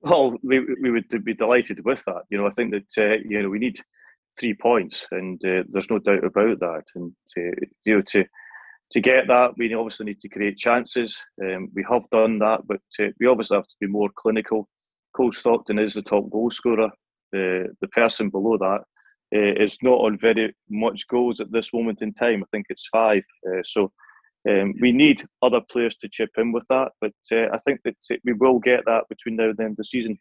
Well, 0.01 0.37
we 0.43 0.59
we 0.81 0.91
would 0.91 1.09
be 1.25 1.33
delighted 1.33 1.83
with 1.83 2.03
that. 2.05 2.23
You 2.29 2.37
know, 2.37 2.47
I 2.47 2.51
think 2.51 2.71
that 2.71 3.03
uh, 3.03 3.17
you 3.27 3.41
know 3.41 3.49
we 3.49 3.59
need 3.59 3.81
three 4.39 4.53
points, 4.53 5.05
and 5.11 5.43
uh, 5.45 5.63
there's 5.69 5.89
no 5.89 5.99
doubt 5.99 6.23
about 6.23 6.59
that. 6.59 6.83
And 6.95 7.13
to, 7.35 7.51
you 7.85 7.95
know 7.95 8.01
to 8.11 8.25
to 8.91 9.01
get 9.01 9.27
that, 9.27 9.51
we 9.57 9.73
obviously 9.73 10.05
need 10.05 10.21
to 10.21 10.29
create 10.29 10.57
chances. 10.57 11.17
Um, 11.43 11.69
we 11.75 11.85
have 11.89 12.09
done 12.09 12.39
that, 12.39 12.61
but 12.65 12.81
uh, 12.99 13.11
we 13.19 13.27
obviously 13.27 13.57
have 13.57 13.67
to 13.67 13.75
be 13.81 13.87
more 13.87 14.09
clinical 14.15 14.67
Cole 15.15 15.33
Stockton 15.33 15.79
is 15.79 15.95
the 15.95 16.03
top 16.03 16.29
goal 16.29 16.51
scorer. 16.51 16.89
The 17.31 17.75
the 17.81 17.87
person 17.89 18.29
below 18.29 18.57
that 18.57 18.81
uh, 19.35 19.63
is 19.63 19.77
not 19.81 19.99
on 19.99 20.17
very 20.19 20.55
much 20.69 21.07
goals 21.07 21.41
at 21.41 21.51
this 21.51 21.73
moment 21.73 22.01
in 22.01 22.13
time. 22.13 22.43
I 22.43 22.47
think 22.51 22.67
it's 22.69 22.87
five. 22.91 23.23
Uh, 23.47 23.63
so 23.63 23.91
Um, 24.47 24.73
we 24.79 24.91
need 24.91 25.25
other 25.41 25.61
players 25.71 25.95
to 25.97 26.07
chip 26.09 26.29
in 26.37 26.53
with 26.53 26.65
that, 26.69 26.91
but 27.01 27.15
uh, 27.31 27.47
I 27.55 27.59
think 27.65 27.81
that 27.83 27.95
we 28.23 28.33
will 28.33 28.59
get 28.59 28.85
that 28.85 29.09
between 29.09 29.35
now 29.35 29.49
and 29.49 29.57
the 29.57 29.63
end 29.63 29.71
of 29.71 29.77
the 29.77 29.83
season. 29.83 30.17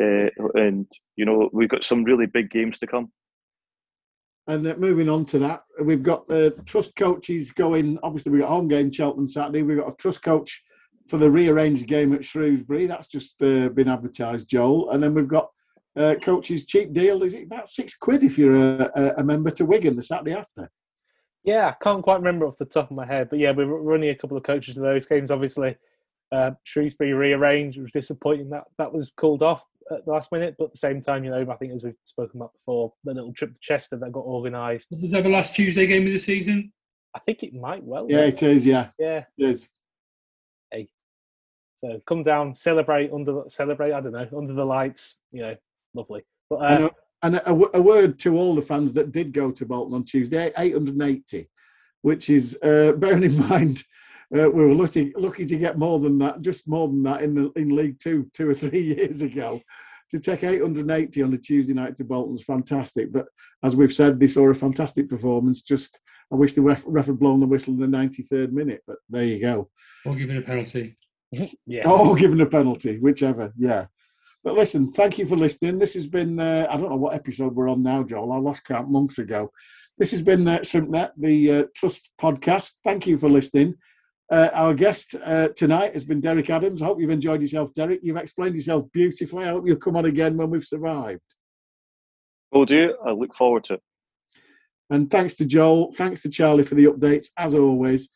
Uh, 0.00 0.28
and 0.54 0.86
you 1.16 1.24
know 1.24 1.50
we've 1.52 1.74
got 1.74 1.84
some 1.84 2.04
really 2.04 2.26
big 2.26 2.50
games 2.50 2.78
to 2.78 2.86
come. 2.86 3.12
And 4.48 4.66
uh, 4.66 4.74
moving 4.76 5.08
on 5.08 5.24
to 5.26 5.38
that, 5.40 5.62
we've 5.82 6.02
got 6.02 6.26
the 6.26 6.50
trust 6.66 6.96
coaches 6.96 7.50
going. 7.52 7.98
Obviously, 8.02 8.32
we've 8.32 8.42
got 8.42 8.48
home 8.48 8.68
game 8.68 8.90
Cheltenham 8.90 9.28
Saturday. 9.28 9.62
We've 9.62 9.78
got 9.78 9.92
a 9.92 9.96
trust 9.96 10.22
coach 10.22 10.62
for 11.08 11.16
the 11.16 11.30
rearranged 11.30 11.86
game 11.86 12.12
at 12.12 12.24
Shrewsbury. 12.24 12.86
That's 12.86 13.08
just 13.08 13.40
uh, 13.42 13.68
been 13.68 13.88
advertised, 13.88 14.48
Joel. 14.48 14.90
And 14.90 15.02
then 15.02 15.14
we've 15.14 15.28
got 15.28 15.50
uh, 15.96 16.16
coaches 16.20 16.66
cheap 16.66 16.92
deal. 16.92 17.22
Is 17.22 17.34
it 17.34 17.44
about 17.44 17.68
six 17.68 17.94
quid 17.94 18.24
if 18.24 18.38
you're 18.38 18.56
a, 18.56 19.14
a 19.18 19.24
member 19.24 19.50
to 19.52 19.64
Wigan 19.64 19.96
the 19.96 20.02
Saturday 20.02 20.34
after? 20.34 20.70
Yeah, 21.44 21.68
I 21.68 21.84
can't 21.84 22.02
quite 22.02 22.18
remember 22.18 22.46
off 22.46 22.56
the 22.56 22.64
top 22.64 22.90
of 22.90 22.96
my 22.96 23.04
head, 23.04 23.28
but 23.28 23.40
yeah, 23.40 23.50
we're 23.50 23.66
running 23.66 24.10
a 24.10 24.14
couple 24.14 24.36
of 24.36 24.44
coaches 24.44 24.74
to 24.74 24.80
those 24.80 25.06
games. 25.06 25.30
Obviously, 25.30 25.76
uh, 26.30 26.52
Shrewsbury 26.62 27.12
rearranged. 27.12 27.78
It 27.78 27.82
was 27.82 27.92
disappointing 27.92 28.50
that 28.50 28.64
that 28.78 28.92
was 28.92 29.12
called 29.16 29.42
off 29.42 29.64
at 29.90 30.04
the 30.04 30.10
last 30.10 30.32
minute, 30.32 30.54
but 30.58 30.66
at 30.66 30.72
the 30.72 30.78
same 30.78 31.00
time, 31.00 31.24
you 31.24 31.30
know, 31.30 31.46
I 31.50 31.56
think 31.56 31.72
as 31.72 31.84
we've 31.84 31.94
spoken 32.02 32.40
about 32.40 32.52
before, 32.52 32.92
the 33.04 33.14
little 33.14 33.32
trip 33.32 33.54
to 33.54 33.60
Chester 33.60 33.96
that 33.96 34.12
got 34.12 34.24
organised. 34.24 34.88
Was 35.00 35.10
that 35.12 35.22
the 35.22 35.28
last 35.28 35.54
Tuesday 35.54 35.86
game 35.86 36.06
of 36.06 36.12
the 36.12 36.18
season? 36.18 36.72
I 37.14 37.18
think 37.18 37.42
it 37.42 37.54
might 37.54 37.84
well. 37.84 38.06
Yeah, 38.08 38.24
it 38.24 38.42
is. 38.42 38.64
Yeah, 38.64 38.88
yeah, 38.98 39.24
it 39.36 39.48
is. 39.50 39.68
Hey, 40.70 40.88
so 41.76 42.00
come 42.06 42.22
down, 42.22 42.54
celebrate 42.54 43.12
under 43.12 43.42
celebrate. 43.48 43.92
I 43.92 44.00
don't 44.00 44.12
know 44.12 44.28
under 44.36 44.54
the 44.54 44.64
lights. 44.64 45.18
You 45.30 45.42
know, 45.42 45.56
lovely. 45.94 46.24
But 46.48 46.56
uh, 46.56 46.90
and 47.22 47.36
a, 47.36 47.50
a, 47.50 47.80
word 47.80 48.18
to 48.20 48.36
all 48.36 48.54
the 48.54 48.62
fans 48.62 48.92
that 48.94 49.12
did 49.12 49.32
go 49.32 49.52
to 49.52 49.64
Bolton 49.64 49.94
on 49.94 50.04
Tuesday 50.04 50.52
880, 50.56 51.48
which 52.02 52.28
is, 52.28 52.58
uh, 52.62 52.92
bearing 52.96 53.22
in 53.22 53.48
mind, 53.48 53.84
uh, 54.34 54.50
we 54.50 54.64
were 54.64 54.74
lucky, 54.74 55.12
lucky 55.16 55.44
to 55.46 55.56
get 55.58 55.78
more 55.78 55.98
than 55.98 56.18
that, 56.18 56.40
just 56.40 56.66
more 56.66 56.88
than 56.88 57.02
that 57.02 57.22
in 57.22 57.34
the 57.34 57.52
in 57.56 57.74
League 57.74 57.98
Two 57.98 58.30
two 58.34 58.48
or 58.48 58.54
three 58.54 58.80
years 58.98 59.22
ago. 59.22 59.60
To 60.10 60.20
take 60.20 60.44
880 60.44 61.22
on 61.22 61.32
a 61.32 61.38
Tuesday 61.38 61.72
night 61.72 61.96
to 61.96 62.04
Bolton's 62.04 62.42
fantastic. 62.42 63.10
But 63.10 63.28
as 63.64 63.74
we've 63.74 63.94
said, 63.94 64.20
they 64.20 64.26
saw 64.26 64.46
a 64.50 64.54
fantastic 64.54 65.08
performance. 65.08 65.62
Just 65.62 66.00
I 66.32 66.36
wish 66.36 66.54
the 66.54 66.62
ref, 66.62 66.82
ref 66.86 67.06
had 67.06 67.18
blown 67.18 67.40
the 67.40 67.46
whistle 67.46 67.74
in 67.74 67.80
the 67.80 67.96
93rd 67.96 68.52
minute, 68.52 68.82
but 68.86 68.96
there 69.10 69.24
you 69.24 69.38
go. 69.38 69.70
Or 70.06 70.14
given 70.14 70.38
a 70.38 70.42
penalty. 70.42 70.96
yeah. 71.66 71.82
Oh, 71.84 72.14
given 72.14 72.40
a 72.40 72.46
penalty, 72.46 72.98
whichever. 72.98 73.52
Yeah. 73.58 73.86
But 74.42 74.54
listen, 74.54 74.92
thank 74.92 75.18
you 75.18 75.26
for 75.26 75.36
listening. 75.36 75.78
This 75.78 75.94
has 75.94 76.06
been, 76.06 76.40
uh, 76.40 76.66
I 76.70 76.76
don't 76.76 76.88
know 76.88 76.96
what 76.96 77.14
episode 77.14 77.54
we're 77.54 77.68
on 77.68 77.82
now, 77.82 78.02
Joel. 78.02 78.32
I 78.32 78.38
lost 78.38 78.64
count 78.64 78.90
months 78.90 79.18
ago. 79.18 79.52
This 79.98 80.10
has 80.12 80.22
been 80.22 80.48
uh, 80.48 80.58
ShrimpNet, 80.58 81.10
the 81.18 81.52
uh, 81.52 81.64
Trust 81.76 82.10
podcast. 82.20 82.72
Thank 82.82 83.06
you 83.06 83.18
for 83.18 83.28
listening. 83.28 83.74
Uh, 84.32 84.48
our 84.54 84.72
guest 84.72 85.14
uh, 85.26 85.48
tonight 85.48 85.92
has 85.92 86.04
been 86.04 86.18
Derek 86.18 86.48
Adams. 86.48 86.80
I 86.80 86.86
hope 86.86 86.98
you've 86.98 87.10
enjoyed 87.10 87.42
yourself, 87.42 87.74
Derek. 87.74 88.00
You've 88.02 88.16
explained 88.16 88.54
yourself 88.54 88.90
beautifully. 88.90 89.44
I 89.44 89.48
hope 89.48 89.66
you'll 89.66 89.76
come 89.76 89.94
on 89.94 90.06
again 90.06 90.38
when 90.38 90.48
we've 90.48 90.64
survived. 90.64 91.20
Will 92.50 92.64
do. 92.64 92.96
I 93.04 93.10
look 93.10 93.34
forward 93.34 93.64
to 93.64 93.74
it. 93.74 93.82
And 94.88 95.10
thanks 95.10 95.34
to 95.34 95.44
Joel. 95.44 95.92
Thanks 95.98 96.22
to 96.22 96.30
Charlie 96.30 96.64
for 96.64 96.76
the 96.76 96.86
updates, 96.86 97.26
as 97.36 97.54
always. 97.54 98.08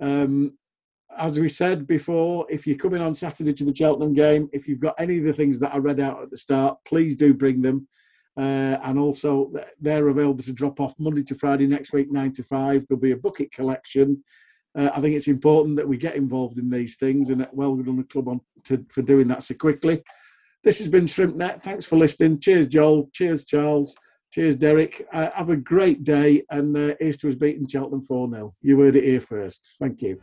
Um, 0.00 0.58
as 1.16 1.38
we 1.38 1.48
said 1.48 1.86
before, 1.86 2.46
if 2.50 2.66
you're 2.66 2.76
coming 2.76 3.00
on 3.00 3.14
Saturday 3.14 3.52
to 3.52 3.64
the 3.64 3.74
Cheltenham 3.74 4.12
game, 4.12 4.50
if 4.52 4.66
you've 4.66 4.80
got 4.80 4.96
any 4.98 5.18
of 5.18 5.24
the 5.24 5.32
things 5.32 5.60
that 5.60 5.72
I 5.72 5.78
read 5.78 6.00
out 6.00 6.20
at 6.20 6.32
the 6.32 6.36
start, 6.36 6.78
please 6.84 7.16
do 7.16 7.32
bring 7.32 7.62
them. 7.62 7.86
Uh, 8.36 8.76
and 8.82 8.98
also, 8.98 9.52
they're 9.80 10.08
available 10.08 10.42
to 10.42 10.52
drop 10.52 10.80
off 10.80 10.94
Monday 10.98 11.22
to 11.22 11.36
Friday 11.36 11.68
next 11.68 11.92
week, 11.92 12.10
9 12.10 12.32
to 12.32 12.42
5. 12.42 12.86
There'll 12.88 13.00
be 13.00 13.12
a 13.12 13.16
bucket 13.16 13.52
collection. 13.52 14.24
Uh, 14.76 14.90
I 14.94 15.00
think 15.00 15.16
it's 15.16 15.28
important 15.28 15.76
that 15.76 15.88
we 15.88 15.96
get 15.96 16.14
involved 16.14 16.58
in 16.58 16.70
these 16.70 16.96
things, 16.96 17.30
and 17.30 17.46
well 17.52 17.76
done 17.76 17.88
on 17.88 17.96
the 17.96 18.04
club 18.04 18.28
on 18.28 18.40
to, 18.64 18.84
for 18.88 19.02
doing 19.02 19.28
that 19.28 19.42
so 19.42 19.54
quickly. 19.54 20.02
This 20.62 20.78
has 20.78 20.88
been 20.88 21.06
ShrimpNet. 21.06 21.62
Thanks 21.62 21.86
for 21.86 21.96
listening. 21.96 22.38
Cheers, 22.38 22.66
Joel. 22.66 23.08
Cheers, 23.12 23.44
Charles. 23.44 23.96
Cheers, 24.30 24.56
Derek. 24.56 25.06
Uh, 25.12 25.30
have 25.34 25.50
a 25.50 25.56
great 25.56 26.04
day. 26.04 26.42
And 26.50 26.76
uh, 26.76 26.94
Easter 27.00 27.28
has 27.28 27.36
beaten 27.36 27.66
Cheltenham 27.66 28.02
4 28.02 28.30
0. 28.30 28.54
You 28.60 28.80
heard 28.80 28.96
it 28.96 29.04
here 29.04 29.20
first. 29.20 29.66
Thank 29.78 30.02
you. 30.02 30.20